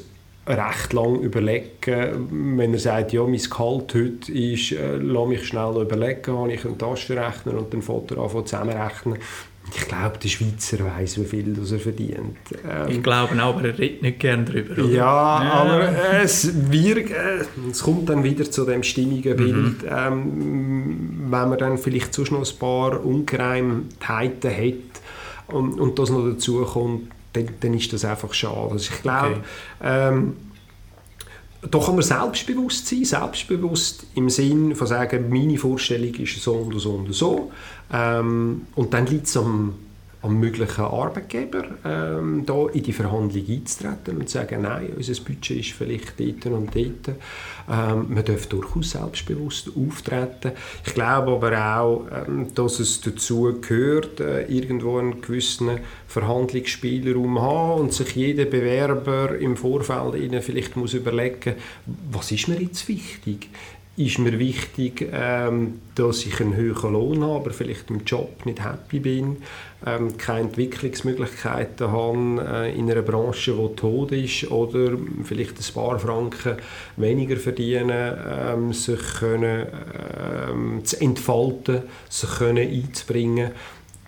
recht 0.49 0.93
lang 0.93 1.19
überlegen. 1.19 2.57
Wenn 2.57 2.73
er 2.73 2.79
sagt, 2.79 3.13
ja, 3.13 3.23
mein 3.23 3.39
Gehalt 3.39 3.93
heute 3.93 4.31
ist, 4.31 4.71
äh, 4.71 4.97
lass 4.97 5.27
mich 5.27 5.47
schnell 5.47 5.81
überlegen, 5.81 6.37
habe 6.37 6.53
ich 6.53 6.65
einen 6.65 6.77
Taschenrechner 6.77 7.53
und 7.53 7.73
dann 7.73 7.81
fährt 7.81 8.11
er 8.11 8.17
an 8.17 8.45
zusammenrechnen. 8.45 9.19
Ich 9.75 9.87
glaube, 9.87 10.17
der 10.17 10.29
Schweizer 10.29 10.79
weiß, 10.83 11.19
wie 11.19 11.25
viel 11.25 11.53
das 11.53 11.71
er 11.71 11.79
verdient. 11.79 12.37
Ähm, 12.67 12.87
ich 12.89 13.03
glaube 13.03 13.35
auch, 13.35 13.55
aber 13.55 13.65
er 13.67 13.77
redet 13.77 14.01
nicht 14.01 14.19
gerne 14.19 14.45
darüber. 14.45 14.81
Ja, 14.81 15.43
ja, 15.43 15.51
aber 15.51 15.89
es, 16.23 16.71
wirkt, 16.71 17.11
äh, 17.11 17.45
es 17.69 17.83
kommt 17.83 18.09
dann 18.09 18.23
wieder 18.23 18.49
zu 18.49 18.65
dem 18.65 18.81
stimmigen 18.81 19.33
mhm. 19.33 19.37
Bild. 19.37 19.75
Ähm, 19.87 21.27
wenn 21.29 21.49
man 21.49 21.57
dann 21.59 21.77
vielleicht 21.77 22.13
sonst 22.15 22.31
noch 22.31 22.49
ein 22.49 22.57
paar 22.57 23.05
Ungereimtheiten 23.05 24.49
hat 24.49 25.53
und, 25.53 25.79
und 25.79 25.99
das 25.99 26.09
noch 26.09 26.25
dazu 26.25 26.63
kommt, 26.63 27.11
dann, 27.33 27.49
dann 27.59 27.73
ist 27.73 27.91
das 27.93 28.05
einfach 28.05 28.33
schade. 28.33 28.71
Also 28.71 28.91
ich 28.91 29.01
glaube, 29.01 29.27
okay. 29.27 29.41
ähm, 29.83 30.37
da 31.69 31.79
kann 31.79 31.95
man 31.95 32.03
selbstbewusst 32.03 32.87
sein, 32.87 33.03
selbstbewusst 33.03 34.05
im 34.15 34.29
Sinn 34.29 34.75
von 34.75 34.87
sagen, 34.87 35.29
meine 35.29 35.57
Vorstellung 35.57 36.13
ist 36.15 36.41
so 36.41 36.53
und 36.53 36.79
so 36.79 36.91
und 36.91 37.13
so. 37.13 37.51
Ähm, 37.91 38.67
und 38.75 38.93
dann 38.93 39.05
liegt 39.07 39.27
es 39.27 39.35
am 39.35 39.75
am 40.21 40.37
möglichen 40.37 40.81
Arbeitgeber 40.81 41.63
ähm, 41.85 42.43
da 42.45 42.67
in 42.67 42.83
die 42.83 42.91
Verhandlung 42.91 43.45
einzutreten 43.47 44.17
und 44.17 44.27
zu 44.27 44.37
sagen, 44.37 44.63
nein, 44.63 44.89
unser 44.95 45.21
Budget 45.23 45.59
ist 45.59 45.71
vielleicht 45.71 46.19
dort 46.19 46.45
und 46.47 46.75
dort. 46.75 47.17
Ähm, 47.69 48.07
man 48.09 48.25
darf 48.25 48.47
durchaus 48.47 48.91
selbstbewusst 48.91 49.69
auftreten. 49.77 50.51
Ich 50.85 50.93
glaube 50.93 51.31
aber 51.31 51.79
auch, 51.79 52.07
ähm, 52.27 52.53
dass 52.53 52.79
es 52.79 52.99
dazu 52.99 53.59
gehört, 53.61 54.19
äh, 54.19 54.45
irgendwo 54.47 54.97
einen 54.97 55.21
gewissen 55.21 55.79
Verhandlungsspielraum 56.07 57.41
haben 57.41 57.81
und 57.81 57.93
sich 57.93 58.15
jeder 58.15 58.45
Bewerber 58.45 59.37
im 59.37 59.55
Vorfeld 59.55 60.15
ihnen 60.15 60.41
vielleicht 60.41 60.75
muss 60.75 60.93
überlegen, 60.93 61.53
was 62.11 62.31
ist 62.31 62.47
mir 62.49 62.61
jetzt 62.61 62.87
wichtig? 62.89 63.49
Ist 63.99 64.17
mir 64.17 64.39
wichtig, 64.39 65.09
ähm, 65.11 65.81
dass 65.95 66.25
ich 66.25 66.39
einen 66.39 66.55
höheren 66.55 66.93
Lohn 66.93 67.21
habe, 67.21 67.35
aber 67.35 67.51
vielleicht 67.51 67.89
im 67.89 68.05
Job 68.05 68.45
nicht 68.45 68.63
happy 68.63 68.99
bin, 68.99 69.37
ähm, 69.85 70.17
keine 70.17 70.47
Entwicklungsmöglichkeiten 70.47 71.91
habe 71.91 72.47
äh, 72.47 72.79
in 72.79 72.89
einer 72.89 73.01
Branche, 73.01 73.51
die 73.51 73.75
tot 73.75 74.13
ist 74.13 74.49
oder 74.49 74.97
vielleicht 75.25 75.57
ein 75.57 75.73
paar 75.73 75.99
Franken 75.99 76.55
weniger 76.95 77.35
verdienen, 77.35 78.17
ähm, 78.25 78.71
sich 78.71 79.01
können, 79.19 79.67
ähm, 80.49 80.85
zu 80.85 81.01
entfalten, 81.01 81.81
sich 82.07 82.29
können 82.29 82.69
einzubringen. 82.69 83.51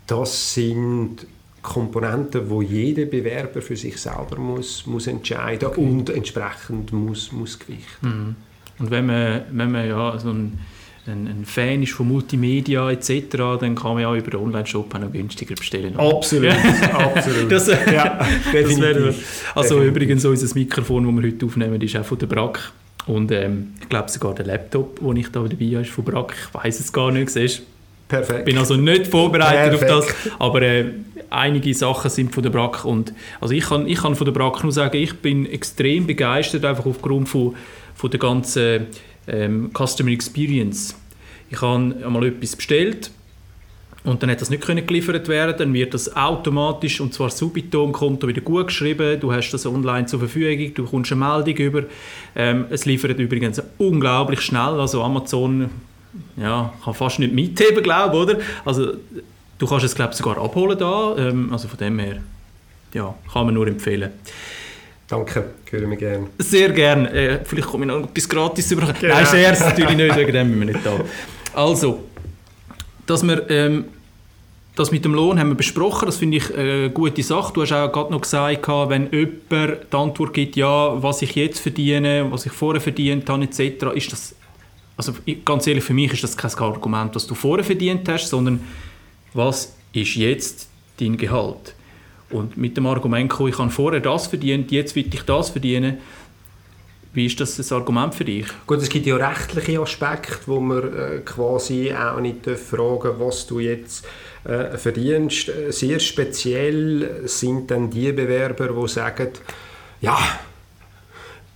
Das 0.07 0.53
sind 0.53 1.27
Komponenten, 1.61 2.49
wo 2.49 2.61
jeder 2.61 3.05
Bewerber 3.05 3.61
für 3.61 3.75
sich 3.75 3.97
selber 3.97 4.37
muss, 4.37 4.85
muss 4.85 5.07
entscheiden 5.07 5.67
okay. 5.67 5.81
und 5.81 6.09
entsprechend 6.09 6.93
muss, 6.93 7.33
muss 7.33 7.59
gewichten. 7.59 8.07
Mhm. 8.07 8.35
Und 8.81 8.89
wenn 8.89 9.05
man, 9.05 9.41
wenn 9.51 9.71
man 9.71 9.87
ja 9.87 10.17
so 10.17 10.31
ein, 10.31 10.57
ein, 11.05 11.27
ein 11.27 11.45
Fan 11.45 11.83
ist 11.83 11.91
von 11.91 12.07
Multimedia 12.07 12.89
etc., 12.89 13.37
dann 13.59 13.75
kann 13.75 13.93
man 13.93 14.01
ja 14.01 14.15
über 14.15 14.31
den 14.31 14.39
Online-Shop 14.39 14.93
auch 14.93 14.99
noch 14.99 15.11
günstiger 15.11 15.53
bestellen. 15.53 15.95
Absolut, 15.97 16.51
absolut. 16.93 17.51
das, 17.51 17.67
ja, 17.67 18.25
definitiv. 18.51 19.05
Das 19.05 19.55
also 19.55 19.75
definitiv. 19.75 19.95
übrigens, 19.95 20.25
unser 20.25 20.55
Mikrofon, 20.55 21.05
das 21.05 21.23
wir 21.23 21.31
heute 21.31 21.45
aufnehmen, 21.45 21.79
ist 21.79 21.95
auch 21.95 22.05
von 22.05 22.17
der 22.17 22.25
Brack. 22.25 22.71
Und 23.05 23.31
ähm, 23.31 23.73
ich 23.81 23.89
glaube 23.89 24.09
sogar 24.09 24.33
der 24.33 24.45
Laptop, 24.45 24.99
den 24.99 25.15
ich 25.15 25.29
da 25.29 25.41
dabei 25.41 25.65
habe, 25.65 25.81
ist 25.81 25.91
von 25.91 26.03
Brack. 26.03 26.33
Ich 26.47 26.53
weiß 26.53 26.79
es 26.79 26.91
gar 26.91 27.11
nicht, 27.11 27.29
siehst 27.29 27.61
Perfekt. 28.07 28.45
bin 28.45 28.57
also 28.57 28.75
nicht 28.75 29.07
vorbereitet 29.07 29.79
Perfekt. 29.79 29.91
auf 29.91 30.05
das, 30.05 30.31
aber 30.39 30.61
äh, 30.63 30.85
einige 31.29 31.73
Sachen 31.73 32.09
sind 32.09 32.33
von 32.33 32.43
der 32.43 32.49
Brack 32.49 32.83
und 32.83 33.13
also 33.39 33.53
ich 33.53 33.63
kann, 33.63 33.87
ich 33.87 33.99
kann 33.99 34.15
von 34.15 34.25
der 34.25 34.33
Brack 34.33 34.63
nur 34.63 34.71
sagen, 34.71 34.97
ich 34.97 35.13
bin 35.19 35.45
extrem 35.45 36.05
begeistert 36.05 36.65
einfach 36.65 36.85
aufgrund 36.85 37.29
von 37.29 37.55
von 38.01 38.09
der 38.09 38.19
ganzen 38.19 38.87
ähm, 39.27 39.69
Customer 39.77 40.09
Experience. 40.09 40.95
ich 41.51 41.61
habe 41.61 41.95
einmal 42.03 42.25
etwas 42.25 42.55
bestellt 42.55 43.11
und 44.03 44.23
dann 44.23 44.31
hat 44.31 44.41
das 44.41 44.49
nicht 44.49 44.65
geliefert 44.65 45.27
werden, 45.27 45.55
dann 45.55 45.71
wird 45.75 45.93
das 45.93 46.15
automatisch 46.15 46.99
und 46.99 47.13
zwar 47.13 47.29
subito 47.29 47.85
im 47.85 47.91
Konto 47.91 48.27
wieder 48.27 48.41
gut 48.41 48.67
geschrieben. 48.67 49.19
Du 49.19 49.31
hast 49.31 49.51
das 49.51 49.67
online 49.67 50.07
zur 50.07 50.17
Verfügung, 50.17 50.73
du 50.73 50.83
bekommst 50.85 51.11
eine 51.11 51.23
Meldung 51.23 51.55
über. 51.57 51.83
Ähm, 52.35 52.65
es 52.71 52.85
liefert 52.85 53.19
übrigens 53.19 53.61
unglaublich 53.77 54.41
schnell, 54.41 54.79
also 54.79 55.03
Amazon 55.03 55.69
ja, 56.37 56.73
kann 56.83 56.95
fast 56.95 57.19
nicht 57.19 57.35
mitheben, 57.35 57.83
glaube 57.83 58.17
oder? 58.17 58.39
Also 58.65 58.93
du 59.59 59.67
kannst 59.67 59.85
es 59.85 59.93
glaube 59.93 60.15
sogar 60.15 60.39
abholen 60.39 60.79
da, 60.79 61.15
ähm, 61.19 61.53
also 61.53 61.67
von 61.67 61.77
dem 61.77 61.99
her, 61.99 62.17
ja, 62.95 63.13
kann 63.31 63.45
man 63.45 63.53
nur 63.53 63.67
empfehlen. 63.67 64.09
Danke, 65.11 65.43
hören 65.69 65.89
wir 65.89 65.97
gerne. 65.97 66.27
Sehr 66.37 66.69
gerne. 66.69 67.11
Äh, 67.11 67.39
vielleicht 67.43 67.67
komme 67.67 67.83
ich 67.83 67.91
noch 67.91 68.07
etwas 68.07 68.29
gratis 68.29 68.71
über. 68.71 68.93
Genau. 68.93 69.13
Nein, 69.13 69.25
Scherz, 69.25 69.59
natürlich 69.59 69.97
nicht, 69.97 70.15
wegen 70.15 70.31
dem 70.31 70.49
sind 70.49 70.59
wir 70.59 70.65
nicht 70.67 70.85
da. 70.85 71.01
Also, 71.53 72.03
dass 73.05 73.21
wir, 73.21 73.49
ähm, 73.49 73.83
das 74.77 74.89
mit 74.89 75.03
dem 75.03 75.13
Lohn 75.13 75.37
haben 75.37 75.49
wir 75.49 75.55
besprochen, 75.55 76.05
das 76.05 76.15
finde 76.15 76.37
ich 76.37 76.57
eine 76.57 76.89
gute 76.91 77.21
Sache. 77.23 77.51
Du 77.51 77.61
hast 77.61 77.73
auch 77.73 77.91
gerade 77.91 78.09
noch 78.09 78.21
gesagt, 78.21 78.65
wenn 78.69 79.11
jemand 79.11 79.79
die 79.91 79.97
Antwort 79.97 80.33
gibt, 80.33 80.55
ja, 80.55 81.03
was 81.03 81.21
ich 81.21 81.35
jetzt 81.35 81.59
verdiene, 81.59 82.27
was 82.31 82.45
ich 82.45 82.53
vorher 82.53 82.79
verdient 82.79 83.29
habe, 83.29 83.43
etc., 83.43 83.87
ist 83.93 84.13
das, 84.13 84.33
also 84.95 85.11
ganz 85.43 85.67
ehrlich, 85.67 85.83
für 85.83 85.93
mich 85.93 86.13
ist 86.13 86.23
das 86.23 86.37
kein 86.37 86.53
Argument, 86.53 87.13
was 87.15 87.27
du 87.27 87.35
vorher 87.35 87.65
verdient 87.65 88.07
hast, 88.07 88.29
sondern 88.29 88.61
was 89.33 89.75
ist 89.91 90.15
jetzt 90.15 90.69
dein 91.01 91.17
Gehalt? 91.17 91.75
Und 92.31 92.57
mit 92.57 92.77
dem 92.77 92.85
Argument, 92.85 93.31
ich 93.31 93.57
habe 93.57 93.69
vorher 93.69 93.99
das 93.99 94.27
verdient, 94.27 94.71
jetzt 94.71 94.95
will 94.95 95.05
ich 95.11 95.23
das 95.23 95.49
verdienen, 95.49 95.97
wie 97.13 97.25
ist 97.25 97.39
das 97.41 97.59
ein 97.59 97.77
Argument 97.77 98.15
für 98.15 98.23
dich? 98.23 98.45
Gut, 98.65 98.81
es 98.81 98.87
gibt 98.87 99.05
ja 99.05 99.17
rechtliche 99.17 99.81
Aspekte, 99.81 100.37
wo 100.45 100.61
man 100.61 100.81
äh, 100.81 101.17
quasi 101.25 101.93
auch 101.93 102.21
nicht 102.21 102.49
fragen 102.49 103.19
was 103.19 103.45
du 103.47 103.59
jetzt 103.59 104.05
äh, 104.45 104.77
verdienst. 104.77 105.51
Sehr 105.69 105.99
speziell 105.99 107.27
sind 107.27 107.69
dann 107.69 107.89
die 107.89 108.13
Bewerber, 108.13 108.69
die 108.69 108.87
sagen, 108.87 109.29
ja, 109.99 110.17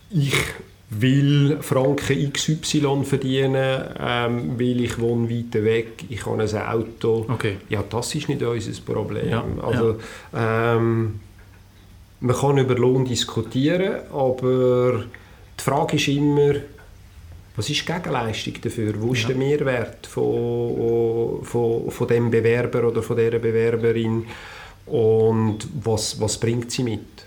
ich 0.09 0.33
will 0.89 1.57
Franken 1.61 2.31
XY 2.31 3.03
verdienen, 3.03 3.81
ähm, 3.99 4.59
weil 4.59 4.81
ich 4.81 4.99
wohne 4.99 5.29
weit 5.29 5.53
weg, 5.63 6.05
ich 6.09 6.25
habe 6.25 6.43
ein 6.43 6.67
Auto. 6.67 7.25
Okay. 7.27 7.57
Ja, 7.69 7.83
das 7.89 8.13
ist 8.15 8.29
nicht 8.29 8.41
unser 8.43 8.81
Problem. 8.81 9.29
Ja, 9.29 9.43
also, 9.63 9.97
ja. 10.31 10.75
Ähm, 10.75 11.19
man 12.19 12.35
kann 12.35 12.57
über 12.57 12.75
Lohn 12.75 13.05
diskutieren, 13.05 14.01
aber 14.11 15.05
die 15.59 15.63
Frage 15.63 15.95
ist 15.95 16.07
immer, 16.07 16.53
was 17.55 17.69
ist 17.69 17.81
die 17.81 17.91
Gegenleistung 17.91 18.53
dafür? 18.61 18.93
Wo 18.99 19.13
ist 19.13 19.23
ja. 19.23 19.29
der 19.29 19.37
Mehrwert 19.37 20.07
von, 20.07 21.43
von, 21.43 21.89
von 21.89 22.07
dem 22.07 22.29
Bewerber 22.29 22.87
oder 22.87 23.01
von 23.01 23.15
dieser 23.17 23.39
Bewerberin 23.39 24.25
und 24.85 25.67
was, 25.83 26.19
was 26.19 26.39
bringt 26.39 26.71
sie 26.71 26.83
mit? 26.83 27.25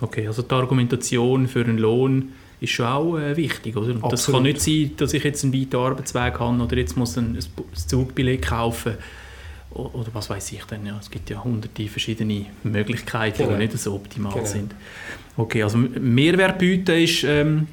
Okay, 0.00 0.26
also 0.26 0.42
die 0.42 0.54
Argumentation 0.54 1.46
für 1.46 1.64
einen 1.64 1.78
Lohn 1.78 2.32
ist 2.62 2.70
schon 2.70 2.86
auch 2.86 3.18
äh, 3.18 3.36
wichtig. 3.36 3.76
Oder? 3.76 3.94
Das 4.08 4.26
kann 4.26 4.44
nicht 4.44 4.60
sein, 4.60 4.92
dass 4.96 5.12
ich 5.12 5.24
jetzt 5.24 5.44
einen 5.44 5.52
weiten 5.52 5.76
Arbeitsweg 5.76 6.38
habe 6.38 6.62
oder 6.62 6.76
jetzt 6.76 6.96
muss 6.96 7.16
ein, 7.16 7.36
ein 7.36 7.66
Zugbillet 7.74 8.42
kaufen 8.42 8.94
oder 9.74 10.08
was 10.12 10.28
weiß 10.28 10.52
ich 10.52 10.64
denn. 10.64 10.86
Ja, 10.86 10.98
es 11.00 11.10
gibt 11.10 11.30
ja 11.30 11.42
hunderte 11.42 11.88
verschiedene 11.88 12.46
Möglichkeiten, 12.62 13.44
genau. 13.44 13.52
die 13.52 13.58
nicht 13.58 13.78
so 13.78 13.94
optimal 13.94 14.32
genau. 14.32 14.44
sind. 14.44 14.74
Okay, 15.36 15.62
also 15.62 15.78
Mehrwert 15.78 16.58
bieten 16.58 16.96
ist 16.96 17.24
ähm, 17.24 17.68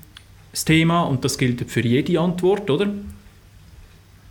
das 0.52 0.66
Thema 0.66 1.04
und 1.04 1.24
das 1.26 1.38
gilt 1.38 1.70
für 1.70 1.82
jede 1.82 2.20
Antwort, 2.20 2.70
oder? 2.70 2.88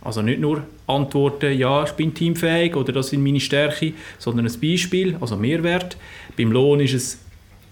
Also 0.01 0.21
nicht 0.21 0.39
nur 0.39 0.63
Antworten, 0.87 1.57
ja, 1.57 1.83
ich 1.83 1.91
bin 1.91 2.13
teamfähig 2.13 2.75
oder 2.75 2.93
das 2.93 3.09
sind 3.09 3.21
meine 3.21 3.39
Stärken, 3.39 3.93
sondern 4.17 4.47
ein 4.47 4.59
Beispiel, 4.59 5.17
also 5.19 5.35
Mehrwert. 5.35 5.97
Beim 6.37 6.51
Lohn 6.51 6.79
ist 6.79 6.93
es 6.93 7.19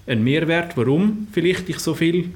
ein 0.05 0.23
Mehrwert, 0.23 0.75
warum 0.77 1.27
vielleicht 1.31 1.69
ich 1.69 1.79
so 1.79 1.93
viel 1.93 2.31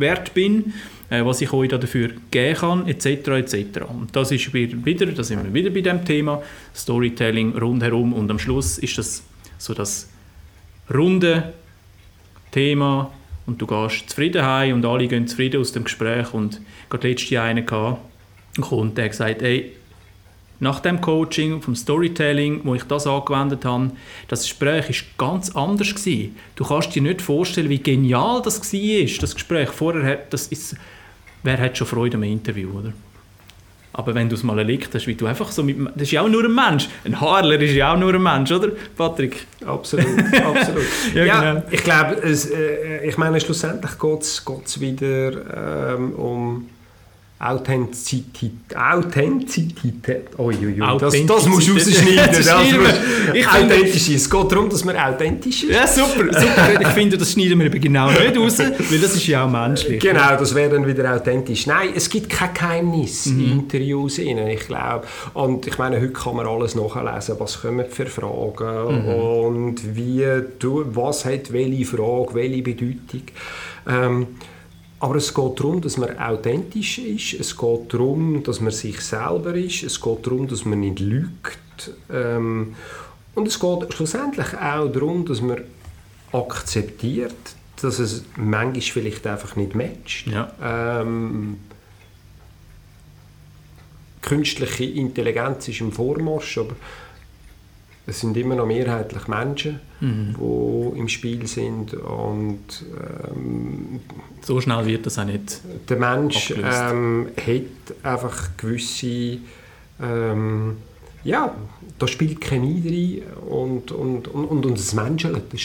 wert 0.00 0.34
bin, 0.34 0.72
äh, 1.10 1.24
was 1.24 1.40
ich 1.40 1.52
euch 1.52 1.68
dafür 1.68 2.10
geben 2.30 2.56
kann, 2.56 2.88
etc. 2.88 3.06
etc. 3.06 3.54
Und 3.88 4.14
das 4.16 4.32
ist 4.32 4.52
wieder, 4.52 5.06
da 5.06 5.22
sind 5.22 5.44
wir 5.44 5.52
wieder 5.52 5.70
bei 5.70 5.80
dem 5.80 6.04
Thema 6.04 6.42
Storytelling 6.74 7.56
rundherum 7.56 8.12
und 8.12 8.30
am 8.30 8.38
Schluss 8.38 8.78
ist 8.78 8.98
das 8.98 9.22
so 9.58 9.74
das 9.74 10.08
runde 10.92 11.52
Thema 12.50 13.12
und 13.46 13.60
du 13.60 13.66
gehst 13.66 14.10
zufrieden 14.10 14.44
heim 14.44 14.76
und 14.76 14.84
alle 14.84 15.06
gehen 15.06 15.26
zufrieden 15.26 15.60
aus 15.60 15.72
dem 15.72 15.84
Gespräch 15.84 16.32
und 16.32 16.60
gerade 16.88 17.08
letztes 17.08 17.30
Jahr 17.30 17.46
einen 17.46 17.66
gehabt, 17.66 18.00
Kunde, 18.60 18.94
der 18.94 19.08
gesagt 19.08 19.42
ey, 19.42 19.72
nach 20.60 20.80
dem 20.80 21.00
Coaching, 21.00 21.62
vom 21.62 21.74
Storytelling, 21.74 22.60
wo 22.64 22.74
ich 22.74 22.84
das 22.84 23.06
angewendet 23.06 23.64
habe, 23.64 23.90
das 24.28 24.42
Gespräch 24.42 24.90
ist 24.90 25.04
ganz 25.18 25.56
anders 25.56 25.94
gewesen. 25.94 26.36
Du 26.54 26.64
kannst 26.64 26.94
dir 26.94 27.02
nicht 27.02 27.22
vorstellen, 27.22 27.70
wie 27.70 27.82
genial 27.82 28.42
das 28.42 28.60
war, 28.60 29.20
das 29.20 29.34
Gespräch. 29.34 29.70
Vorher, 29.70 30.26
das 30.28 30.48
ist, 30.48 30.76
wer 31.42 31.58
hat 31.58 31.78
schon 31.78 31.86
Freude 31.86 32.18
am 32.18 32.22
Interview, 32.22 32.70
oder? 32.78 32.92
Aber 33.92 34.14
wenn 34.14 34.28
du 34.28 34.36
es 34.36 34.42
mal 34.44 34.56
erlebt 34.56 34.94
hast, 34.94 35.06
wie 35.06 35.14
du 35.14 35.26
einfach 35.26 35.50
so 35.50 35.64
mit, 35.64 35.76
das 35.94 36.02
ist 36.02 36.12
ja 36.12 36.22
auch 36.22 36.28
nur 36.28 36.44
ein 36.44 36.54
Mensch. 36.54 36.88
Ein 37.04 37.20
Haarler 37.20 37.60
ist 37.60 37.74
ja 37.74 37.92
auch 37.92 37.98
nur 37.98 38.14
ein 38.14 38.22
Mensch, 38.22 38.52
oder, 38.52 38.68
Patrick? 38.96 39.46
Absolut, 39.66 40.06
absolut. 40.44 40.84
ja, 41.14 41.24
ja 41.24 41.52
genau. 41.54 41.66
ich 41.70 41.82
glaube, 41.82 42.16
äh, 42.22 43.08
ich 43.08 43.18
meine, 43.18 43.40
schlussendlich 43.40 43.98
geht 43.98 44.22
es 44.66 44.80
wieder 44.80 45.94
ähm, 45.94 46.12
um 46.12 46.68
Authentizität. 47.42 48.52
Authentizität. 48.76 50.38
Uiuiui, 50.38 50.98
das, 50.98 51.14
das 51.26 51.46
musst 51.46 51.68
du 51.68 51.72
rausschneiden. 51.74 52.34
das 52.34 53.34
ich 53.34 53.48
authentisch 53.48 54.08
ist. 54.10 54.10
Es 54.10 54.30
geht 54.30 54.52
darum, 54.52 54.68
dass 54.68 54.84
man 54.84 54.94
authentisch 54.94 55.64
ist. 55.64 55.70
Ja, 55.70 55.86
super. 55.86 56.24
super. 56.38 56.80
ich 56.82 56.88
finde, 56.88 57.16
das 57.16 57.32
schneiden 57.32 57.58
wir 57.58 57.66
eben 57.66 57.80
genau 57.80 58.10
nicht 58.10 58.36
raus, 58.36 58.58
weil 58.58 58.98
das 58.98 59.16
ist 59.16 59.26
ja 59.26 59.46
auch 59.46 59.50
menschlich. 59.50 60.02
Genau, 60.02 60.36
das 60.36 60.54
wäre 60.54 60.68
dann 60.74 60.86
wieder 60.86 61.16
authentisch. 61.16 61.66
Nein, 61.66 61.88
es 61.94 62.10
gibt 62.10 62.28
kein 62.28 62.52
Geheimnis 62.52 63.24
mhm. 63.24 63.40
in 63.40 63.52
Interviews. 63.52 64.18
ich 64.18 64.66
glaube. 64.66 65.06
Und 65.32 65.66
ich 65.66 65.78
meine, 65.78 65.96
heute 65.96 66.12
kann 66.12 66.36
man 66.36 66.46
alles 66.46 66.74
nachlesen. 66.74 67.36
Was 67.38 67.62
kommen 67.62 67.86
für 67.88 68.04
Fragen 68.04 69.02
mhm. 69.02 69.14
und 69.14 69.96
wie, 69.96 70.26
du, 70.58 70.84
was 70.94 71.24
hat 71.24 71.50
welche 71.54 71.86
Frage, 71.86 72.34
welche 72.34 72.62
Bedeutung. 72.62 73.22
Ähm, 73.88 74.26
aber 75.00 75.16
es 75.16 75.32
geht 75.32 75.58
darum, 75.58 75.80
dass 75.80 75.96
man 75.96 76.18
authentisch 76.18 76.98
ist. 76.98 77.32
Es 77.32 77.56
geht 77.56 77.92
darum, 77.92 78.42
dass 78.42 78.60
man 78.60 78.70
sich 78.70 79.00
selber 79.00 79.54
ist. 79.54 79.82
Es 79.82 79.98
geht 79.98 80.26
darum, 80.26 80.46
dass 80.46 80.66
man 80.66 80.80
nicht 80.80 81.00
lügt. 81.00 81.58
Ähm, 82.12 82.74
und 83.34 83.48
es 83.48 83.58
geht 83.58 83.94
schlussendlich 83.94 84.54
auch 84.54 84.92
darum, 84.92 85.24
dass 85.24 85.40
man 85.40 85.62
akzeptiert, 86.32 87.34
dass 87.80 87.98
es 87.98 88.24
manchmal 88.36 88.80
vielleicht 88.82 89.26
einfach 89.26 89.56
nicht 89.56 89.74
matcht. 89.74 90.26
Ja. 90.26 90.52
Ähm, 91.00 91.56
künstliche 94.20 94.84
Intelligenz 94.84 95.66
ist 95.68 95.80
im 95.80 95.92
Vormarsch, 95.92 96.58
aber 96.58 96.76
es 98.10 98.20
sind 98.20 98.36
immer 98.36 98.56
noch 98.56 98.66
mehrheitlich 98.66 99.28
Menschen, 99.28 99.80
mhm. 100.00 100.34
die 100.36 100.98
im 100.98 101.08
Spiel 101.08 101.46
sind 101.46 101.94
und 101.94 102.84
ähm, 103.30 104.00
so 104.42 104.60
schnell 104.60 104.84
wird 104.86 105.06
das 105.06 105.18
auch 105.18 105.24
nicht 105.24 105.60
Der 105.88 105.96
Mensch 105.96 106.50
ähm, 106.50 107.28
hat 107.36 108.04
einfach 108.04 108.50
gewisse 108.56 109.38
ähm, 110.02 110.76
ja, 111.22 111.54
da 111.98 112.08
spielt 112.08 112.40
Chemie 112.40 112.80
drin 112.80 113.22
und, 113.46 113.92
und, 113.92 114.26
und, 114.28 114.50
und, 114.50 114.64
und 114.64 114.78
das 114.78 114.94
Menscheln, 114.94 115.42
das 115.52 115.60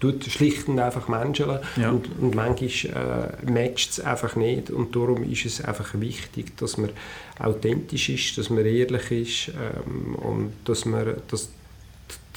tut 0.00 0.22
schlicht 0.24 0.68
und 0.68 0.78
einfach 0.78 1.08
Menscheln 1.08 1.60
ja. 1.76 1.90
und, 1.90 2.10
und 2.20 2.34
manchmal 2.34 3.32
äh, 3.46 3.50
matcht 3.50 3.92
es 3.92 4.00
einfach 4.00 4.36
nicht 4.36 4.70
und 4.70 4.94
darum 4.94 5.22
ist 5.24 5.46
es 5.46 5.64
einfach 5.64 5.98
wichtig, 5.98 6.56
dass 6.58 6.76
man 6.76 6.90
authentisch 7.38 8.10
ist, 8.10 8.36
dass 8.36 8.50
man 8.50 8.66
ehrlich 8.66 9.10
ist 9.10 9.48
ähm, 9.48 10.14
und 10.14 10.52
dass 10.66 10.84
man, 10.84 11.14
dass, 11.28 11.48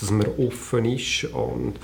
dass 0.01 0.11
man 0.11 0.27
offen 0.37 0.85
ist 0.85 1.25
und, 1.25 1.75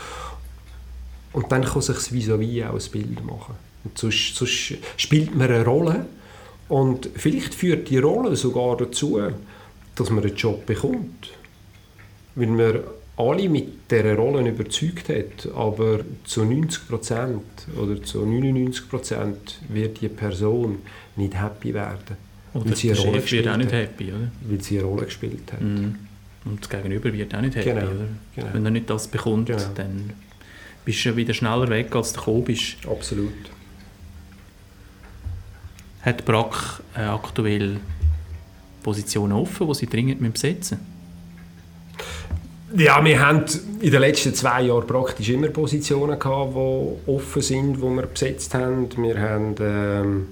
und 1.34 1.52
dann 1.52 1.64
kann 1.64 1.82
sich 1.82 1.96
das 1.96 2.12
vis-à-vis 2.12 2.66
auch 2.66 2.74
ein 2.74 2.92
Bild 2.92 3.26
machen. 3.26 3.56
Und 3.84 3.98
sonst, 3.98 4.36
sonst 4.36 4.74
spielt 4.98 5.36
man 5.36 5.50
eine 5.50 5.64
Rolle 5.64 6.06
und 6.68 7.10
vielleicht 7.16 7.54
führt 7.54 7.90
die 7.90 8.00
Rolle 8.00 8.36
sogar 8.36 8.76
dazu, 8.76 9.20
dass 9.96 10.10
man 10.10 10.24
einen 10.24 10.36
Job 10.36 10.66
bekommt. 10.66 11.32
Weil 12.36 12.48
man 12.48 12.80
alle 13.18 13.50
mit 13.50 13.90
dieser 13.90 14.16
Rolle 14.16 14.48
überzeugt 14.48 15.10
hat, 15.10 15.52
aber 15.56 16.02
zu 16.24 16.42
90% 16.42 17.40
oder 17.82 18.02
zu 18.04 18.24
99% 18.24 19.36
wird 19.70 20.02
die 20.02 20.10
Person 20.10 20.80
nicht 21.16 21.34
happy 21.34 21.74
werden. 21.74 22.18
Oder 22.54 22.66
weil 22.66 22.76
sie 22.76 22.92
eine 22.92 23.00
Rolle 23.00 23.32
wird 23.32 23.48
auch 23.48 23.58
nicht 23.58 23.72
happy, 23.72 24.10
oder? 24.10 24.32
Weil 24.42 24.62
sie 24.62 24.80
eine 24.80 24.88
Rolle 24.88 25.06
gespielt 25.06 25.52
hat. 25.52 25.62
Mm. 25.62 25.96
Und 26.48 26.62
das 26.62 26.70
Gegenüber 26.70 27.12
wird 27.12 27.36
auch 27.36 27.42
nicht 27.42 27.56
happy, 27.56 27.70
genau? 27.70 27.92
Genau. 28.36 28.48
Wenn 28.54 28.66
er 28.66 28.72
nicht 28.72 28.90
das 28.90 29.08
bekommt, 29.08 29.48
genau. 29.48 29.62
dann 29.76 30.12
bist 30.86 31.04
du 31.06 31.16
wieder 31.16 31.34
schneller 31.34 31.68
weg, 31.70 31.94
als 31.96 32.14
du 32.14 32.20
gekommen 32.20 32.44
bist. 32.46 32.78
Absolut. 32.90 33.34
Hat 36.02 36.24
Brack 36.24 36.82
aktuell 36.96 37.78
Positionen 38.82 39.34
offen, 39.34 39.68
die 39.68 39.74
sie 39.74 39.88
dringend 39.88 40.34
besetzen 40.34 40.80
müssen? 40.80 40.98
Ja, 42.76 43.04
wir 43.04 43.26
haben 43.26 43.46
in 43.80 43.92
den 43.92 44.02
letzten 44.02 44.34
zwei 44.34 44.64
Jahren 44.64 44.86
praktisch 44.86 45.30
immer 45.30 45.48
Positionen 45.48 46.20
gehabt, 46.20 46.54
die 46.54 47.10
offen 47.10 47.42
sind, 47.42 47.78
die 47.78 47.82
wir 47.82 48.06
besetzt 48.06 48.54
haben. 48.54 48.90
Wir 48.98 49.20
haben 49.20 49.56
ähm, 49.60 50.28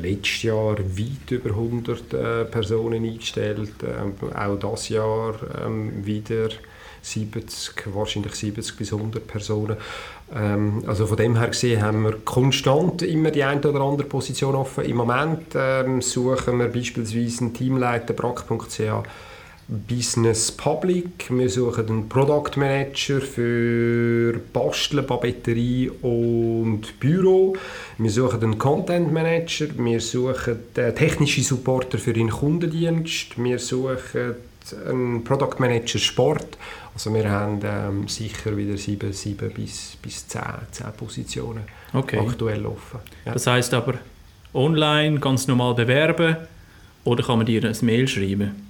letztes 0.00 0.42
Jahr 0.42 0.78
weit 0.78 1.30
über 1.30 1.50
100 1.50 2.14
äh, 2.14 2.44
Personen 2.44 3.04
eingestellt, 3.04 3.82
äh, 3.82 4.36
auch 4.36 4.58
das 4.58 4.88
Jahr 4.88 5.34
ähm, 5.64 6.04
wieder 6.04 6.48
70, 7.02 7.94
wahrscheinlich 7.94 8.34
70 8.34 8.76
bis 8.76 8.92
100 8.92 9.26
Personen. 9.26 9.76
Ähm, 10.34 10.82
also 10.86 11.06
von 11.06 11.16
dem 11.16 11.36
her 11.38 11.48
gesehen 11.48 11.82
haben 11.82 12.02
wir 12.02 12.12
konstant 12.24 13.02
immer 13.02 13.30
die 13.30 13.44
eine 13.44 13.60
oder 13.60 13.80
andere 13.80 14.08
Position 14.08 14.54
offen. 14.54 14.84
Im 14.84 14.96
Moment 14.96 15.54
ähm, 15.54 16.00
suchen 16.00 16.58
wir 16.58 16.68
beispielsweise 16.68 17.42
einen 17.42 17.54
Teamleiter 17.54 18.14
brack.ch 18.14 18.80
Business 19.68 20.52
Public. 20.52 21.30
Wir 21.30 21.48
suchen 21.48 21.88
einen 21.88 22.08
Product 22.08 22.56
Manager 22.56 23.20
für 23.20 24.38
Basteln, 24.52 25.06
Papeterie 25.06 25.90
und 26.02 27.00
Büro. 27.00 27.56
Wir 27.98 28.10
suchen 28.10 28.42
einen 28.42 28.58
Content 28.58 29.12
Manager. 29.12 29.66
Wir 29.76 30.00
suchen 30.00 30.58
einen 30.76 30.94
technischen 30.94 31.44
Supporter 31.44 31.98
für 31.98 32.12
den 32.12 32.28
Kundendienst. 32.30 33.42
Wir 33.42 33.58
suchen 33.58 34.34
einen 34.86 35.24
Product 35.24 35.58
Manager 35.58 35.98
Sport. 35.98 36.58
Also 36.94 37.12
wir 37.12 37.28
haben 37.28 37.60
ähm, 37.64 38.08
sicher 38.08 38.56
wieder 38.56 38.76
sieben, 38.76 39.12
sieben 39.12 39.50
bis, 39.50 39.96
bis 40.00 40.28
zehn, 40.28 40.42
zehn 40.70 40.92
Positionen 40.96 41.64
okay. 41.92 42.18
aktuell 42.18 42.64
offen. 42.66 43.00
Ja. 43.24 43.32
Das 43.32 43.46
heißt 43.46 43.74
aber 43.74 43.94
online 44.52 45.18
ganz 45.18 45.48
normal 45.48 45.74
bewerben 45.74 46.36
oder 47.02 47.24
kann 47.24 47.38
man 47.38 47.46
dir 47.46 47.64
ein 47.64 47.76
Mail 47.82 48.06
schreiben? 48.06 48.63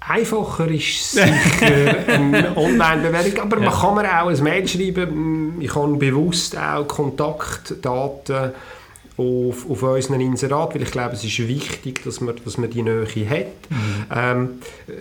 Einfacher 0.00 0.68
ist 0.68 1.12
sicher 1.12 2.08
eine 2.08 2.52
Online-Bewerbung, 2.56 3.38
aber 3.40 3.58
ja. 3.58 3.70
man 3.70 3.78
kann 3.78 3.94
mir 3.94 4.22
auch 4.22 4.28
ein 4.28 4.42
Mail 4.42 4.66
schreiben. 4.66 5.56
Ich 5.60 5.74
habe 5.74 5.96
bewusst 5.96 6.56
auch 6.56 6.88
Kontaktdaten 6.88 8.52
auf, 9.16 9.68
auf 9.68 9.82
unseren 9.82 10.20
Inserat, 10.20 10.74
weil 10.74 10.82
ich 10.82 10.90
glaube, 10.90 11.14
es 11.14 11.24
ist 11.24 11.46
wichtig, 11.46 12.02
dass 12.04 12.20
man, 12.20 12.34
dass 12.44 12.58
man 12.58 12.70
die 12.70 12.82
Nähe 12.82 13.06
hat. 13.06 13.46
Mhm. 13.68 14.06
Ähm, 14.14 14.48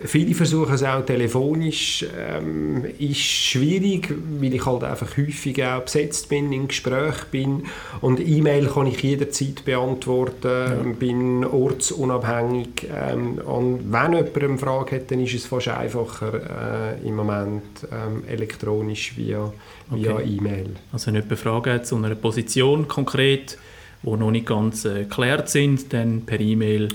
viele 0.04 0.36
versuchen 0.36 0.74
es 0.74 0.84
auch 0.84 1.06
telefonisch, 1.06 2.06
ähm, 2.18 2.86
ist 2.98 3.20
schwierig, 3.20 4.14
weil 4.40 4.54
ich 4.54 4.66
halt 4.66 4.84
einfach 4.84 5.18
häufig 5.18 5.64
auch 5.64 5.82
besetzt 5.82 6.30
bin, 6.30 6.52
im 6.52 6.68
Gespräch 6.68 7.26
bin 7.32 7.64
und 8.02 8.20
E-Mail 8.20 8.68
kann 8.68 8.88
ich 8.88 9.02
jederzeit 9.02 9.64
beantworten, 9.64 10.48
ja. 10.48 10.94
bin 10.98 11.46
ortsunabhängig 11.46 12.88
ähm, 12.94 13.38
und 13.40 13.92
wenn 13.92 14.14
jemand 14.14 14.38
eine 14.38 14.58
Frage 14.58 14.98
hat, 14.98 15.12
dann 15.12 15.22
ist 15.22 15.34
es 15.34 15.46
fast 15.46 15.70
einfacher 15.70 16.98
äh, 17.02 17.08
im 17.08 17.16
Moment 17.16 17.64
ähm, 17.92 18.24
elektronisch 18.28 19.16
via, 19.16 19.52
via 19.90 20.14
okay. 20.14 20.38
E-Mail. 20.38 20.76
Also 20.92 21.08
wenn 21.08 21.16
jemand 21.16 21.40
Fragen 21.40 21.74
hat 21.74 21.88
zu 21.88 21.96
einer 21.96 22.16
Position 22.16 22.88
konkret, 22.88 23.58
die 24.04 24.10
noch 24.10 24.32
nicht 24.32 24.46
ganz 24.46 24.86
äh, 24.86 25.04
geklärt 25.04 25.50
sind, 25.50 25.92
dann 25.94 26.22
per 26.26 26.40
E-Mail 26.40 26.90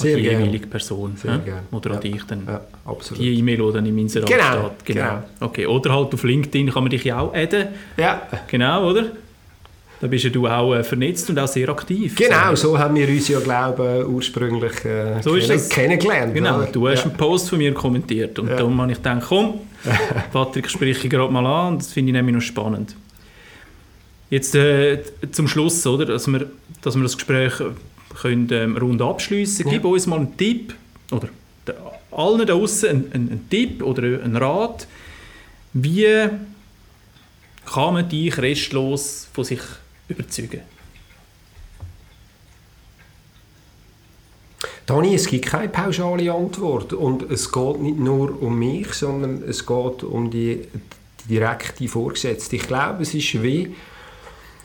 an 0.00 0.06
die 0.06 0.08
jeweilige 0.08 0.66
Person. 0.66 1.16
Sehr 1.16 1.40
ja? 1.46 1.62
Oder 1.70 1.90
ja. 1.90 1.96
an 1.96 2.02
dich 2.02 2.22
dann. 2.24 2.46
Ja, 2.46 2.60
absolut. 2.84 3.22
Die 3.22 3.38
E-Mail, 3.38 3.58
die 3.58 3.72
dann 3.72 3.86
im 3.86 3.98
Inserat 3.98 4.28
genau. 4.28 4.70
steht. 4.74 4.96
Genau. 4.96 5.08
genau. 5.08 5.22
Okay. 5.40 5.66
Oder 5.66 5.94
halt 5.94 6.14
auf 6.14 6.22
LinkedIn 6.22 6.70
kann 6.70 6.84
man 6.84 6.90
dich 6.90 7.04
ja 7.04 7.20
auch 7.20 7.34
adden. 7.34 7.68
Ja. 7.96 8.22
Genau, 8.48 8.90
oder? 8.90 9.06
Da 10.00 10.08
bist 10.08 10.24
ja 10.24 10.30
du 10.30 10.48
auch 10.48 10.74
äh, 10.74 10.82
vernetzt 10.82 11.30
und 11.30 11.38
auch 11.38 11.46
sehr 11.46 11.68
aktiv. 11.68 12.16
Genau, 12.16 12.56
so 12.56 12.76
haben 12.76 12.96
wir 12.96 13.08
uns 13.08 13.28
ja, 13.28 13.38
glaube 13.38 14.00
ich, 14.00 14.08
ursprünglich 14.08 14.84
äh, 14.84 15.22
so 15.22 15.34
kenn 15.34 15.68
kennengelernt. 15.68 16.34
Genau, 16.34 16.58
oder? 16.58 16.66
du 16.66 16.88
hast 16.88 17.04
einen 17.04 17.16
Post 17.16 17.50
von 17.50 17.58
mir 17.58 17.72
kommentiert 17.72 18.36
und 18.40 18.48
ja. 18.48 18.56
darum 18.56 18.80
habe 18.80 18.90
ich 18.90 18.98
gedacht, 18.98 19.22
komm, 19.28 19.60
Patrick, 20.32 20.68
spreche 20.68 21.04
ich 21.04 21.10
gerade 21.10 21.32
mal 21.32 21.46
an. 21.46 21.78
Das 21.78 21.92
finde 21.92 22.10
ich 22.10 22.14
nämlich 22.14 22.34
noch 22.34 22.42
spannend. 22.42 22.96
Jetzt 24.32 24.54
äh, 24.54 25.02
zum 25.30 25.46
Schluss, 25.46 25.86
oder, 25.86 26.06
dass, 26.06 26.26
wir, 26.26 26.50
dass 26.80 26.96
wir 26.96 27.02
das 27.02 27.18
Gespräch 27.18 27.60
äh, 27.60 27.66
können, 28.18 28.48
ähm, 28.50 28.78
rund 28.78 29.02
abschließen. 29.02 29.66
Ja. 29.66 29.72
Gib 29.72 29.84
uns 29.84 30.06
mal 30.06 30.20
einen 30.20 30.34
Tipp 30.38 30.74
oder 31.10 31.28
der, 31.66 31.76
allen 32.10 32.38
da 32.38 32.46
draußen 32.46 32.88
einen, 32.88 33.12
einen, 33.12 33.28
einen 33.28 33.50
Tipp 33.50 33.82
oder 33.82 34.02
einen 34.02 34.36
Rat, 34.36 34.88
wie 35.74 36.30
kann 37.66 37.92
man 37.92 38.08
dich 38.08 38.38
restlos 38.38 39.28
von 39.34 39.44
sich 39.44 39.60
überzeugen? 40.08 40.62
Dani, 44.86 45.14
es 45.14 45.26
gibt 45.26 45.44
keine 45.44 45.68
pauschale 45.68 46.32
Antwort 46.32 46.94
und 46.94 47.30
es 47.30 47.52
geht 47.52 47.80
nicht 47.82 47.98
nur 47.98 48.40
um 48.40 48.58
mich, 48.58 48.94
sondern 48.94 49.42
es 49.46 49.66
geht 49.66 50.04
um 50.04 50.30
die, 50.30 50.68
die 51.20 51.34
direkte 51.34 51.86
Vorgesetzte. 51.86 52.56
Ich 52.56 52.66
glaube, 52.66 53.02
es 53.02 53.12
ist 53.12 53.42
wie 53.42 53.74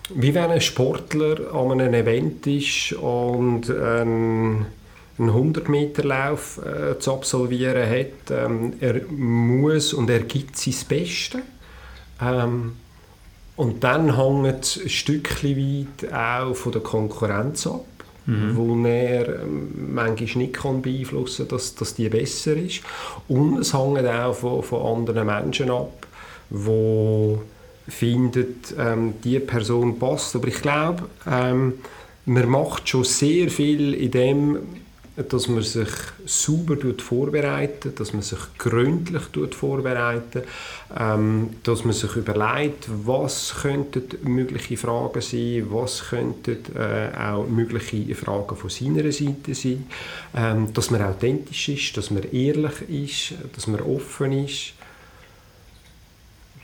wie 0.09 0.33
wenn 0.33 0.51
ein 0.51 0.61
Sportler 0.61 1.53
an 1.53 1.71
einem 1.71 1.93
Event 1.93 2.47
ist 2.47 2.93
und 2.93 3.69
einen 3.69 4.65
100-Meter-Lauf 5.19 6.59
äh, 6.63 6.99
zu 6.99 7.13
absolvieren 7.13 7.89
hat. 7.89 8.31
Ähm, 8.31 8.73
er 8.79 9.01
muss 9.09 9.93
und 9.93 10.09
er 10.09 10.19
gibt 10.19 10.57
sein 10.57 10.75
Bestes. 10.87 11.41
Ähm, 12.21 12.73
und 13.55 13.83
dann 13.83 14.15
hängt 14.17 14.63
es 14.63 14.79
ein 14.79 14.89
Stückchen 14.89 15.57
weit 15.57 16.13
auch 16.13 16.53
von 16.53 16.71
der 16.71 16.81
Konkurrenz 16.81 17.65
ab, 17.65 17.85
mhm. 18.27 18.55
wo 18.55 18.85
er 18.85 19.41
ähm, 19.41 19.93
manchmal 19.93 20.43
nicht 20.43 20.53
kann 20.53 20.81
beeinflussen 20.83 21.47
kann, 21.47 21.57
dass, 21.57 21.73
dass 21.73 21.95
die 21.95 22.07
besser 22.07 22.55
ist. 22.55 22.81
Und 23.27 23.57
es 23.57 23.73
hängt 23.73 24.05
auch 24.05 24.33
von, 24.33 24.61
von 24.61 24.97
anderen 24.97 25.25
Menschen 25.25 25.71
ab, 25.71 26.05
die 26.51 27.39
findet, 27.87 28.73
ähm, 28.77 29.15
die 29.23 29.39
Person 29.39 29.97
passt. 29.99 30.35
Aber 30.35 30.47
ich 30.47 30.61
glaube, 30.61 31.09
ähm, 31.29 31.73
man 32.25 32.49
macht 32.49 32.89
schon 32.89 33.03
sehr 33.03 33.49
viel 33.49 33.93
in 33.93 34.11
dem, 34.11 34.57
dass 35.29 35.47
man 35.47 35.63
sich 35.63 35.89
sauber 36.25 36.77
vorbereitet, 36.99 37.99
dass 37.99 38.13
man 38.13 38.21
sich 38.21 38.37
gründlich 38.59 39.23
vorbereitet, 39.55 40.45
ähm, 40.95 41.49
dass 41.63 41.85
man 41.85 41.93
sich 41.93 42.15
überlegt, 42.15 42.87
was 42.87 43.55
könnten 43.61 44.03
mögliche 44.23 44.77
Fragen 44.77 45.21
sein, 45.21 45.65
was 45.69 46.09
könnten 46.09 46.57
äh, 46.75 47.09
auch 47.17 47.47
mögliche 47.47 48.13
Fragen 48.13 48.55
von 48.55 48.69
seiner 48.69 49.11
Seite 49.11 49.55
sein, 49.55 49.87
ähm, 50.35 50.71
dass 50.73 50.91
man 50.91 51.01
authentisch 51.01 51.69
ist, 51.69 51.97
dass 51.97 52.11
man 52.11 52.23
ehrlich 52.31 52.81
ist, 52.87 53.33
dass 53.55 53.65
man 53.65 53.81
offen 53.81 54.45
ist 54.45 54.73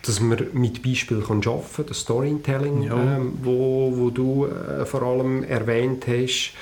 dass 0.04 0.20
man 0.20 0.38
mit 0.54 0.84
Beispielen 0.84 1.24
arbeiten 1.24 1.66
kann, 1.76 1.86
das 1.88 2.00
Storytelling, 2.00 2.84
ja. 2.84 3.18
ähm, 3.18 3.40
wo, 3.42 3.92
wo 3.96 4.10
du 4.10 4.46
äh, 4.46 4.86
vor 4.86 5.02
allem 5.02 5.44
erwähnt 5.44 6.06
hast, 6.08 6.54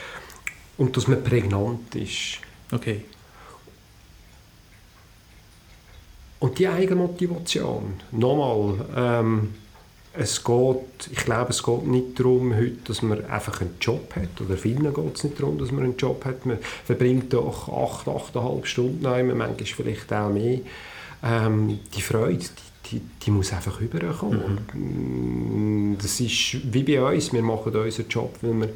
und 0.77 0.97
dass 0.97 1.07
man 1.07 1.23
prägnant 1.23 1.93
ist. 1.95 2.39
Okay. 2.71 3.03
Und 6.39 6.57
die 6.57 6.67
Eigenmotivation, 6.67 7.93
nochmal, 8.11 8.85
ähm, 8.95 9.53
es 10.13 10.43
geht, 10.43 11.09
ich 11.11 11.23
glaube, 11.23 11.51
es 11.51 11.61
geht 11.61 11.85
nicht 11.85 12.19
darum, 12.19 12.55
heute, 12.55 12.77
dass 12.85 13.03
man 13.03 13.23
einfach 13.25 13.61
einen 13.61 13.75
Job 13.79 14.15
hat. 14.15 14.41
Oder 14.41 14.57
vielen 14.57 14.91
geht 14.91 15.15
es 15.15 15.23
nicht 15.23 15.39
darum, 15.39 15.59
dass 15.59 15.71
man 15.71 15.83
einen 15.83 15.97
Job 15.97 16.25
hat. 16.25 16.45
Man 16.45 16.57
verbringt 16.83 17.31
doch 17.31 17.69
acht, 17.69 18.07
achteinhalb 18.07 18.65
Stunden, 18.65 19.03
manchmal 19.03 19.55
vielleicht 19.57 20.11
auch 20.11 20.29
mehr. 20.29 20.59
Ähm, 21.23 21.79
die 21.95 22.01
Freude, 22.01 22.39
die 22.39 22.70
die, 22.91 23.01
die 23.23 23.31
muss 23.31 23.53
einfach 23.53 23.79
rüberkommen. 23.79 24.59
Mhm. 24.73 25.97
Das 26.01 26.19
ist 26.19 26.73
wie 26.73 26.83
bei 26.83 27.01
uns, 27.01 27.33
wir 27.33 27.41
machen 27.41 27.75
unseren 27.75 28.07
Job, 28.07 28.37
weil 28.41 28.53
wir 28.61 28.69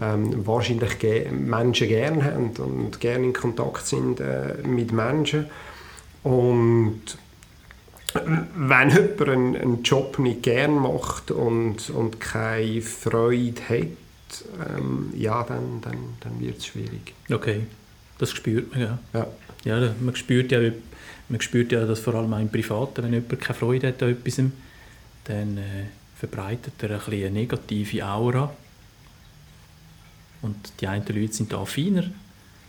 ähm, 0.00 0.46
wahrscheinlich 0.46 0.98
ge 0.98 1.30
Menschen 1.30 1.88
gerne 1.88 2.24
haben 2.24 2.50
und 2.58 3.00
gerne 3.00 3.26
in 3.26 3.32
Kontakt 3.32 3.86
sind 3.86 4.20
äh, 4.20 4.54
mit 4.66 4.92
Menschen. 4.92 5.46
Und 6.22 7.02
wenn 8.54 8.90
jemand 8.90 9.28
einen, 9.28 9.56
einen 9.56 9.82
Job 9.82 10.18
nicht 10.18 10.42
gerne 10.42 10.74
macht 10.74 11.30
und, 11.30 11.90
und 11.90 12.20
keine 12.20 12.82
Freude 12.82 13.62
hat, 13.68 14.44
ähm, 14.78 15.12
ja, 15.16 15.42
dann, 15.42 15.80
dann, 15.82 15.98
dann 16.20 16.40
wird 16.40 16.58
es 16.58 16.66
schwierig. 16.66 17.14
Okay, 17.30 17.62
das 18.18 18.30
spürt 18.30 18.70
man 18.72 18.80
ja. 18.80 18.98
ja. 19.14 19.26
Ja, 19.64 19.94
man 20.00 20.16
spürt 20.16 20.50
ja 20.50 20.58
man 21.32 21.40
spürt 21.40 21.72
ja 21.72 21.84
dass 21.86 22.00
vor 22.00 22.14
allem 22.14 22.32
auch 22.34 22.40
im 22.40 22.50
Privaten, 22.50 23.02
wenn 23.02 23.14
jemand 23.14 23.40
keine 23.40 23.58
Freude 23.58 23.88
hat 23.88 24.02
an 24.02 24.10
etwas, 24.10 24.36
dann 25.24 25.58
äh, 25.58 25.86
verbreitet 26.14 26.74
er 26.82 26.90
ein 26.90 27.12
eine 27.12 27.30
negative 27.30 28.06
Aura. 28.06 28.52
Und 30.42 30.56
die 30.80 30.86
einen 30.86 31.04
Leute 31.06 31.32
sind 31.32 31.52
da 31.52 31.64
feiner 31.64 32.04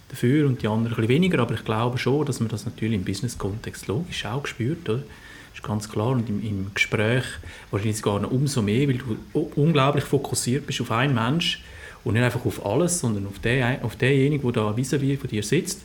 dafür 0.10 0.48
und 0.48 0.62
die 0.62 0.68
anderen 0.68 1.04
ein 1.04 1.10
weniger, 1.10 1.40
aber 1.40 1.56
ich 1.56 1.66
glaube 1.66 1.98
schon, 1.98 2.26
dass 2.26 2.40
man 2.40 2.50
das 2.50 2.66
natürlich 2.66 2.96
im 2.96 3.04
Business-Kontext 3.04 3.88
logisch 3.88 4.26
auch 4.26 4.46
spürt, 4.46 4.88
oder? 4.88 5.00
Das 5.00 5.60
ist 5.60 5.64
ganz 5.64 5.90
klar 5.90 6.10
und 6.10 6.30
im, 6.30 6.42
im 6.42 6.72
Gespräch 6.74 7.26
wahrscheinlich 7.70 7.98
sogar 7.98 8.20
noch 8.20 8.32
umso 8.32 8.62
mehr, 8.62 8.88
weil 8.88 8.98
du 8.98 9.18
unglaublich 9.56 10.04
fokussiert 10.04 10.66
bist 10.66 10.82
auf 10.82 10.90
einen 10.90 11.14
Mensch 11.14 11.64
Und 12.04 12.14
nicht 12.14 12.24
einfach 12.24 12.46
auf 12.46 12.66
alles, 12.66 13.00
sondern 13.00 13.28
auf, 13.28 13.40
den, 13.40 13.82
auf 13.82 13.96
denjenigen, 13.96 14.52
der 14.52 14.64
da 14.64 14.76
vis-à-vis 14.76 15.20
von 15.20 15.30
dir 15.30 15.44
sitzt. 15.44 15.82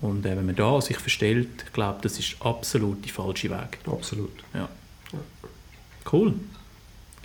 Und 0.00 0.24
äh, 0.24 0.36
wenn 0.36 0.46
man 0.46 0.54
da 0.54 0.80
sich 0.80 0.98
verstellt, 0.98 1.48
ich 1.64 1.72
glaube, 1.72 1.98
das 2.02 2.18
ist 2.18 2.36
absolut 2.40 3.04
der 3.04 3.12
falsche 3.12 3.50
Weg. 3.50 3.78
Absolut. 3.86 4.32
Ja. 4.54 4.68
Cool. 6.10 6.34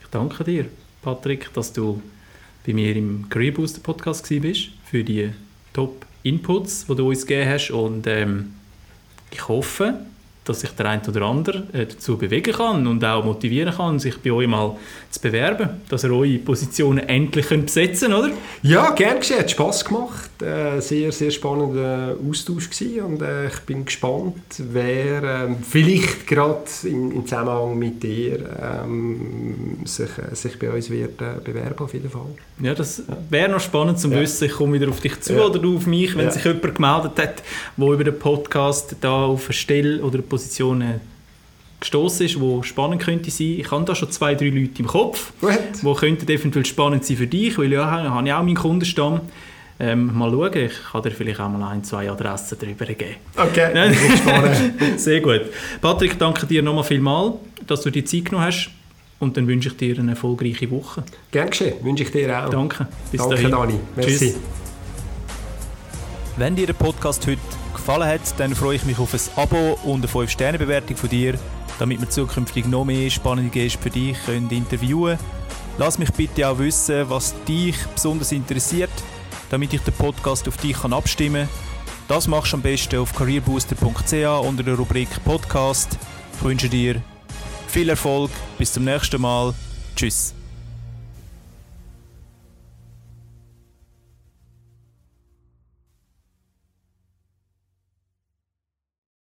Ich 0.01 0.07
danke 0.09 0.43
dir, 0.43 0.65
Patrick, 1.01 1.53
dass 1.53 1.71
du 1.71 2.01
bei 2.65 2.73
mir 2.73 2.95
im 2.95 3.29
Career 3.29 3.53
Booster 3.53 3.81
Podcast 3.81 4.27
bist 4.27 4.69
für 4.85 5.03
die 5.03 5.31
Top 5.73 6.05
Inputs, 6.23 6.85
die 6.87 6.95
du 6.95 7.09
uns 7.09 7.25
gegeben 7.25 7.49
hast. 7.51 7.71
Und 7.71 8.07
ähm, 8.07 8.53
ich 9.31 9.47
hoffe, 9.47 9.99
dass 10.45 10.61
sich 10.61 10.71
der 10.71 10.87
eine 10.87 11.01
oder 11.07 11.21
andere 11.23 11.63
äh, 11.73 11.85
dazu 11.85 12.17
bewegen 12.17 12.53
kann 12.53 12.87
und 12.87 13.03
auch 13.03 13.23
motivieren 13.23 13.73
kann, 13.73 13.99
sich 13.99 14.17
bei 14.17 14.31
euch 14.31 14.47
mal 14.47 14.77
zu 15.09 15.21
bewerben, 15.21 15.69
dass 15.89 16.03
ihr 16.03 16.11
eure 16.11 16.37
Positionen 16.39 17.07
endlich 17.07 17.47
könnt 17.47 17.67
besetzen 17.67 18.11
könnt, 18.11 18.25
oder? 18.25 18.33
Ja, 18.61 18.91
gern 18.91 19.19
geschehen, 19.19 19.39
hat 19.39 19.51
Spass 19.51 19.85
gemacht, 19.85 20.29
äh, 20.41 20.81
sehr, 20.81 21.11
sehr 21.11 21.31
spannender 21.31 22.15
Austausch 22.29 22.69
gewesen 22.69 23.01
und 23.01 23.21
äh, 23.21 23.47
ich 23.47 23.59
bin 23.61 23.85
gespannt, 23.85 24.35
wer 24.57 25.23
äh, 25.23 25.55
vielleicht 25.61 26.27
gerade 26.27 26.63
im, 26.83 27.11
im, 27.11 27.25
Zusammenhang 27.25 27.77
mit 27.77 28.01
dir 28.01 28.39
ähm, 28.83 29.77
sich, 29.85 30.09
äh, 30.17 30.35
sich 30.35 30.57
bei 30.57 30.71
uns 30.71 30.89
wird 30.89 31.21
äh, 31.21 31.35
bewerben 31.43 31.79
auf 31.79 31.93
jeden 31.93 32.09
Fall. 32.09 32.25
Ja, 32.59 32.73
das 32.73 33.03
wäre 33.29 33.49
noch 33.49 33.59
spannend 33.59 33.99
zu 33.99 34.09
ja. 34.09 34.19
wissen, 34.19 34.45
ich 34.45 34.53
komme 34.53 34.73
wieder 34.73 34.89
auf 34.89 35.01
dich 35.01 35.19
zu 35.21 35.33
ja. 35.33 35.45
oder 35.45 35.59
du 35.59 35.77
auf 35.77 35.85
mich, 35.85 36.15
wenn 36.15 36.25
ja. 36.25 36.31
sich 36.31 36.43
jemand 36.43 36.75
gemeldet 36.75 37.11
hat, 37.17 37.43
der 37.77 37.87
über 37.87 38.03
den 38.03 38.17
Podcast 38.17 38.95
da 39.01 39.25
auf 39.25 39.45
eine 39.45 39.53
Stelle 39.53 40.01
oder 40.01 40.15
eine 40.15 40.23
Positionen 40.23 40.99
gestoßen 41.79 42.25
ist, 42.25 42.39
wo 42.39 42.63
spannend 42.63 43.01
könnte 43.01 43.29
sein. 43.29 43.59
Ich 43.59 43.69
habe 43.69 43.83
da 43.85 43.93
schon 43.93 44.09
zwei, 44.09 44.35
drei 44.35 44.49
Leute 44.49 44.79
im 44.79 44.87
Kopf, 44.87 45.33
What? 45.41 45.99
könnten 45.99 46.27
eventuell 46.29 46.65
spannend 46.65 47.05
sein 47.05 47.17
für 47.17 47.27
dich, 47.27 47.57
weil 47.57 47.71
ja, 47.71 47.89
habe 47.89 48.27
ich 48.27 48.33
auch 48.33 48.41
meinen 48.41 48.55
Kundenstamm. 48.55 49.21
Ähm, 49.83 50.17
mal 50.17 50.31
schauen, 50.31 50.53
ich 50.53 50.71
kann 50.91 51.01
dir 51.01 51.11
vielleicht 51.11 51.41
auch 51.41 51.49
mal 51.49 51.69
ein, 51.69 51.83
zwei 51.83 52.09
Adressen 52.09 52.57
darüber 52.57 52.85
geben. 52.85 53.15
Okay. 53.35 53.93
Sehr 54.95 55.19
gut. 55.19 55.41
Patrick, 55.81 56.17
danke 56.17 56.45
dir 56.45 56.63
nochmal 56.63 56.85
vielmals, 56.85 57.33
dass 57.67 57.81
du 57.81 57.89
die 57.89 58.05
Zeit 58.05 58.25
genommen 58.25 58.45
hast 58.45 58.69
und 59.19 59.35
dann 59.35 59.45
wünsche 59.45 59.67
ich 59.67 59.75
dir 59.75 59.99
eine 59.99 60.11
erfolgreiche 60.11 60.71
Woche. 60.71 61.03
Gern 61.31 61.49
geschehen, 61.49 61.83
wünsche 61.83 62.03
ich 62.03 62.11
dir 62.11 62.45
auch. 62.45 62.49
Danke, 62.49 62.87
bis 63.11 63.19
Danke, 63.19 63.35
dahin. 63.35 63.51
Dani. 63.51 63.79
Merci. 63.97 64.17
Tschüss. 64.17 64.35
Wenn 66.37 66.55
dir 66.55 66.67
der 66.67 66.73
Podcast 66.73 67.27
heute 67.27 67.41
gefallen 67.73 68.07
hat, 68.07 68.21
dann 68.37 68.55
freue 68.55 68.77
ich 68.77 68.85
mich 68.85 68.97
auf 68.99 69.13
ein 69.13 69.19
Abo 69.35 69.77
und 69.83 69.97
eine 69.97 70.07
5-Sterne-Bewertung 70.07 70.95
von 70.95 71.09
dir, 71.09 71.33
damit 71.77 71.99
wir 71.99 72.09
zukünftig 72.09 72.67
noch 72.67 72.85
mehr 72.85 73.09
spannende 73.09 73.51
Gäste 73.51 73.79
für 73.79 73.89
dich 73.89 74.15
können 74.25 74.49
interviewen 74.49 75.17
können. 75.17 75.43
Lass 75.77 75.99
mich 75.99 76.11
bitte 76.13 76.47
auch 76.47 76.57
wissen, 76.57 77.09
was 77.09 77.35
dich 77.45 77.75
besonders 77.93 78.31
interessiert, 78.31 78.91
damit 79.53 79.71
ich 79.71 79.81
den 79.81 79.93
Podcast 79.93 80.47
auf 80.47 80.57
dich 80.57 80.75
kann 80.75 80.93
abstimmen 80.93 81.47
kann. 81.47 81.73
Das 82.07 82.27
machst 82.27 82.53
du 82.53 82.57
am 82.57 82.63
besten 82.63 82.97
auf 82.97 83.13
careerbooster.ch 83.13 84.45
unter 84.45 84.63
der 84.63 84.73
Rubrik 84.73 85.09
Podcast. 85.23 85.95
Ich 86.35 86.43
wünsche 86.43 86.67
dir 86.67 87.03
viel 87.67 87.87
Erfolg, 87.87 88.31
bis 88.57 88.73
zum 88.73 88.83
nächsten 88.83 89.21
Mal. 89.21 89.53
Tschüss. 89.95 90.33